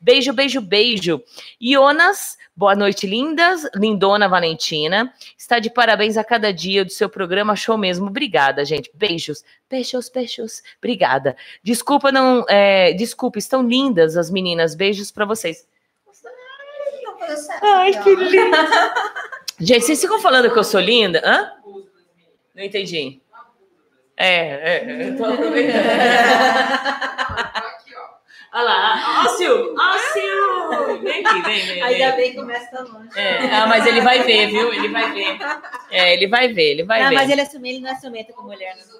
[0.00, 1.20] Beijo, beijo, beijo.
[1.60, 3.68] Ionas, boa noite, lindas.
[3.74, 5.12] Lindona Valentina.
[5.36, 7.56] Está de parabéns a cada dia do seu programa.
[7.56, 8.06] Show mesmo.
[8.06, 8.90] Obrigada, gente.
[8.94, 9.44] Beijos.
[9.68, 10.62] Beijos, beijos.
[10.78, 11.36] Obrigada.
[11.64, 12.44] Desculpa, não.
[12.48, 14.76] é, desculpa, estão lindas as meninas.
[14.76, 15.66] Beijos pra vocês.
[17.60, 18.56] Ai, que lindo.
[19.60, 21.20] Gente, vocês ficam falando que eu sou linda?
[21.24, 21.52] Hã?
[22.54, 23.20] Não entendi.
[24.16, 25.82] É, é, eu tô aproveitando.
[28.58, 31.02] Olha lá, ó o Silvio, ó o Silvio.
[31.02, 31.82] Vem aqui, vem, vem.
[31.82, 33.16] Ainda bem que começa tão longe.
[33.16, 34.72] É, ah, mas ele vai ver, viu?
[34.74, 35.38] Ele vai ver.
[35.92, 37.14] É, ele vai ver, ele vai não, ver.
[37.14, 38.76] mas ele é ciumento, ele não é ciumento com mulher.
[38.76, 38.98] Não.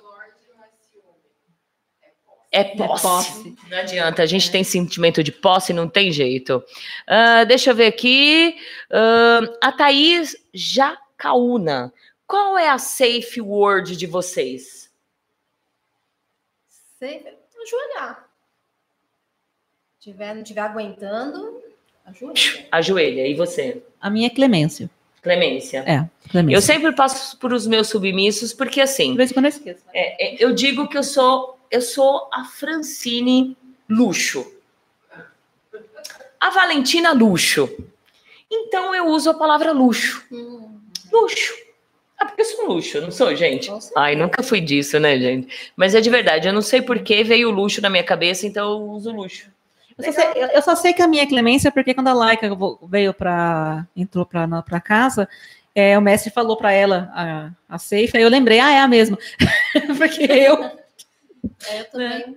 [2.52, 3.56] É posse.
[3.68, 6.62] Não adianta, a gente tem sentimento de posse, não tem jeito.
[7.04, 8.56] Ah, deixa eu ver aqui.
[8.92, 11.92] Ah, a Thaís Jacaúna.
[12.28, 14.88] Qual é a safe word de vocês?
[17.00, 18.27] Sempre ajoelhar.
[20.08, 21.62] Tiver, não estiver aguentando,
[22.06, 22.66] ajoelha.
[22.72, 23.26] Ajoelha.
[23.26, 23.82] E você?
[24.00, 24.88] A minha é Clemência.
[25.20, 25.84] Clemência.
[25.86, 26.56] É, Clemência.
[26.56, 29.10] Eu sempre passo por os meus submissos, porque assim.
[29.10, 29.82] De vez em quando eu esqueço.
[29.92, 33.54] É, é, eu digo que eu sou, eu sou a Francine
[33.86, 34.50] luxo.
[36.40, 37.68] A Valentina luxo.
[38.50, 40.24] Então eu uso a palavra luxo.
[41.12, 41.52] Luxo.
[42.18, 43.70] Ah, porque eu sou um luxo, não sou, gente?
[43.94, 45.70] Ai, nunca fui disso, né, gente?
[45.76, 48.46] Mas é de verdade, eu não sei por que veio o luxo na minha cabeça,
[48.46, 49.57] então eu uso luxo.
[49.98, 52.12] Eu só, sei, eu- eu só sei que a minha é Clemência porque quando a
[52.14, 52.48] Laika
[52.84, 55.28] veio para entrou para casa,
[55.74, 58.88] é, o mestre falou para ela a, a safe, aí eu lembrei, ah, é a
[58.88, 59.18] mesma.
[59.98, 60.64] porque eu
[61.66, 62.36] É, eu também.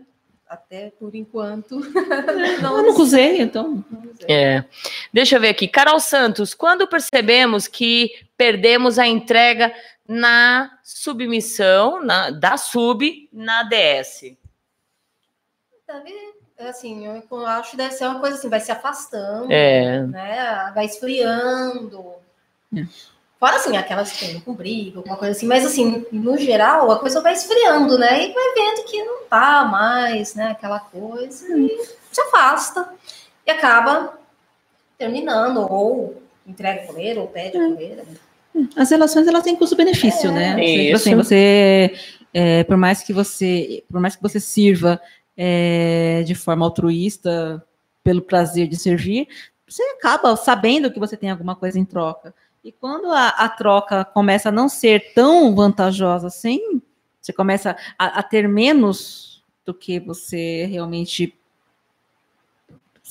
[0.49, 1.81] até por enquanto.
[1.85, 3.83] Eu não usei, então.
[4.27, 4.63] É.
[5.13, 5.67] Deixa eu ver aqui.
[5.67, 9.73] Carol Santos, quando percebemos que perdemos a entrega
[10.07, 14.35] na submissão, na, da sub na DS?
[15.87, 16.30] Deve,
[16.69, 20.01] assim, eu acho que deve ser uma coisa assim, vai se afastando, É.
[20.03, 20.71] né?
[20.73, 22.13] Vai esfriando.
[22.75, 22.85] É.
[23.39, 26.99] Fora assim, aquelas que tem com briga, alguma coisa assim, mas assim, no geral, a
[26.99, 28.29] coisa vai esfriando, né?
[28.29, 30.51] E vai vendo que não tá mais, né?
[30.51, 32.87] Aquela coisa, e se afasta.
[33.45, 34.13] E acaba
[34.95, 38.03] terminando, ou entrega a coleira, ou pede a coleira.
[38.75, 40.51] As relações elas têm custo-benefício, né?
[40.51, 40.95] Tipo Isso.
[40.97, 41.95] assim, você,
[42.31, 45.01] é, por mais que você, por mais que você sirva
[45.43, 47.65] é, de forma altruísta,
[48.03, 49.27] pelo prazer de servir,
[49.67, 52.31] você acaba sabendo que você tem alguma coisa em troca.
[52.63, 56.79] E quando a, a troca começa a não ser tão vantajosa assim,
[57.19, 61.35] você começa a, a ter menos do que você realmente.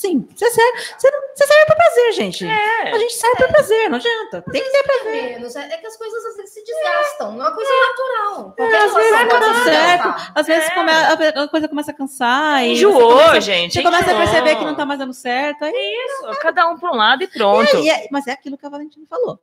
[0.01, 2.47] Sim, você serve, você, não- você serve para prazer, gente.
[2.49, 2.91] É.
[2.95, 4.43] A gente serve para prazer, não adianta.
[4.51, 5.23] Tem que ter prazer.
[5.25, 8.55] Menos, é, é que as coisas às vezes se desgastam, não é uma coisa natural.
[8.59, 10.33] É, Qualquer às vezes não dá certo.
[10.35, 10.75] Às vezes É.
[10.75, 12.65] come- a, a coisa começa a cansar.
[12.65, 14.23] e Enjoou, você começa- gente, Você começa a enjoou.
[14.27, 15.67] perceber que não tá mais dando certo.
[15.67, 15.75] Aí,
[16.07, 17.77] Isso, cada um para um lado e pronto.
[17.77, 19.39] E é- mas é aquilo que a Valentina falou.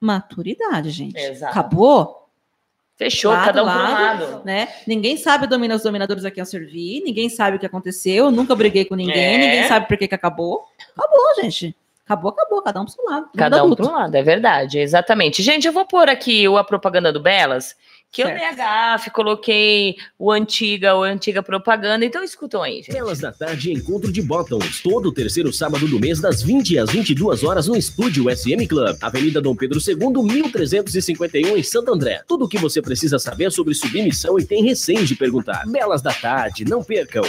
[0.00, 1.18] Maturidade, gente.
[1.18, 1.50] Exato.
[1.58, 2.19] Acabou.
[3.00, 4.42] Fechou, Lado, cada um para um lado, lado.
[4.44, 4.68] Né?
[4.86, 8.84] Ninguém sabe dominar os dominadores aqui ao servir, ninguém sabe o que aconteceu, nunca briguei
[8.84, 9.38] com ninguém, É.
[9.38, 10.64] ninguém sabe por que, que acabou.
[10.94, 11.74] Acabou, gente.
[12.04, 13.30] Acabou, acabou, cada um pro seu lado.
[13.34, 13.84] Cada um adulto.
[13.84, 15.42] para um lado, é verdade, exatamente.
[15.42, 17.74] Gente, eu vou pôr aqui a propaganda do Belas,
[18.12, 18.38] que eu Certo.
[18.40, 22.92] dei a gafe, coloquei o antiga, o antiga propaganda, então escutam aí, gente.
[22.92, 27.44] Belas da Tarde Encontro de Bottoms, todo terceiro sábado do mês, das 20 às 22
[27.44, 32.22] horas, no estúdio SM Club, Avenida Dom Pedro II, 1351, em Santo André.
[32.26, 35.64] Tudo o que você precisa saber sobre submissão e tem receio de perguntar.
[35.68, 37.22] Belas da Tarde, não percam.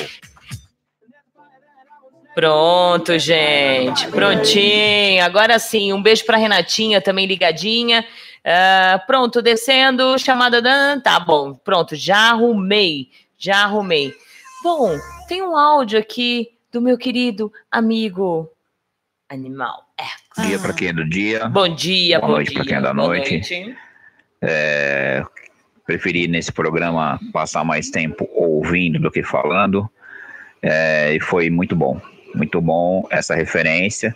[2.34, 5.24] Pronto, gente, prontinho.
[5.24, 8.06] Agora sim, um beijo para Renatinha, também ligadinha.
[8.44, 11.00] Ah, pronto, descendo, chamada da.
[11.00, 14.14] Tá bom, pronto, já arrumei, já arrumei.
[14.64, 14.98] Bom,
[15.28, 18.50] tem um áudio aqui do meu querido amigo
[19.30, 19.86] Animal.
[19.98, 20.42] É.
[20.42, 21.48] Dia para quem é do dia.
[21.48, 23.76] Bom dia, Boa bom noite para quem é da boa noite.
[24.42, 25.24] É,
[25.86, 29.90] preferi nesse programa passar mais tempo ouvindo do que falando.
[30.62, 32.02] É, e foi muito bom.
[32.36, 34.14] Muito bom essa referência.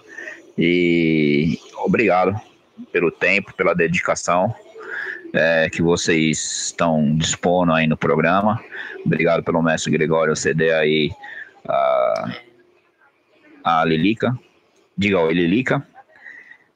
[0.57, 2.39] E obrigado
[2.91, 4.53] pelo tempo, pela dedicação
[5.33, 8.63] é, que vocês estão dispondo aí no programa.
[9.05, 11.11] Obrigado pelo mestre Gregório ceder aí
[11.67, 12.31] a,
[13.63, 14.37] a Lilica.
[14.97, 15.85] Diga oi, Lilica.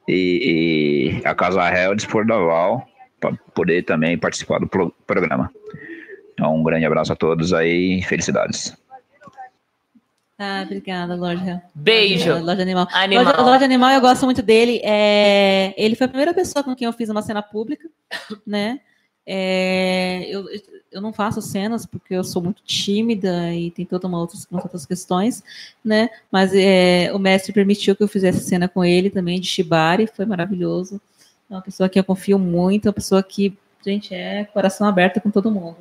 [0.08, 2.86] E, e a Casa Real dispor da Val
[3.20, 5.52] para poder também participar do pro- programa.
[6.32, 8.76] Então, um grande abraço a todos aí, felicidades.
[10.42, 11.62] Ah, obrigada, Loja.
[11.74, 12.30] Beijo.
[12.30, 12.88] Loja, Loja Animal.
[12.92, 13.24] Animal.
[13.26, 14.80] Loja, Loja Animal, eu gosto muito dele.
[14.82, 17.86] É, ele foi a primeira pessoa com quem eu fiz uma cena pública,
[18.46, 18.80] né?
[19.26, 20.46] É, eu,
[20.90, 24.86] eu não faço cenas porque eu sou muito tímida e tem toda uma outras, outras
[24.86, 25.44] questões,
[25.84, 26.08] né?
[26.32, 30.24] Mas é, o mestre permitiu que eu fizesse cena com ele também, de Shibari, foi
[30.24, 30.98] maravilhoso.
[31.50, 33.54] É uma pessoa que eu confio muito, uma pessoa que,
[33.84, 35.76] gente, é coração aberto com todo mundo.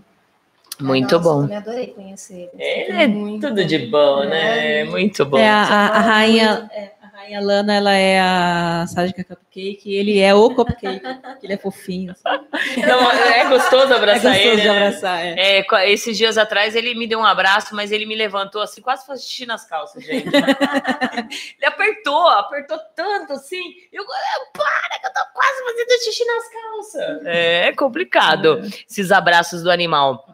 [0.81, 1.41] Muito Nossa, bom.
[1.41, 2.63] também adorei conhecer ele.
[2.63, 4.85] Ele é tudo de bom, né?
[4.85, 5.37] Muito bom.
[5.37, 9.95] É, a, a- a rainha, é, a rainha Lana, ela é a Sádica Cupcake, e
[9.95, 11.01] ele é o Cupcake,
[11.39, 12.11] que ele é fofinho.
[12.13, 12.81] assim.
[12.81, 14.61] Não, é gostoso abraçar É gostoso ele.
[14.61, 14.77] de né?
[14.87, 15.57] abraçar, é.
[15.57, 18.81] É, co- esses dias atrás ele me deu um abraço, mas ele me levantou assim,
[18.81, 20.27] quase faz xixi nas calças, gente.
[20.33, 23.61] ele apertou, apertou tanto assim.
[23.91, 24.05] Eu,
[24.53, 27.25] para, que eu tô quase fazendo xixi nas calças.
[27.25, 30.25] É complicado esses abraços do animal.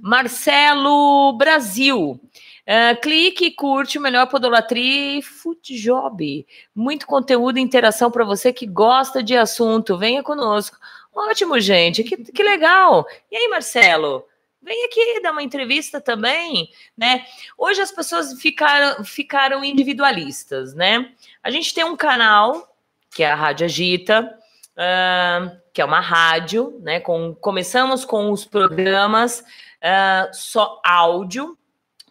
[0.00, 2.20] Marcelo Brasil.
[2.66, 6.46] Ah, clique curte o melhor Podolatria e Footjob.
[6.74, 9.98] Muito conteúdo e interação para você que gosta de assunto.
[9.98, 10.76] Venha conosco.
[11.12, 12.04] Ótimo, gente.
[12.04, 13.06] Que, que legal.
[13.30, 14.24] E aí, Marcelo?
[14.62, 17.24] Vem aqui dar uma entrevista também, né?
[17.58, 21.10] Hoje as pessoas ficaram, ficaram individualistas, né?
[21.42, 22.72] A gente tem um canal,
[23.10, 24.38] que é a Rádio Agita,
[24.76, 27.00] ah, que é uma rádio, né?
[27.00, 29.44] Com, começamos com os programas
[29.82, 31.58] ah, só áudio,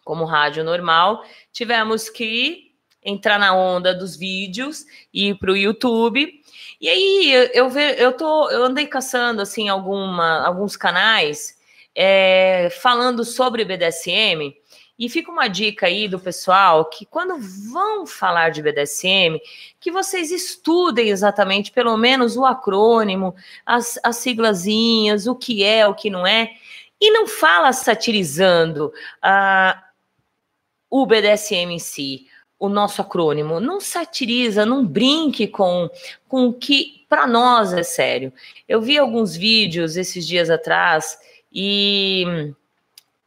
[0.04, 1.24] como rádio normal.
[1.52, 2.72] Tivemos que
[3.04, 6.32] entrar na onda dos vídeos e ir para o YouTube.
[6.80, 11.56] E aí eu, ve- eu, tô, eu andei caçando assim alguma, alguns canais
[11.94, 14.54] é, falando sobre BDSM.
[14.98, 17.36] E fica uma dica aí do pessoal que quando
[17.72, 19.40] vão falar de BDSM,
[19.80, 23.34] que vocês estudem exatamente, pelo menos o acrônimo,
[23.66, 26.52] as, as siglazinhas, o que é, o que não é,
[27.00, 29.82] E não fala satirizando ah,
[30.92, 32.26] o BDSM em si,
[32.58, 33.58] o nosso acrônimo.
[33.58, 35.88] Não satiriza, não brinque com,
[36.28, 38.30] com o que para nós é sério.
[38.68, 41.18] Eu vi alguns vídeos esses dias atrás
[41.50, 42.52] e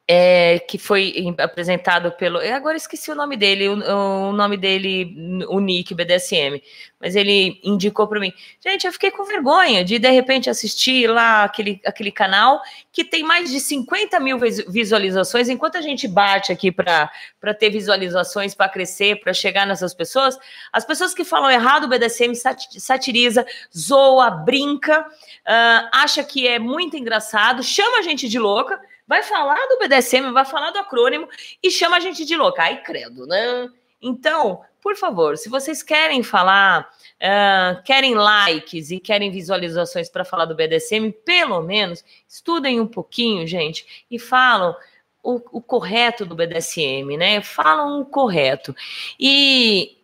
[0.08, 2.40] é, que foi apresentado pelo.
[2.40, 6.62] Eu agora esqueci o nome dele, o, o nome dele, o Nick BDSM,
[7.02, 8.32] mas ele indicou para mim.
[8.64, 12.62] Gente, eu fiquei com vergonha de de repente assistir lá aquele, aquele canal
[12.92, 15.50] que tem mais de 50 mil vis- visualizações.
[15.50, 17.10] Enquanto a gente bate aqui para
[17.58, 20.38] ter visualizações, para crescer, para chegar nessas pessoas,
[20.72, 23.44] as pessoas que falam errado o BDSM sati- satiriza,
[23.76, 25.04] zoa, brinca,
[25.44, 30.32] ah, acha que é muito engraçado, chama a gente de louca vai falar do BDSM,
[30.32, 31.28] vai falar do acrônimo
[31.62, 32.64] e chama a gente de louca.
[32.64, 33.70] Ai, credo, né?
[34.02, 36.88] Então, por favor, se vocês querem falar,
[37.20, 43.48] ah, querem likes e querem visualizações para falar do BDSM, pelo menos estudem um pouquinho,
[43.48, 44.76] gente, e falam
[45.24, 47.42] o, o correto do BDSM, né?
[47.42, 48.76] Falam o correto.
[49.20, 49.98] E,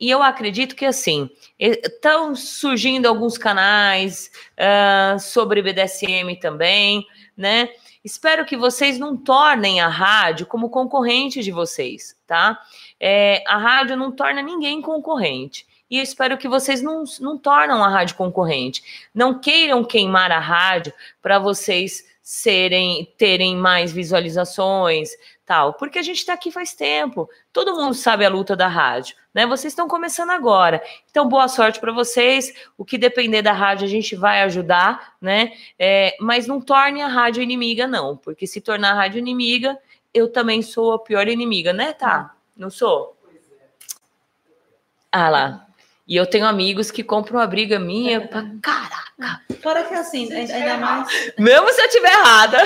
[0.00, 7.06] e eu acredito que assim estão surgindo alguns canais ah, sobre BDSM também,
[7.36, 7.68] né?
[8.04, 12.60] Espero que vocês não tornem a rádio como concorrente de vocês, tá?
[12.98, 15.66] É, a rádio não torna ninguém concorrente.
[15.88, 18.82] E eu espero que vocês não, não tornam a rádio concorrente.
[19.14, 25.10] Não queiram queimar a rádio para vocês serem terem mais visualizações,
[25.44, 27.28] tal, porque a gente está aqui faz tempo.
[27.52, 29.46] Todo mundo sabe a luta da rádio, né?
[29.46, 30.82] Vocês estão começando agora.
[31.10, 32.52] Então, boa sorte para vocês.
[32.76, 35.52] O que depender da rádio, a gente vai ajudar, né?
[35.78, 39.78] É, mas não torne a rádio inimiga, não, porque se tornar a rádio inimiga,
[40.14, 42.34] eu também sou a pior inimiga, né, tá?
[42.56, 43.16] Não sou?
[45.10, 45.66] Ah lá.
[46.06, 49.40] E eu tenho amigos que compram uma briga minha pra caraca.
[49.62, 51.32] Fora que assim, ainda ainda mais.
[51.38, 52.58] Mesmo se eu tiver errada.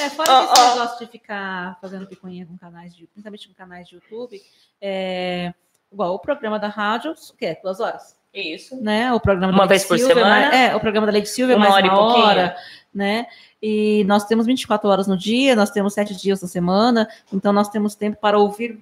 [0.00, 0.74] É, fora Ó, que esse ó.
[0.74, 4.40] negócio de ficar fazendo picuinha com canais de, principalmente com canais de YouTube,
[4.80, 5.52] é,
[5.92, 7.58] igual o programa da rádio, o quê?
[7.62, 8.16] Duas horas?
[8.32, 8.76] Isso.
[8.82, 9.12] Né?
[9.12, 10.40] O programa Uma da Lady vez por Silvia, semana?
[10.50, 12.26] mais- é, o programa da Lady Silvia Uma mais hora e uma pouquinho?
[12.26, 12.56] hora,
[12.94, 13.26] né?
[13.62, 17.68] E nós temos 24 horas no dia, nós temos sete dias na semana, então nós
[17.70, 18.78] temos tempo para ouvir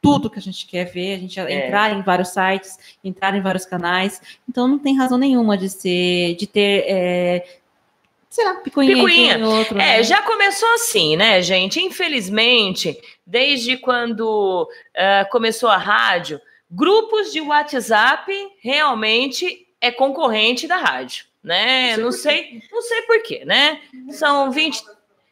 [0.00, 1.66] tudo que a gente quer ver, a gente É.
[1.66, 6.34] entrar em vários sites, entrar em vários canais, então não tem razão nenhuma de ser,
[6.36, 7.58] de ter, é,
[8.30, 9.46] sei lá, picuinha, Picuinha.
[9.46, 10.02] outro, É, né?
[10.04, 11.80] já começou assim, né, gente?
[11.80, 12.96] Infelizmente,
[13.26, 21.96] desde quando ah, começou a rádio, grupos de WhatsApp realmente é concorrente da rádio, né?
[21.96, 23.80] Não sei, não sei por quê, né?
[24.10, 24.82] São 20,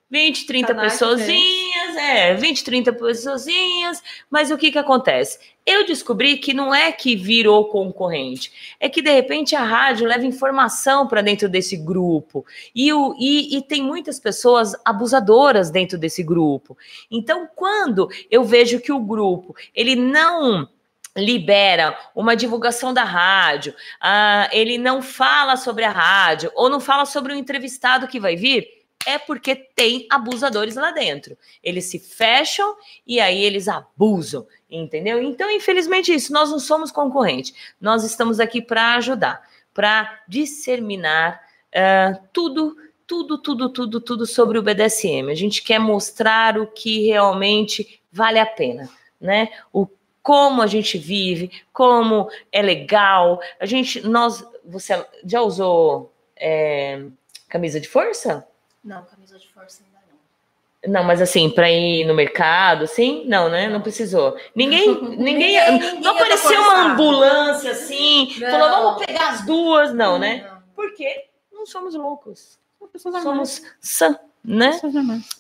[0.08, 5.38] 20 30 Canais pessoazinhas, é, 20, 30 pessoazinhas, mas o que que acontece?
[5.64, 10.24] Eu descobri que não é que virou concorrente, é que de repente a rádio leva
[10.24, 16.22] informação para dentro desse grupo e, o, e, e tem muitas pessoas abusadoras dentro desse
[16.22, 16.78] grupo.
[17.10, 20.68] Então, quando eu vejo que o grupo ele não
[21.16, 27.06] libera uma divulgação da rádio, ah, ele não fala sobre a rádio ou não fala
[27.06, 28.68] sobre o entrevistado que vai vir,
[29.06, 31.38] é porque tem abusadores lá dentro.
[31.62, 32.76] Eles se fecham
[33.06, 35.22] e aí eles abusam, entendeu?
[35.22, 36.32] Então, infelizmente, isso.
[36.32, 37.54] Nós não somos concorrente.
[37.80, 39.40] Nós estamos aqui para ajudar,
[39.72, 41.40] para disseminar
[41.74, 42.76] ah, tudo,
[43.06, 45.30] tudo, tudo, tudo, tudo sobre o BDSM.
[45.30, 48.88] A gente quer mostrar o que realmente vale a pena,
[49.20, 49.50] né?
[49.72, 49.86] O
[50.22, 53.40] como a gente vive, como é legal.
[53.60, 57.04] A gente, nós, você já usou é,
[57.48, 58.44] camisa de força?
[58.86, 60.92] Não, camisa de força ainda não.
[60.92, 63.24] Não, mas assim, para ir no mercado, assim?
[63.26, 63.68] Não, né?
[63.68, 64.36] Não precisou.
[64.54, 64.88] Ninguém,
[65.18, 68.50] ninguém, Ninguém- não apareceu uma ambulância assim, Não.
[68.50, 70.48] falou, vamos pegar as duas, não, né?
[70.74, 72.58] Porque não somos loucos.
[72.96, 74.78] Somos sã, né?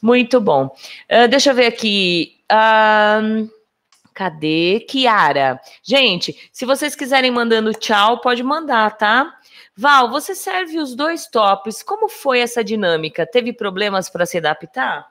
[0.02, 0.74] Muito bom.
[1.08, 2.36] Ah, deixa eu ver aqui.
[2.50, 3.46] Ahn,
[4.12, 4.80] cadê?
[4.88, 5.60] Kiara.
[5.82, 9.32] Gente, se vocês quiserem mandando tchau, pode mandar, tá?
[9.76, 11.82] Val, você serve os dois tops.
[11.82, 13.26] Como foi essa dinâmica?
[13.26, 15.06] Teve problemas para se adaptar?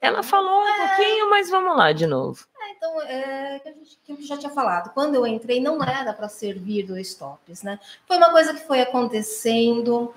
[0.00, 2.46] Ela falou um pouquinho, mas vamos lá de novo.
[2.76, 6.12] Então, é, que a gente que eu já tinha falado, quando eu entrei não era
[6.12, 7.78] para servir dois tops, né?
[8.06, 10.14] Foi uma coisa que foi acontecendo,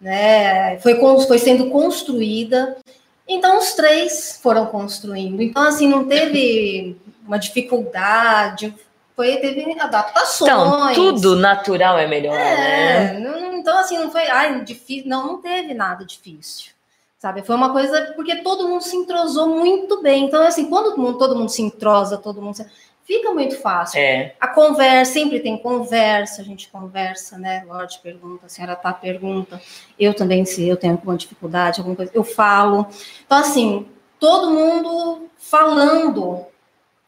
[0.00, 0.78] né?
[0.78, 2.78] Foi, foi sendo construída.
[3.26, 5.42] Então, os três foram construindo.
[5.42, 8.74] Então, assim, não teve uma dificuldade,
[9.18, 10.52] foi, teve adaptações.
[10.52, 13.16] Então, tudo natural é melhor, né?
[13.16, 16.70] É, não- não- então assim, não foi, ai, difícil, não, não teve nada difícil.
[17.18, 20.24] Sabe, foi uma coisa porque todo mundo se entrosou muito bem.
[20.26, 22.66] Então, assim, quando todo mundo, todo mundo se entrosa, todo mundo se-
[23.04, 23.98] fica muito fácil.
[23.98, 24.36] É.
[24.40, 27.64] A conversa, sempre tem conversa, a gente conversa, né?
[27.66, 29.60] Lorde pergunta, a senhora tá pergunta.
[29.98, 32.86] Eu também, se eu tenho alguma dificuldade, alguma coisa, eu falo.
[33.26, 33.88] Então, assim,
[34.20, 36.46] todo mundo falando,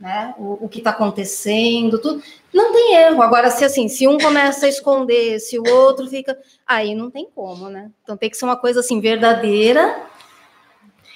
[0.00, 0.34] né?
[0.38, 2.22] O, o que está acontecendo, tudo.
[2.52, 3.20] Não tem erro.
[3.22, 6.36] Agora, se assim, se um começa a esconder, se o outro fica.
[6.66, 7.90] Aí não tem como, né?
[8.02, 10.08] Então tem que ser uma coisa assim, verdadeira.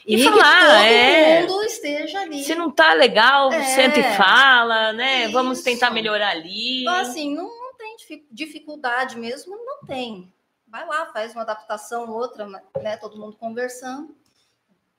[0.06, 1.46] E, que falar, todo é.
[1.46, 2.44] mundo esteja ali.
[2.44, 3.64] Se não tá legal, É.
[3.64, 5.28] senta e fala, né?
[5.28, 5.64] Vamos Isso.
[5.64, 6.82] tentar melhorar ali.
[6.82, 10.30] Então, assim, não, não tem difi- dificuldade mesmo, não tem.
[10.68, 12.46] Vai lá, faz uma adaptação, outra,
[12.82, 12.98] né?
[12.98, 14.14] Todo mundo conversando.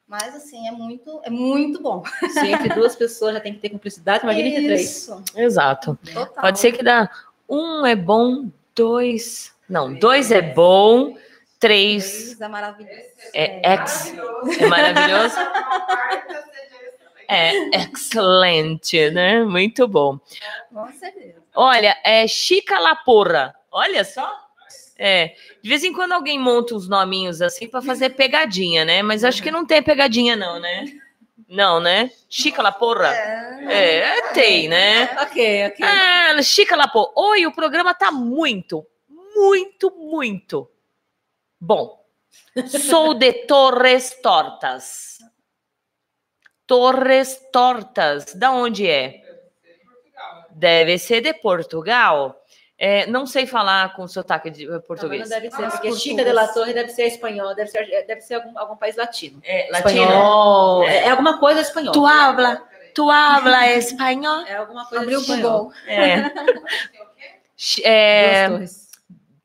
[0.08, 2.04] Mas, assim, é muito, é muito bom.
[2.32, 4.82] Se entre duas pessoas já tem que ter cumplicidade, imagina entre três.
[4.82, 5.24] Isso.
[5.36, 5.98] Exato.
[6.14, 6.44] Total.
[6.44, 7.10] Pode ser que dá
[7.50, 9.54] um é bom, dois.
[9.68, 11.18] Não, dois é bom,
[11.60, 13.02] três Isso é maravilhoso.
[13.34, 14.14] é ex.
[14.60, 15.36] É maravilhoso.
[17.28, 19.44] É excelente, né?
[19.44, 20.20] Muito bom.
[20.72, 21.42] Com certeza.
[21.56, 23.56] Olha, é Chica Laporra.
[23.72, 24.45] Olha só.
[24.98, 29.02] É, de vez em quando alguém monta uns nominhos assim para fazer pegadinha, né?
[29.02, 30.86] Mas acho que não tem pegadinha não, né?
[31.50, 32.10] Não, né?
[32.30, 33.10] Chica Laporra.
[33.10, 35.04] É, tem, né?
[35.22, 35.86] Ok, ok.
[35.86, 37.12] Ah, Chica Laporra.
[37.16, 38.86] Oi, o programa tá muito,
[39.36, 40.70] muito, muito
[41.60, 42.04] bom.
[42.68, 45.18] Sou de Torres Tortas.
[46.66, 48.34] Torres Tortas.
[48.34, 49.22] Da onde é?
[50.52, 52.42] Deve ser de Portugal.
[52.78, 55.22] É, não sei falar com sotaque de eh, português.
[55.22, 56.26] Não deve ser, Nossa, porque Chica português.
[56.28, 59.40] de la Torre deve ser espanhol, deve ser, deve ser algum, algum país latino.
[59.46, 60.02] É, latino?
[60.04, 60.84] Espanhol.
[60.84, 60.98] É.
[61.06, 61.94] É, alguma coisa espanhol.
[61.94, 62.62] Tu habla,
[62.94, 64.42] tu habla espanhol?
[64.46, 65.64] É alguma coisa Abriu o espanhol.
[65.64, 65.74] Google.
[65.88, 66.32] É.
[67.84, 68.86] É, Duas torres.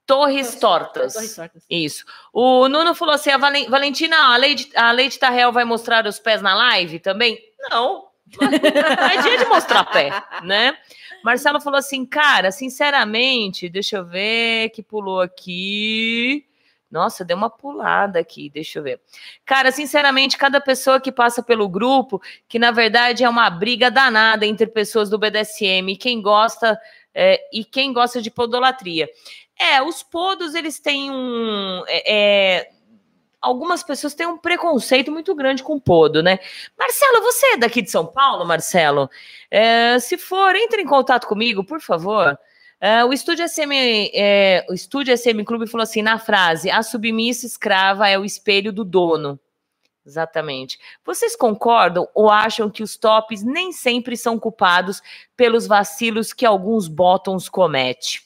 [0.04, 1.12] Torres Tortas.
[1.14, 1.62] Torres tortas.
[1.70, 2.04] Isso.
[2.32, 6.42] O Nuno falou assim: a Valen- Valentina, a Leide, a Tarrel vai mostrar os pés
[6.42, 7.38] na live também?
[7.70, 8.08] Não.
[8.40, 8.48] Não
[9.10, 10.10] é dia de mostrar pé,
[10.42, 10.76] né?
[11.22, 16.46] Marcelo falou assim, cara, sinceramente, deixa eu ver que pulou aqui.
[16.90, 19.00] Nossa, deu uma pulada aqui, deixa eu ver.
[19.44, 24.44] Cara, sinceramente, cada pessoa que passa pelo grupo, que na verdade é uma briga danada
[24.44, 26.78] entre pessoas do BDSM, quem gosta
[27.14, 29.08] é, e quem gosta de podolatria.
[29.58, 31.84] É, os podos, eles têm um.
[31.86, 32.70] é, é,
[33.40, 36.38] algumas pessoas têm um preconceito muito grande com podo, né?
[36.78, 39.08] Marcelo, você é daqui de São Paulo, Marcelo?
[39.50, 42.38] É, se for, entre em contato comigo, por favor.
[42.80, 47.46] É, o Estúdio SM, é, o Estúdio SM Clube falou assim na frase: a submissa
[47.46, 49.38] escrava é o espelho do dono.
[50.04, 50.78] Exatamente.
[51.04, 55.02] Vocês concordam ou acham que os tops nem sempre são culpados
[55.36, 58.20] pelos vacilos que alguns bottoms cometem?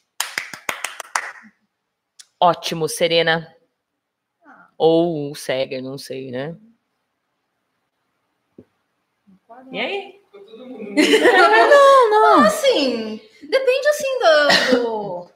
[2.40, 3.53] Ótimo, Serena.
[4.76, 6.56] Ou o Seger, não sei, né?
[9.70, 10.20] E aí?
[10.34, 12.40] Não, não.
[12.40, 15.28] Assim, depende assim do, do,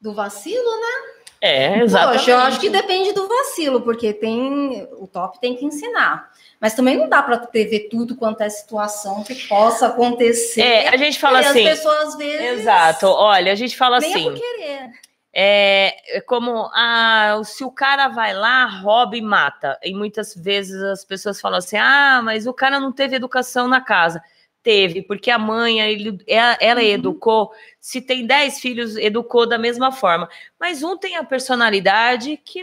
[0.00, 1.14] do vacilo, né?
[1.40, 2.20] É, exatamente.
[2.20, 6.32] Poxa, eu acho que depende do vacilo, porque tem o top tem que ensinar.
[6.58, 10.62] Mas também não dá para prever tudo quanto é situação que possa acontecer.
[10.62, 11.68] É, a gente fala e assim.
[11.68, 12.60] As pessoas às vezes.
[12.60, 13.06] Exato.
[13.08, 14.22] Olha, a gente fala é assim.
[14.22, 14.90] por querer.
[15.36, 19.76] É, é como ah, se o cara vai lá, rouba e mata.
[19.82, 23.80] E muitas vezes as pessoas falam assim: ah, mas o cara não teve educação na
[23.80, 24.22] casa.
[24.62, 26.86] Teve, porque a mãe, ele, ela, ela Uhum.
[26.86, 27.50] educou.
[27.78, 30.26] Se tem 10 filhos, educou da mesma forma.
[30.58, 32.62] Mas um tem a personalidade que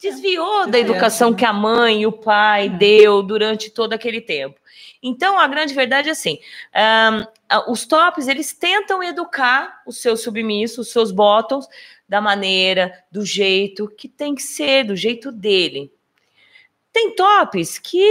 [0.00, 4.58] desviou da educação que a mãe e o pai deu durante todo aquele tempo.
[5.02, 6.38] Então, a grande verdade é assim:
[6.72, 11.66] a- os tops eles tentam educar os seus submissos, os seus bottoms,
[12.08, 15.90] da maneira, do jeito que tem que ser, do jeito dele.
[16.92, 18.04] Tem tops que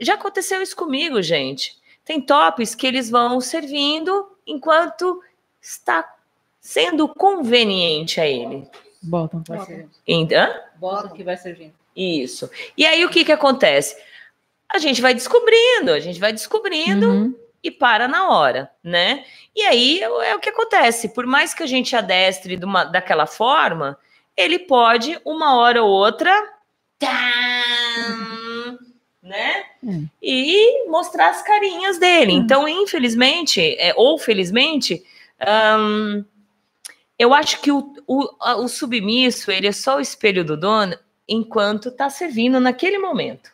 [0.00, 1.76] já aconteceu isso comigo, gente.
[2.04, 5.22] Tem tops que eles vão servindo enquanto
[5.60, 6.14] está
[6.60, 8.68] sendo conveniente a ele.
[9.02, 9.90] Bottom que vai servindo.
[10.06, 11.72] Então, Bottom que vai servindo.
[11.96, 12.50] isso.
[12.76, 13.96] E aí o que que acontece?
[14.72, 17.06] A gente vai descobrindo, a gente vai descobrindo
[17.62, 19.24] e para na hora, né?
[19.54, 21.10] E aí é, o- é o que acontece.
[21.10, 23.98] Por mais que a gente adestre de uma- daquela forma,
[24.36, 26.32] ele pode uma hora ou outra,
[26.98, 28.78] tam,
[29.22, 29.64] né?
[30.22, 32.32] E mostrar as carinhas dele.
[32.32, 35.04] Então, infelizmente, é, ou felizmente,
[37.18, 40.96] eu acho que o, o, a- o submisso ele é só o espelho do dono
[41.28, 43.51] enquanto está servindo naquele momento.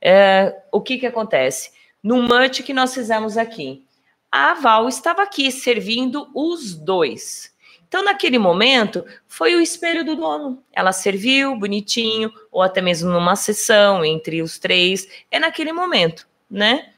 [0.00, 1.72] É, o que que acontece?
[2.02, 3.84] No mute que nós fizemos aqui,
[4.30, 7.54] a Val estava aqui servindo os dois.
[7.86, 10.62] Então, naquele momento, foi o espelho do dono.
[10.72, 15.08] Ela serviu bonitinho, ou até mesmo numa sessão entre os três.
[15.30, 16.90] É naquele momento, né?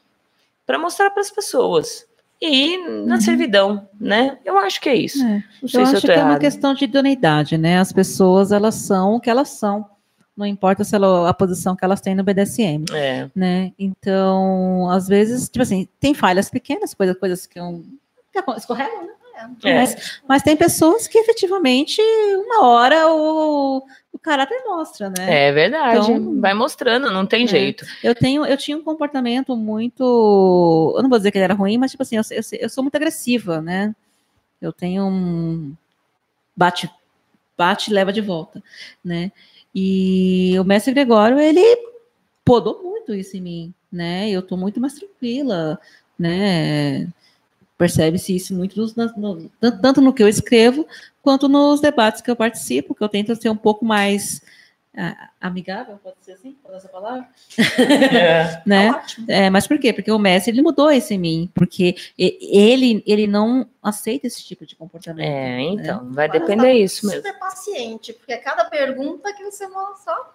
[0.66, 2.06] para mostrar para as pessoas.
[2.40, 4.38] E na servidão, né?
[4.44, 5.24] Eu acho que é isso.
[5.24, 5.44] É.
[5.62, 6.40] Eu acho eu que é uma errado.
[6.40, 7.78] questão de idoneidade, né?
[7.78, 9.86] As pessoas, elas são o que elas são.
[10.36, 13.28] Não importa se ela, a posição que elas têm no BDSM, É.
[13.34, 13.72] né?
[13.78, 17.82] Então, às vezes, tipo assim, tem falhas pequenas, coisas, coisas que, um,
[18.32, 19.12] que escorregam, né?
[19.64, 19.74] É.
[19.74, 22.00] Mas, mas tem pessoas que efetivamente,
[22.46, 23.82] uma hora o,
[24.12, 25.48] o caráter mostra, né?
[25.48, 26.12] É verdade.
[26.12, 27.46] Então, Vai mostrando, não tem É.
[27.48, 27.84] jeito.
[28.04, 31.76] Eu tenho, eu tinha um comportamento muito, eu não vou dizer que ele era ruim,
[31.76, 33.94] mas tipo assim, eu, eu, eu sou muito agressiva, né?
[34.60, 35.74] Eu tenho um
[36.56, 36.88] bate,
[37.58, 38.62] bate e leva de volta,
[39.04, 39.32] né?
[39.74, 41.60] E o mestre Gregório, ele
[42.44, 44.30] podou muito isso em mim, né?
[44.30, 45.78] Eu tô muito mais tranquila,
[46.18, 47.08] né?
[47.78, 50.86] Percebe-se isso muito nos- no- tan- tanto no que eu escrevo
[51.22, 54.42] quanto nos debates que eu participo, que eu tento ser um pouco mais
[55.40, 57.26] amigável, pode ser assim, pode essa palavra?
[58.12, 58.62] É.
[58.66, 59.02] né?
[59.26, 59.92] É, mas por quê?
[59.92, 64.66] Porque o mestre ele mudou isso em mim, porque ele ele não aceita esse tipo
[64.66, 65.26] de comportamento.
[65.26, 65.60] É, né?
[65.62, 67.22] então, vai depender disso mesmo.
[67.22, 70.34] Super paciente, porque cada pergunta que você manda só.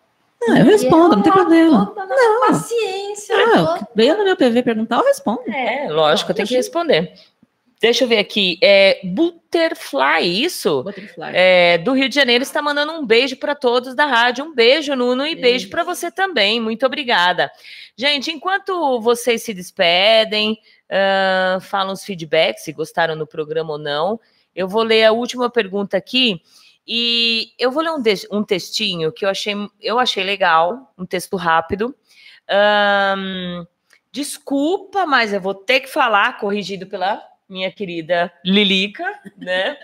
[0.50, 1.94] Ah, eu respondo, não tem problema.
[1.96, 2.42] Não.
[2.48, 3.36] Paciência.
[3.36, 5.42] Ah, eu- veio no meu PV perguntar, eu respondo.
[5.50, 7.14] É, lógico, eu tenho que responder.
[7.80, 8.58] Deixa eu ver aqui.
[8.62, 10.84] É Butterfly, isso?
[10.84, 11.32] Butterfly.
[11.34, 14.46] É, do Rio de Janeiro está mandando um beijo para todos da rádio.
[14.46, 16.60] Um beijo, Nuno, e beijo para você também.
[16.60, 17.52] Muito obrigada.
[17.96, 20.60] Gente, enquanto vocês se despedem,
[20.90, 24.20] ah, falam os feedbacks, se gostaram do programa ou não,
[24.56, 26.42] eu vou ler a última pergunta aqui.
[26.88, 31.36] E eu vou ler um, um textinho que eu achei, eu achei legal, um texto
[31.36, 31.94] rápido.
[32.50, 33.66] Ahn,
[34.12, 39.06] desculpa, mas eu vou ter que falar, corrigido pela minha querida Lilica,
[39.38, 39.78] né?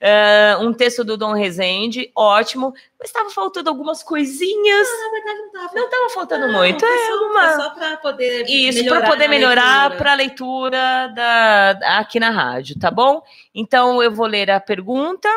[0.00, 4.88] Ah, um texto do Dom Rezende, ótimo, mas estava faltando algumas coisinhas.
[4.88, 5.74] na verdade não estava.
[5.74, 6.80] Não estava faltando muito.
[6.80, 7.56] foi É só- uma...
[7.56, 12.90] só para poder Isso, para poder melhorar para a leitura da, aqui na rádio, tá
[12.90, 13.22] bom?
[13.54, 15.28] Então eu vou ler a pergunta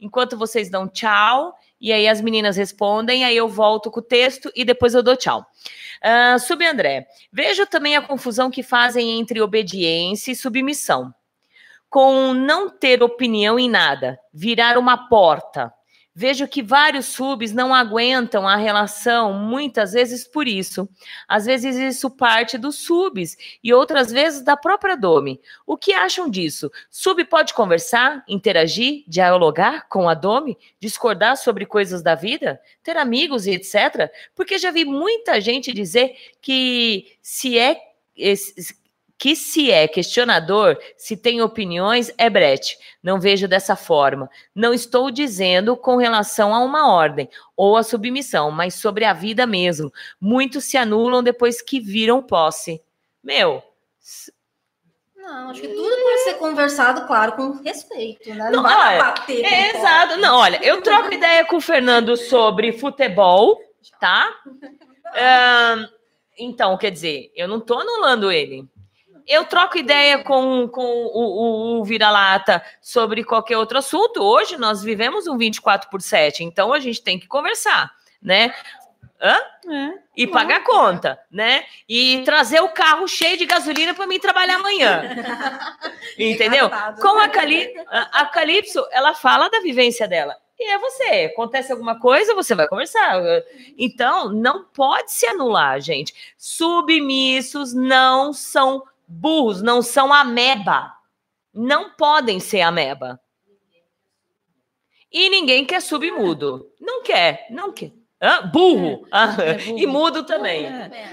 [0.00, 4.50] enquanto vocês dão tchau, e aí as meninas respondem, aí eu volto com o texto
[4.56, 5.46] e depois eu dou tchau.
[6.02, 11.14] Ah, Sub André, vejo também a confusão que fazem entre obediência e submissão.
[11.90, 15.74] Com não ter opinião em nada, virar uma porta.
[16.14, 20.88] Vejo que vários subs não aguentam a relação, muitas vezes por isso.
[21.26, 25.40] Às vezes isso parte dos subs e outras vezes da própria Domi.
[25.66, 26.70] O que acham disso?
[26.90, 33.46] Sub pode conversar, interagir, dialogar com a Domi, discordar sobre coisas da vida, ter amigos
[33.46, 34.10] e etc.
[34.34, 37.80] Porque já vi muita gente dizer que se é
[39.20, 42.78] que se é questionador, se tem opiniões, é brete.
[43.02, 44.30] Não vejo dessa forma.
[44.54, 49.46] Não estou dizendo com relação a uma ordem ou a submissão, mas sobre a vida
[49.46, 49.92] mesmo.
[50.18, 52.82] Muitos se anulam depois que viram posse.
[53.22, 53.62] Meu,
[55.14, 58.44] Não, acho que tudo pode ser conversado, claro, com respeito, né?
[58.44, 59.44] Não, Não, vai olha, bater.
[59.44, 60.16] É, exato.
[60.16, 63.60] Não, olha, eu troco ideia com o Fernando sobre futebol,
[64.00, 64.34] tá?
[66.42, 68.66] Então, quer dizer, eu não tô anulando ele.
[69.30, 74.20] Eu troco ideia com, com o, o, o vira-lata sobre qualquer outro assunto.
[74.20, 78.52] Hoje nós vivemos um 24 por 7, então a gente tem que conversar, né?
[79.22, 79.38] Hã?
[80.16, 81.62] E pagar conta, né?
[81.88, 85.02] E trazer o carro cheio de gasolina para mim trabalhar amanhã.
[86.18, 86.68] Entendeu?
[87.00, 90.36] Com a, Cali a Calypso, ela fala da vivência dela.
[90.58, 91.30] E é você.
[91.32, 93.22] Acontece alguma coisa, você vai conversar.
[93.78, 96.12] Então, não pode se anular, gente.
[96.36, 100.94] Submissos não são burros, não são ameba.
[101.52, 103.20] Não podem ser ameba.
[105.12, 106.70] E ninguém quer submudo.
[106.80, 107.92] Não quer, não quer.
[108.52, 109.06] Burro.
[109.10, 109.78] Ah, é burro.
[109.78, 110.68] E mudo também.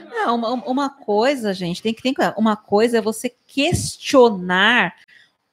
[0.10, 4.94] Não, uma, uma coisa, gente, tem que que uma coisa é você questionar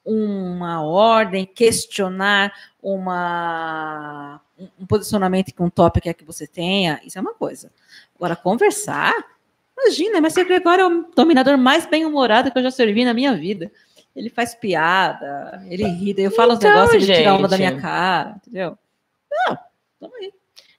[0.03, 7.33] uma ordem, questionar uma um- posicionamento com um tópico que você tenha, isso é uma
[7.33, 7.71] coisa.
[8.15, 9.13] Agora conversar,
[9.77, 13.35] imagina, mas o Gregório é o dominador mais bem-humorado que eu já servi na minha
[13.35, 13.71] vida.
[14.15, 17.79] Ele faz piada, ele ri, eu falo os Então, negócios, ele tira onda da minha
[17.79, 18.77] cara, entendeu?
[19.29, 19.57] Não,
[19.99, 20.31] tamo aí.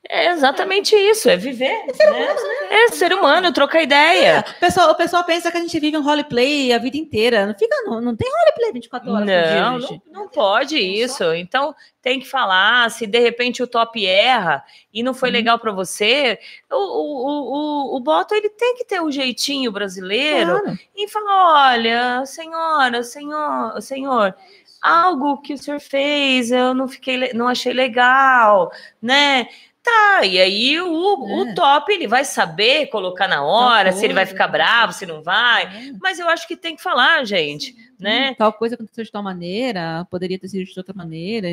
[0.08, 1.84] É exatamente isso, é viver.
[1.86, 2.36] né?
[2.70, 4.44] É ser humano, trocar ideia.
[4.56, 7.46] O pessoal, o pessoal pensa que a gente vive um roleplay a vida inteira.
[7.46, 11.24] Não fica, não, não tem roleplay 24 horas por dia, Não, não, não pode isso.
[11.34, 12.90] Então tem que falar.
[12.90, 16.38] Se de repente o top erra e não foi legal para você,
[16.70, 20.78] o, o, o, o, Boto ele tem que ter o jeitinho brasileiro Claro.
[20.96, 24.34] e falar: olha, senhora, senhor, senhor,
[24.80, 28.70] algo que o senhor fez, eu não fiquei, não achei legal,
[29.02, 29.48] né?
[29.86, 34.26] Tá, e aí o, o top ele vai saber colocar na hora, se ele vai
[34.26, 35.92] ficar bravo, se não vai.
[36.02, 38.34] Mas eu acho que tem que falar, gente, né?
[38.34, 41.46] Tal coisa aconteceu de tal maneira, poderia ter sido de outra maneira.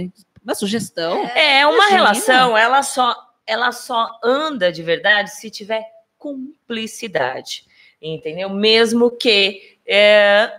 [0.43, 1.23] Uma sugestão.
[1.35, 1.95] É uma Imagina.
[1.95, 3.15] relação, ela só,
[3.45, 5.85] ela só anda de verdade se tiver
[6.17, 7.65] cumplicidade,
[8.01, 8.49] entendeu?
[8.49, 10.51] Mesmo que é,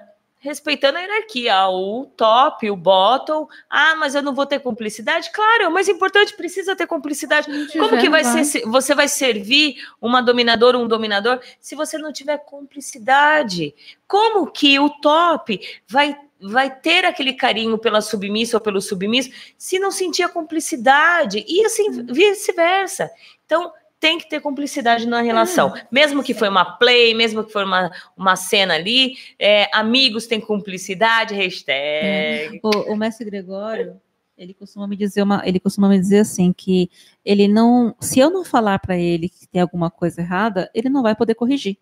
[0.45, 3.49] respeitando a hierarquia, o top, o bottom.
[3.71, 5.31] Ah, mas eu não vou ter cumplicidade?
[5.33, 7.47] Claro, é o mais importante precisa ter cumplicidade.
[7.73, 8.25] Como que vai vai.
[8.25, 8.45] ser?
[8.45, 13.75] se- Você vai servir uma dominadora, um dominador, se você não tiver cumplicidade?
[14.07, 15.59] Como que o top
[15.89, 16.15] vai
[16.47, 21.65] vai ter aquele carinho pela submissa ou pelo submisso se não sentir a cumplicidade e
[21.65, 23.11] assim vice-versa.
[23.47, 23.73] Então
[24.05, 27.91] tem que ter cumplicidade na relação, mesmo que foi uma play, mesmo que foi uma,
[28.15, 32.61] uma cena ali, é, amigos têm cumplicidade, hashtag.
[32.63, 33.99] O, o mestre Gregório,
[34.37, 36.91] ele costuma me dizer uma, ele costuma me dizer assim que
[37.25, 41.03] ele não, se eu não falar para ele que tem alguma coisa errada, ele não
[41.03, 41.79] vai poder corrigir,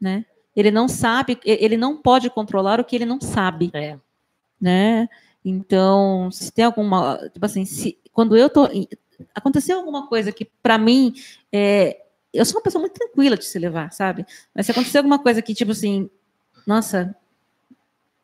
[0.00, 0.24] né?
[0.56, 3.98] Ele não sabe, ele não pode controlar o que ele não sabe, É.
[4.58, 5.10] né?
[5.44, 8.66] Então, se tem alguma, tipo assim, se quando eu tô
[9.34, 11.14] aconteceu alguma coisa que para mim
[11.52, 12.00] é,
[12.32, 14.24] eu sou uma pessoa muito tranquila de se levar, sabe?
[14.54, 16.08] Mas se acontecer alguma coisa que tipo assim,
[16.66, 17.14] nossa,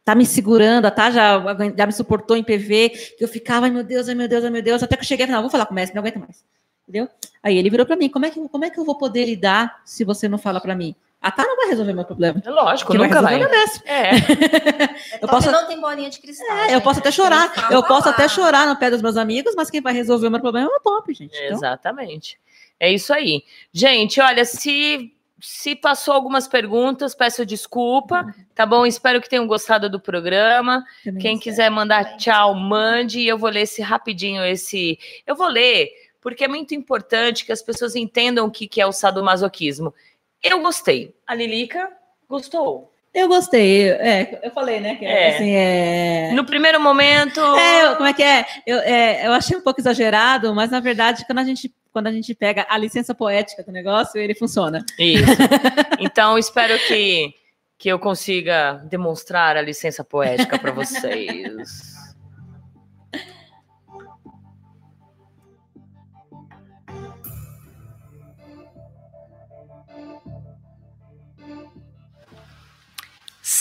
[0.05, 1.11] tá me segurando, tá?
[1.11, 1.43] Já,
[1.77, 4.51] já me suportou em PV, que eu ficava, ai meu Deus, ai meu Deus, ai
[4.51, 6.03] meu Deus, até que eu cheguei e falei, não, vou falar com o mestre, não
[6.03, 6.45] aguento mais.
[6.89, 7.09] Entendeu?
[7.43, 9.83] Aí ele virou para mim, como é, que, como é que eu vou poder lidar
[9.85, 10.95] se você não fala para mim?
[11.27, 12.41] A Tá não vai resolver meu problema.
[12.47, 13.67] Lógico, Quem nunca resolver vai.
[13.85, 14.11] é.
[14.11, 15.19] É.
[15.21, 16.57] Eu posso, não tem bolinha de cristal.
[16.57, 19.69] é, eu posso até chorar, eu posso até chorar no pé dos meus amigos, mas
[19.69, 21.37] quem vai resolver o meu problema é o top, gente.
[21.37, 22.39] Então, Exatamente.
[22.79, 23.43] É isso aí.
[23.73, 28.87] Gente, olha, se se passou algumas perguntas, peço desculpa, tá bom?
[28.87, 30.85] Espero que tenham gostado do programa.
[31.05, 34.97] Também Quem quiser mandar tchau, mande e eu vou ler esse rapidinho esse.
[35.27, 35.91] Eu vou ler
[36.21, 39.95] porque é muito importante que as pessoas entendam o que que é o sadomasoquismo.
[40.43, 41.15] Eu gostei.
[41.27, 41.91] A Lilica
[42.29, 42.93] gostou.
[43.15, 44.95] Eu gostei, é, eu falei, né?
[44.97, 45.35] Que É.
[45.35, 46.33] assim, é...
[46.35, 47.41] No primeiro momento.
[47.41, 48.45] É, como é que é?
[48.67, 52.13] Eu, é, eu achei um pouco exagerado, mas na verdade, quando a gente, quando a
[52.13, 54.85] gente pega a licença poética do negócio, ele funciona.
[54.99, 55.25] Isso.
[55.99, 57.33] Então, espero que,
[57.79, 61.96] que eu consiga demonstrar a licença poética para vocês.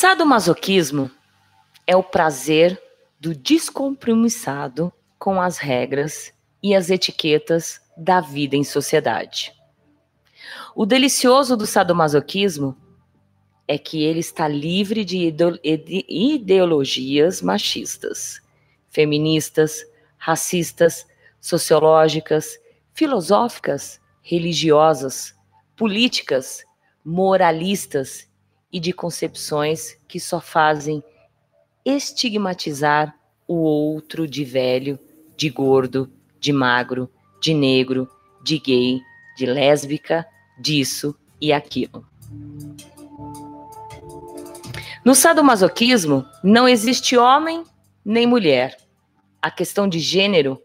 [0.08, 1.10] Sadomasoquismo
[1.88, 2.80] é o prazer
[3.20, 9.52] do descompromissado com as regras e as etiquetas da vida em sociedade.
[10.76, 12.78] O delicioso do sadomasoquismo
[13.68, 18.40] é que ele está livre de ideo- ide- ideologias machistas,
[18.92, 19.84] feministas,
[20.20, 21.08] racistas,
[21.42, 22.60] sociológicas,
[22.94, 25.36] filosóficas, religiosas,
[25.76, 26.64] políticas,
[27.04, 28.30] moralistas
[28.76, 31.02] e de concepções que só fazem
[31.86, 35.00] estigmatizar o outro de velho,
[35.38, 36.12] de gordo,
[36.42, 37.10] de magro,
[37.42, 38.06] de negro,
[38.44, 39.00] de gay,
[39.38, 40.28] de lésbica,
[40.60, 42.06] disso e aquilo.
[45.06, 47.64] No sadomasoquismo, não existe homem
[48.04, 48.76] nem mulher.
[49.42, 50.62] A questão de gênero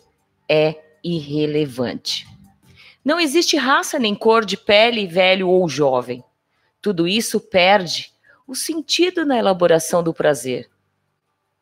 [0.49, 2.27] é irrelevante.
[3.05, 6.25] Não existe raça nem cor de pele, velho ou jovem.
[6.81, 8.13] Tudo isso perde
[8.47, 10.71] o sentido na elaboração do prazer,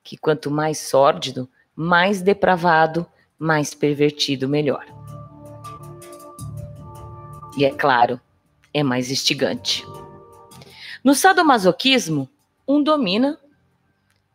[0.03, 3.07] que quanto mais sórdido, mais depravado,
[3.39, 4.87] mais pervertido, melhor.
[7.57, 8.21] E é claro,
[8.73, 9.85] é mais instigante.
[11.03, 12.29] No sadomasoquismo,
[12.67, 13.39] um domina,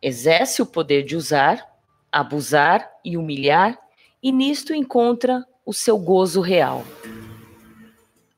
[0.02, 1.66] exerce o poder de usar,
[2.12, 3.78] abusar e humilhar,
[4.22, 6.84] e nisto encontra o seu gozo real.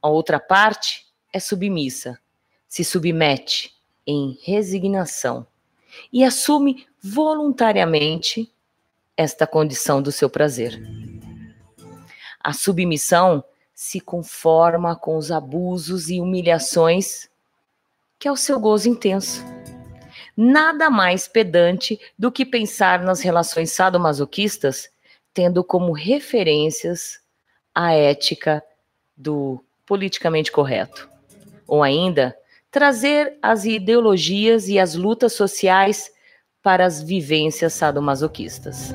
[0.01, 2.18] A outra parte é submissa,
[2.77, 3.74] se submete
[4.07, 5.47] em resignação
[6.12, 8.53] e assume voluntariamente
[9.16, 10.78] esta condição do seu prazer.
[12.39, 13.43] A submissão
[13.74, 17.31] se conforma com os abusos e humilhações
[18.19, 19.43] que é o seu gozo intenso.
[20.36, 24.90] Nada mais pedante do que pensar nas relações sadomasoquistas
[25.32, 27.20] tendo como referências
[27.74, 28.62] a ética
[29.16, 31.09] do politicamente correto.
[31.66, 32.36] Ou ainda,
[32.71, 36.11] trazer as ideologias e as lutas sociais
[36.63, 38.95] para as vivências sadomasoquistas.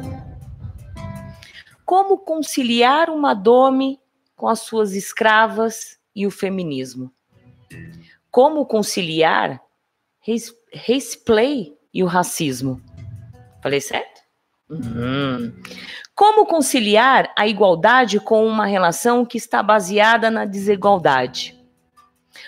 [1.85, 3.99] Como conciliar uma dome
[4.35, 7.11] com as suas escravas e o feminismo?
[8.29, 9.61] Como conciliar
[10.19, 12.81] res- resplay e o racismo?
[13.61, 14.21] Falei certo?
[14.69, 15.53] Hum.
[16.15, 21.59] Como conciliar a igualdade com uma relação que está baseada na desigualdade?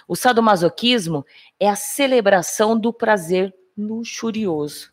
[0.07, 1.25] O sadomasoquismo
[1.59, 4.91] é a celebração do prazer luxurioso.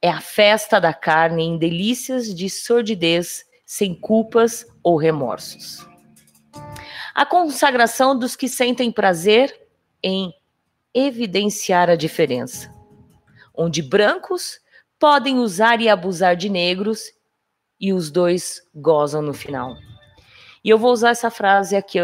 [0.00, 5.86] É a festa da carne em delícias de sordidez, sem culpas ou remorsos.
[7.14, 9.68] A consagração dos que sentem prazer
[10.02, 10.34] em
[10.92, 12.72] evidenciar a diferença,
[13.54, 14.60] onde brancos
[14.98, 17.12] podem usar e abusar de negros
[17.80, 19.76] e os dois gozam no final.
[20.62, 21.98] E eu vou usar essa frase aqui,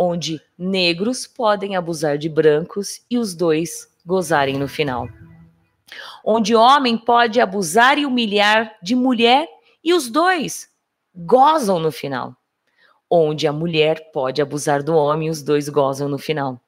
[0.00, 5.08] onde negros podem abusar de brancos e os dois gozarem no final.
[6.24, 9.48] Onde homem pode abusar e humilhar de mulher
[9.82, 10.68] e os dois
[11.12, 12.36] gozam no final.
[13.10, 16.60] Onde a mulher pode abusar do homem e os dois gozam no final.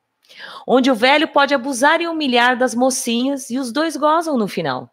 [0.66, 4.90] Onde o velho pode abusar e humilhar das mocinhas e os dois gozam no final.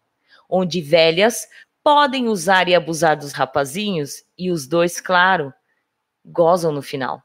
[0.48, 1.48] Onde velhas
[1.82, 5.52] podem usar e abusar dos rapazinhos e os dois, claro,
[6.24, 7.22] gozam no final.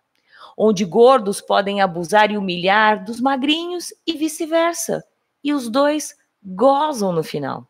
[0.57, 5.03] Onde gordos podem abusar e humilhar dos magrinhos e vice-versa,
[5.43, 7.67] e os dois gozam no final.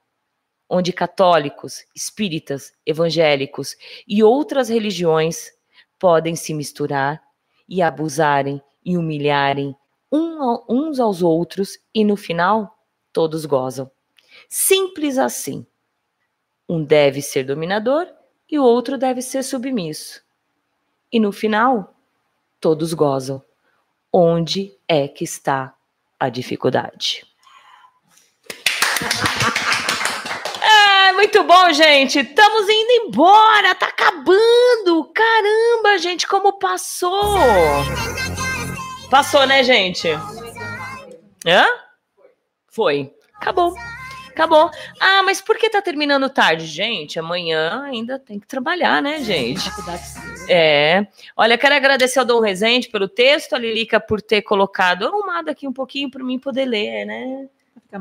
[0.70, 3.76] Onde católicos, espíritas, evangélicos
[4.08, 5.52] e outras religiões
[6.00, 7.22] podem se misturar
[7.68, 9.76] e abusarem e humilharem
[10.12, 12.78] uns aos outros e no final
[13.12, 13.90] todos gozam.
[14.50, 15.66] Simples assim.
[16.68, 18.08] Um deve ser dominador
[18.50, 20.22] e o outro deve ser submisso.
[21.12, 21.93] E no final,
[22.64, 23.44] todos gozam.
[24.12, 25.74] Onde é que está
[26.18, 27.26] a dificuldade?
[31.14, 32.20] Muito bom, gente.
[32.20, 33.74] Estamos indo embora.
[33.76, 35.12] Tá acabando.
[35.14, 37.38] Caramba, gente, como passou.
[39.10, 40.10] Passou, né, gente?
[41.46, 41.66] Hã?
[42.68, 43.14] Foi.
[43.36, 43.74] Acabou.
[44.34, 44.70] Acabou.
[45.00, 46.66] Ah, mas por que tá terminando tarde?
[46.66, 49.70] Gente, amanhã ainda tem que trabalhar, né, gente?
[50.50, 51.06] É.
[51.38, 55.68] Olha, quero agradecer ao Dom Rezende pelo texto, a Lilica por ter colocado arrumado aqui
[55.68, 57.48] um pouquinho para mim poder ler, né?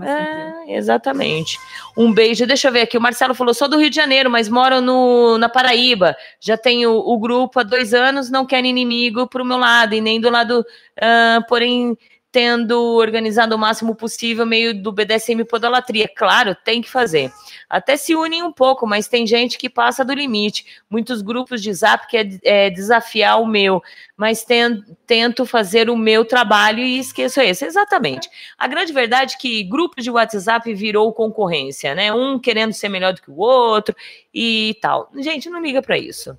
[0.01, 1.59] É, exatamente.
[1.95, 2.47] Um beijo.
[2.47, 2.97] Deixa eu ver aqui.
[2.97, 6.17] O Marcelo falou: sou do Rio de Janeiro, mas moro no, na Paraíba.
[6.41, 10.19] Já tenho o grupo há dois anos, não quero inimigo pro meu lado, e nem
[10.19, 10.65] do lado,
[10.99, 11.97] ah, porém,
[12.33, 16.09] tendo organizado o máximo possível meio do BDSM podolatria.
[16.09, 17.31] Claro, tem que fazer.
[17.69, 20.65] Até se unem um pouco, mas tem gente que passa do limite.
[20.89, 23.83] Muitos grupos de zap quer é, desafiar o meu,
[24.23, 27.65] mas ten, tento fazer o meu trabalho e esqueço esse.
[27.66, 28.31] Exatamente.
[28.57, 32.12] A grande verdade é que grupos de WhatsApp virou concorrência, né?
[32.12, 33.97] Um querendo ser melhor do que o outro
[34.32, 35.11] e tal.
[35.16, 36.39] Gente, não liga para isso.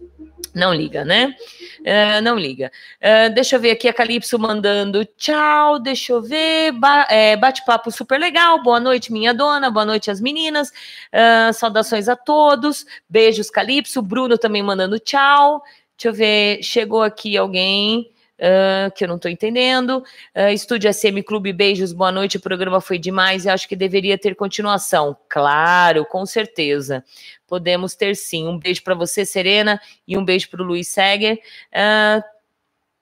[0.56, 1.36] Não liga, né?
[1.82, 2.72] Uh, não liga.
[3.02, 5.78] Uh, deixa eu ver aqui a Calypso mandando tchau.
[5.78, 6.72] Deixa eu ver.
[6.72, 8.64] Ba é, Bate-papo super legal.
[8.64, 9.70] Boa noite, minha dona.
[9.70, 10.70] Boa noite, as meninas.
[10.70, 12.86] Uh, saudações a todos.
[13.10, 14.02] Beijos, Calypso.
[14.02, 15.62] Bruno também mandando tchau.
[15.98, 16.64] Deixa eu ver.
[16.64, 18.10] Chegou aqui alguém.
[18.34, 20.04] Uh, que eu não estou entendendo.
[20.36, 22.38] Uh, Estúdio SM Clube, beijos, boa noite.
[22.38, 25.16] O programa foi demais e acho que deveria ter continuação.
[25.30, 27.06] Claro, com certeza.
[27.48, 28.48] Podemos ter sim.
[28.48, 31.40] Um beijo para você, Serena, e um beijo para o Luiz Seger.
[31.72, 32.24] Uh,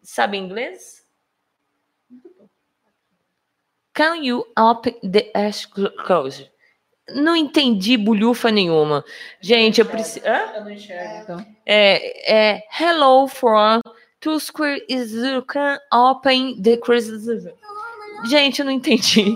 [0.03, 1.01] sabe inglês?
[3.93, 6.49] Can you open the ash close?
[7.09, 9.03] Não entendi bulhufa nenhuma.
[9.39, 10.25] Gente, eu preciso.
[10.25, 11.45] Eu não enxergo, então.
[11.65, 13.81] É, é hello from
[14.19, 17.47] to square is you can open the crisis.
[18.23, 19.35] Gente, eu não entendi.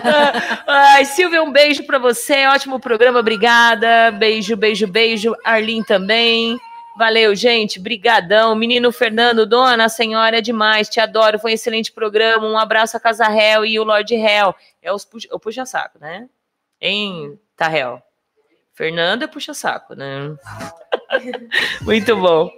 [0.66, 2.46] Ai, Silvia, um beijo para você.
[2.46, 4.10] Ótimo programa, obrigada.
[4.12, 5.36] Beijo, beijo, beijo.
[5.44, 6.58] Arlin também.
[6.96, 7.78] Valeu, gente.
[7.78, 8.54] Brigadão.
[8.54, 10.88] Menino Fernando, dona, senhora é demais.
[10.88, 11.38] Te adoro.
[11.38, 12.46] Foi um excelente programa.
[12.46, 14.54] Um abraço a Casa Hell e o Lord Hell.
[14.80, 16.26] É os puxa, o puxa-saco, né?
[16.80, 18.02] Hein, Hell?
[18.74, 20.34] Fernando puxa-saco, né?
[21.82, 22.50] Muito bom.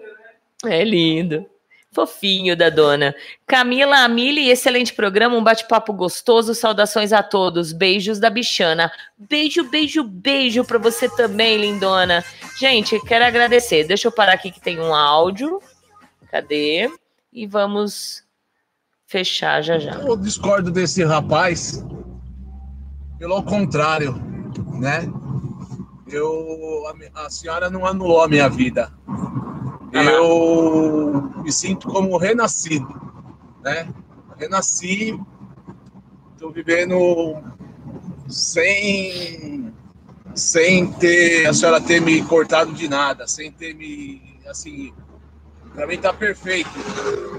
[0.64, 1.46] É lindo.
[1.92, 3.14] Fofinho da dona.
[3.46, 6.54] Camila Amili, excelente programa, um bate-papo gostoso.
[6.54, 7.72] Saudações a todos.
[7.72, 8.90] Beijos da bichana.
[9.16, 12.24] Beijo, beijo, beijo para você também, lindona.
[12.58, 13.84] Gente, quero agradecer.
[13.84, 15.60] Deixa eu parar aqui que tem um áudio.
[16.30, 16.90] Cadê?
[17.32, 18.22] E vamos
[19.06, 19.92] fechar já já.
[19.92, 21.82] Eu discordo desse rapaz.
[23.18, 24.14] Pelo contrário,
[24.74, 25.10] né?
[26.08, 26.84] Eu,
[27.14, 28.92] a, a senhora não anulou a minha vida
[29.92, 32.88] eu me sinto como renascido,
[33.62, 33.88] né?
[34.38, 35.18] Renasci,
[36.34, 37.42] estou vivendo
[38.28, 39.72] sem
[40.34, 44.92] sem ter a senhora ter me cortado de nada, sem ter me assim,
[45.74, 46.70] para mim tá perfeito.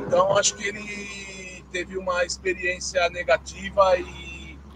[0.06, 4.27] Então acho que ele teve uma experiência negativa e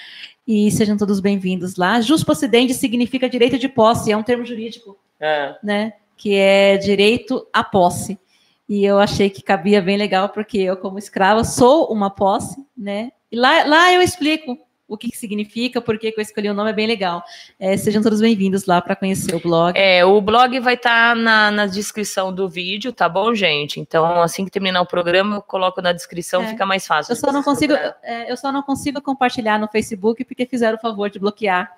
[0.47, 2.01] E sejam todos bem-vindos lá.
[2.01, 5.55] Juspossidente significa direito de posse, é um termo jurídico, É.
[5.63, 5.93] né?
[6.17, 8.19] Que é direito à posse.
[8.67, 13.11] E eu achei que cabia bem legal, porque eu, como escrava, sou uma posse, né?
[13.31, 14.57] E lá, lá eu explico
[14.91, 17.23] o que, que significa, por que que eu escolhi o nome, é bem legal.
[17.57, 19.73] É, sejam todos bem-vindos lá para conhecer o blog.
[19.79, 23.79] É, o blog vai estar na, na descrição do vídeo, tá bom, gente?
[23.79, 26.47] Então, assim que terminar o programa, eu coloco na descrição, É.
[26.47, 27.13] fica mais fácil.
[27.13, 27.73] Eu só não consigo,
[28.03, 31.71] é, eu só não consigo compartilhar no Facebook porque fizeram o favor de bloquear.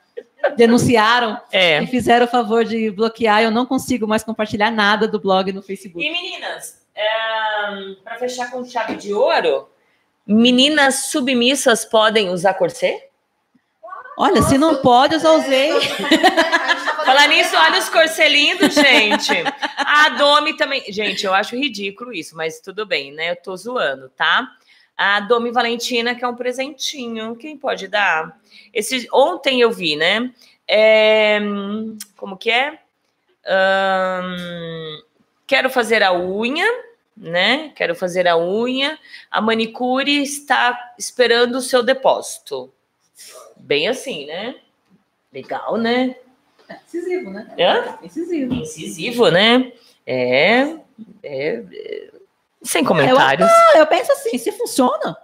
[0.58, 1.84] Denunciaram É.
[1.84, 3.44] e fizeram o favor de bloquear.
[3.44, 6.04] Eu não consigo mais compartilhar nada do blog no Facebook.
[6.04, 6.82] E meninas,
[8.04, 9.68] para fechar com chave de ouro,
[10.26, 13.02] meninas submissas podem usar corset?
[14.18, 15.72] Olha, se não pode, eu já usei.
[17.04, 19.32] Falar nisso, olha os corcelindos, gente.
[19.78, 20.84] A Domi também.
[20.92, 23.32] Gente, eu acho ridículo isso, mas tudo bem, né?
[23.32, 24.48] Eu tô zoando, tá?
[24.96, 27.36] A Domi Valentina, que é um presentinho.
[27.36, 28.40] Quem pode dar?
[28.72, 30.32] Esse, ontem eu vi, né?
[30.68, 31.40] É,
[32.16, 32.80] como que é?
[35.48, 36.68] Quero fazer a unha,
[37.16, 37.70] né?
[37.76, 38.98] Quero fazer a unha.
[39.30, 42.72] A manicure está esperando o seu depósito.
[43.58, 44.56] Bem assim, né?
[45.32, 46.16] Legal, né?
[46.88, 47.48] Incisivo, né?
[47.60, 47.98] Hã?
[48.04, 48.54] Incisivo.
[48.54, 49.72] Incisivo, né?
[50.06, 50.76] É,
[51.24, 52.12] é, é,
[52.64, 53.50] Sem comentários.
[53.50, 55.18] Eu, não, eu penso assim, se funciona.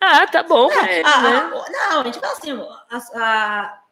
[0.00, 0.68] Ah, tá bom.
[0.68, 1.36] Não, é, a- né?
[1.36, 3.82] a- não, a gente fala assim, a- a-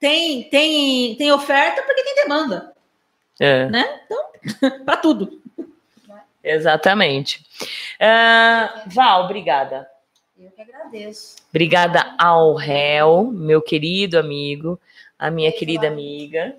[0.00, 2.74] tem, tem, tem oferta porque tem demanda,
[3.38, 4.00] É, né?
[4.06, 4.24] Então,
[4.84, 5.41] para tudo.
[6.42, 7.44] Exatamente.
[8.00, 9.88] Ah, Val, obrigada.
[10.38, 11.36] Eu que agradeço.
[11.50, 14.80] Obrigada ao réu, meu querido amigo,
[15.18, 16.56] a minha querida amiga.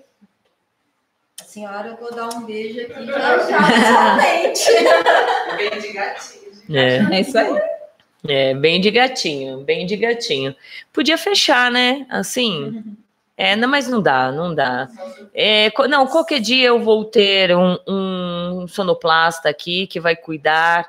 [1.40, 4.16] A senhora, eu vou dar um beijo aqui já, já.
[5.56, 6.44] Bem de gatinho.
[6.70, 7.16] É.
[7.16, 7.74] É isso aí.
[8.26, 10.56] É, bem de gatinho, bem de gatinho.
[10.90, 12.06] Podia fechar, né?
[12.08, 12.82] Assim.
[13.36, 14.88] É, não, mas não dá, não dá.
[15.34, 20.88] É, não, qualquer dia eu vou ter um, um sonoplasta aqui que vai cuidar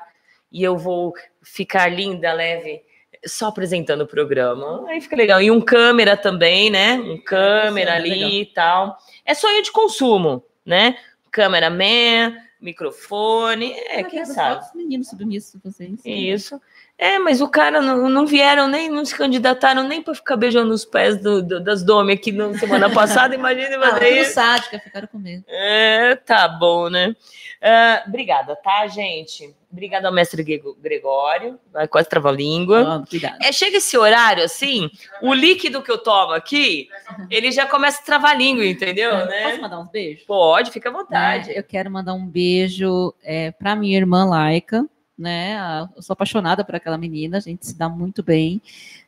[0.52, 1.12] e eu vou
[1.42, 2.82] ficar linda, leve,
[3.26, 4.84] só apresentando o programa.
[4.88, 5.42] Aí fica legal.
[5.42, 6.94] E um câmera também, né?
[6.94, 8.96] Um câmera é ali e tal.
[9.24, 10.96] É sonho de consumo, né?
[11.32, 14.64] Cameraman, microfone, é, quem sabe.
[14.64, 16.00] Os meninos submissos, vocês.
[16.04, 16.60] Isso.
[16.98, 20.72] É, mas o cara não, não vieram nem, não se candidataram nem para ficar beijando
[20.72, 23.34] os pés do, do- das Domi aqui na semana passada.
[23.34, 24.32] Imagina Ah, tudo isso.
[24.32, 25.44] sádica, ficaram com medo.
[25.46, 27.14] É, tá bom, né?
[27.60, 29.54] Ah, obrigada, tá, gente?
[29.70, 30.42] Obrigada ao mestre
[30.80, 31.58] Gregório.
[31.70, 32.96] Vai quase travar a língua.
[32.96, 33.36] obrigada.
[33.42, 34.88] É, chega esse horário assim,
[35.20, 36.88] o líquido que eu tomo aqui,
[37.30, 39.14] ele já começa a travar a língua, entendeu?
[39.26, 39.42] né?
[39.42, 40.24] Posso mandar uns beijos?
[40.24, 41.48] Pode, fica à vontade.
[41.50, 44.86] Né, Eu quero mandar um beijo é, para minha irmã Laika,
[45.18, 45.56] né?
[45.96, 48.60] Eu sou apaixonada por aquela menina, a gente se dá muito bem,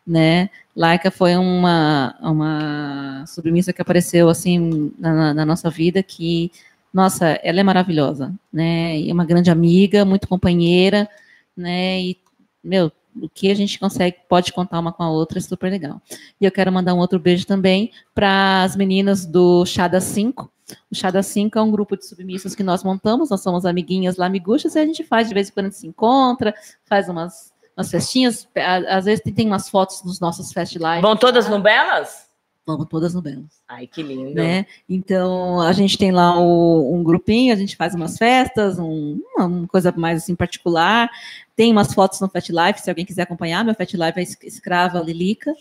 [0.07, 0.49] né?
[0.75, 6.51] Laika foi uma, uma submissa que apareceu assim na, na- nossa vida que,
[6.93, 8.99] nossa, ela é maravilhosa, né?
[8.99, 11.09] E é uma grande amiga, muito companheira,
[11.57, 12.01] né?
[12.01, 12.17] E,
[12.63, 12.91] meu,
[13.21, 16.01] o que a gente consegue, pode contar uma com a outra, é super legal.
[16.41, 20.51] E eu quero mandar um outro beijo também para as meninas do Chá das 5.
[20.91, 24.17] O Chá das 5 é um grupo de submissas que nós montamos, nós somos amiguinhas
[24.17, 26.55] lá, amiguchas, e a gente faz, de vez em quando a gente se encontra,
[26.85, 28.47] faz umas, umas festinhas,
[28.89, 31.03] às vezes tem, umas fotos nos nossos fest live.
[31.03, 32.29] Vão todas no Belas?
[32.67, 33.63] Vamos todas no Belas.
[33.67, 34.35] Ai, que lindo.
[34.35, 34.67] Né?
[34.87, 39.67] Então, a gente tem lá o- um grupinho, a gente faz umas festas, um- uma,
[39.67, 41.09] coisa mais assim particular.
[41.57, 44.37] Tem umas fotos no Fat Life, se alguém quiser acompanhar, meu Fat Life é es-
[44.43, 45.55] escrava Lilica,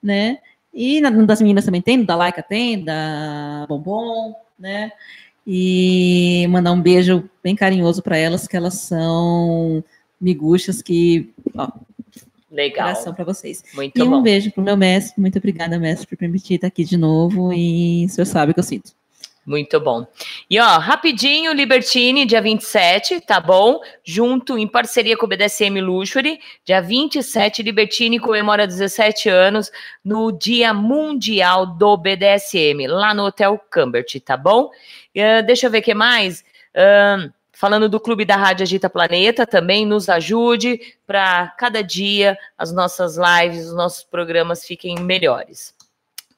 [0.00, 0.38] né?
[0.72, 4.92] E na, das meninas também tem, da Laika tem, da Bombom, né?
[5.46, 9.84] E mandar um beijo bem carinhoso para elas, que elas são
[10.20, 11.70] miguxas que, ó,
[12.50, 12.88] Legal.
[12.88, 13.62] coração para vocês.
[13.74, 14.22] Muito e um bom.
[14.22, 18.08] beijo pro meu mestre, muito obrigada, mestre, por permitir estar aqui de novo, e o
[18.08, 18.92] senhor sabe o que eu sinto.
[19.46, 20.06] Muito bom.
[20.48, 23.80] E ó, rapidinho, Libertine, dia 27, tá bom?
[24.02, 29.70] Junto, em parceria com o BDSM Luxury, dia 27, Libertine comemora 17 anos
[30.02, 34.70] no Dia Mundial do BDSM, lá no Hotel Cambert, tá bom?
[35.16, 36.42] Ah, deixa eu ver o que mais.
[36.74, 42.72] Ahn, Falando do Clube da Rádio Agita Planeta, também nos ajude para cada dia as
[42.72, 45.73] nossas lives, os nossos programas fiquem melhores.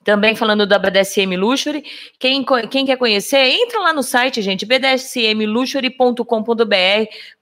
[0.07, 1.83] Também falando da BDSM Luxury,
[2.17, 6.25] quem, quem quer conhecer, entra lá no site, gente, bdsmluxury.com.br,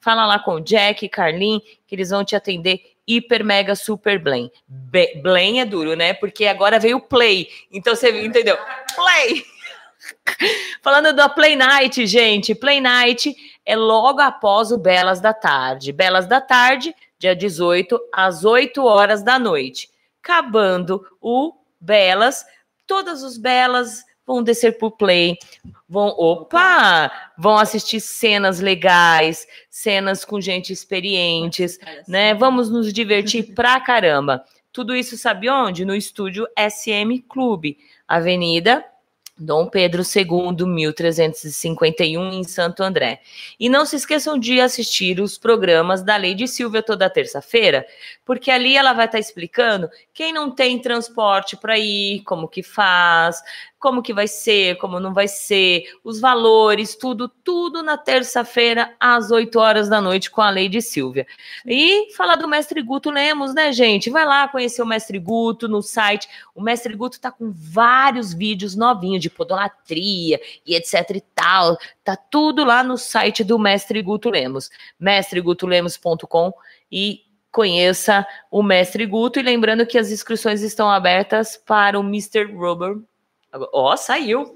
[0.01, 4.19] fala lá com o Jack, Carlin, que eles vão te atender hiper, mega, super.
[4.67, 6.15] Be- Blém é duro, né?
[6.15, 8.57] Porque agora veio o play, então você entendeu?
[8.97, 9.45] Play!
[10.81, 13.37] Falando da Play Night, gente, Play Night
[13.67, 15.93] é logo após o Belas da Tarde.
[15.93, 19.91] Belas da Tarde, dia 18, às 8 horas da noite.
[20.23, 22.47] Acabando o Belas,
[22.87, 25.37] todas os Belas vão descer por Play,
[25.89, 32.35] vão, opa, vão assistir cenas legais, cenas com gente experientes, né?
[32.35, 34.45] Vamos nos divertir pra caramba.
[34.73, 35.85] Tudo isso sabe onde?
[35.85, 38.85] No estúdio SM Clube, Avenida
[39.37, 43.21] Dom Pedro II, 1351, em Santo André.
[43.59, 47.85] E não se esqueçam de assistir os programas da Lady Silvia toda terça-feira,
[48.25, 53.43] porque ali ela vai estar explicando quem não tem transporte para ir, como que faz,
[53.85, 59.31] como que vai ser, como não vai ser, os valores, tudo, tudo na terça-feira, às
[59.31, 61.27] 8 horas da noite, com a Lady Silvia.
[61.67, 64.09] E falar do Mestre Guto Lemos, né, gente?
[64.09, 66.27] Vai lá conhecer o Mestre Guto no site.
[66.55, 71.77] O Mestre Guto tá com vários vídeos novinhos de podolatria e etc e tal.
[72.03, 76.55] Tá tudo lá no site do Mestre Guto Lemos, mestregutolemos.com
[76.91, 77.21] e
[77.53, 79.39] conheça o Mestre Guto.
[79.39, 82.51] E lembrando que as inscrições estão abertas para o Mr.
[82.51, 82.97] Rubber.
[83.73, 84.55] Ó, saiu.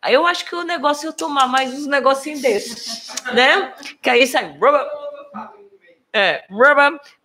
[0.00, 3.74] Aí eu acho que o negócio eu tomar mais uns negocinhos desses, né?
[4.00, 4.56] Que aí sai.
[6.12, 6.44] É,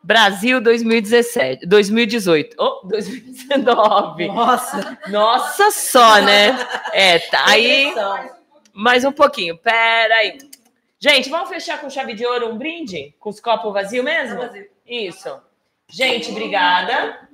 [0.04, 4.28] Brasil 2017, 2018, oh, 2019.
[4.28, 5.00] Nossa.
[5.08, 6.58] Nossa só, né?
[6.92, 7.94] É, tá aí.
[8.74, 10.38] Mais um pouquinho, pera aí.
[11.00, 13.16] Gente, vamos fechar com chave de ouro um brinde?
[13.20, 14.42] Com os copos vazios mesmo?
[14.86, 15.40] Isso.
[15.88, 17.28] Gente, obrigada.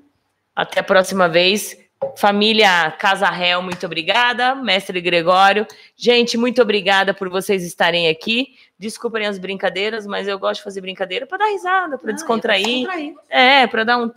[0.56, 1.78] Até a próxima vez.
[2.16, 4.56] Família Casa Réu, muito obrigada.
[4.56, 5.68] Mestre Gregório.
[5.98, 8.56] Gente, muito obrigada por vocês estarem aqui.
[8.78, 12.88] Desculpem as brincadeiras, mas eu gosto de fazer brincadeira para dar risada, para descontrair.
[13.30, 14.12] É, para dar um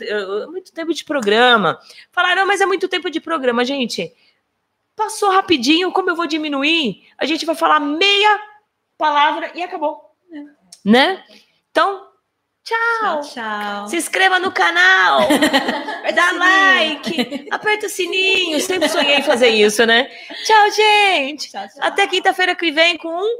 [0.51, 1.81] muito tempo de programa.
[2.13, 4.13] Falaram, mas é muito tempo de programa, gente.
[4.95, 7.05] Passou rapidinho, como eu vou diminuir?
[7.19, 8.41] A gente vai falar meia
[8.97, 10.15] palavra e acabou.
[10.85, 11.25] Né?
[11.73, 12.12] Então,
[12.65, 13.21] tchau.
[13.23, 13.89] Tchau.
[13.89, 15.29] Se inscreva no canal.
[16.15, 17.49] dá like.
[17.51, 18.61] Aperta o sininho.
[18.61, 20.11] Sempre sonhei em fazer isso, né?
[20.45, 21.51] Tchau, gente.
[21.81, 23.39] Até quinta-feira que vem com um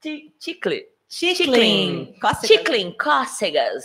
[0.00, 0.86] ti- ticle.
[1.08, 2.14] Chiclin.
[2.20, 2.46] Cócegas.
[2.48, 3.84] Chiclin, cócegas.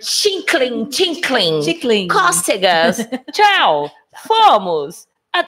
[0.00, 1.62] Chinclin, tinclin.
[1.62, 2.08] Chiclin.
[2.08, 2.98] Cócegas.
[3.32, 3.90] Tchau.
[4.26, 5.06] Fomos.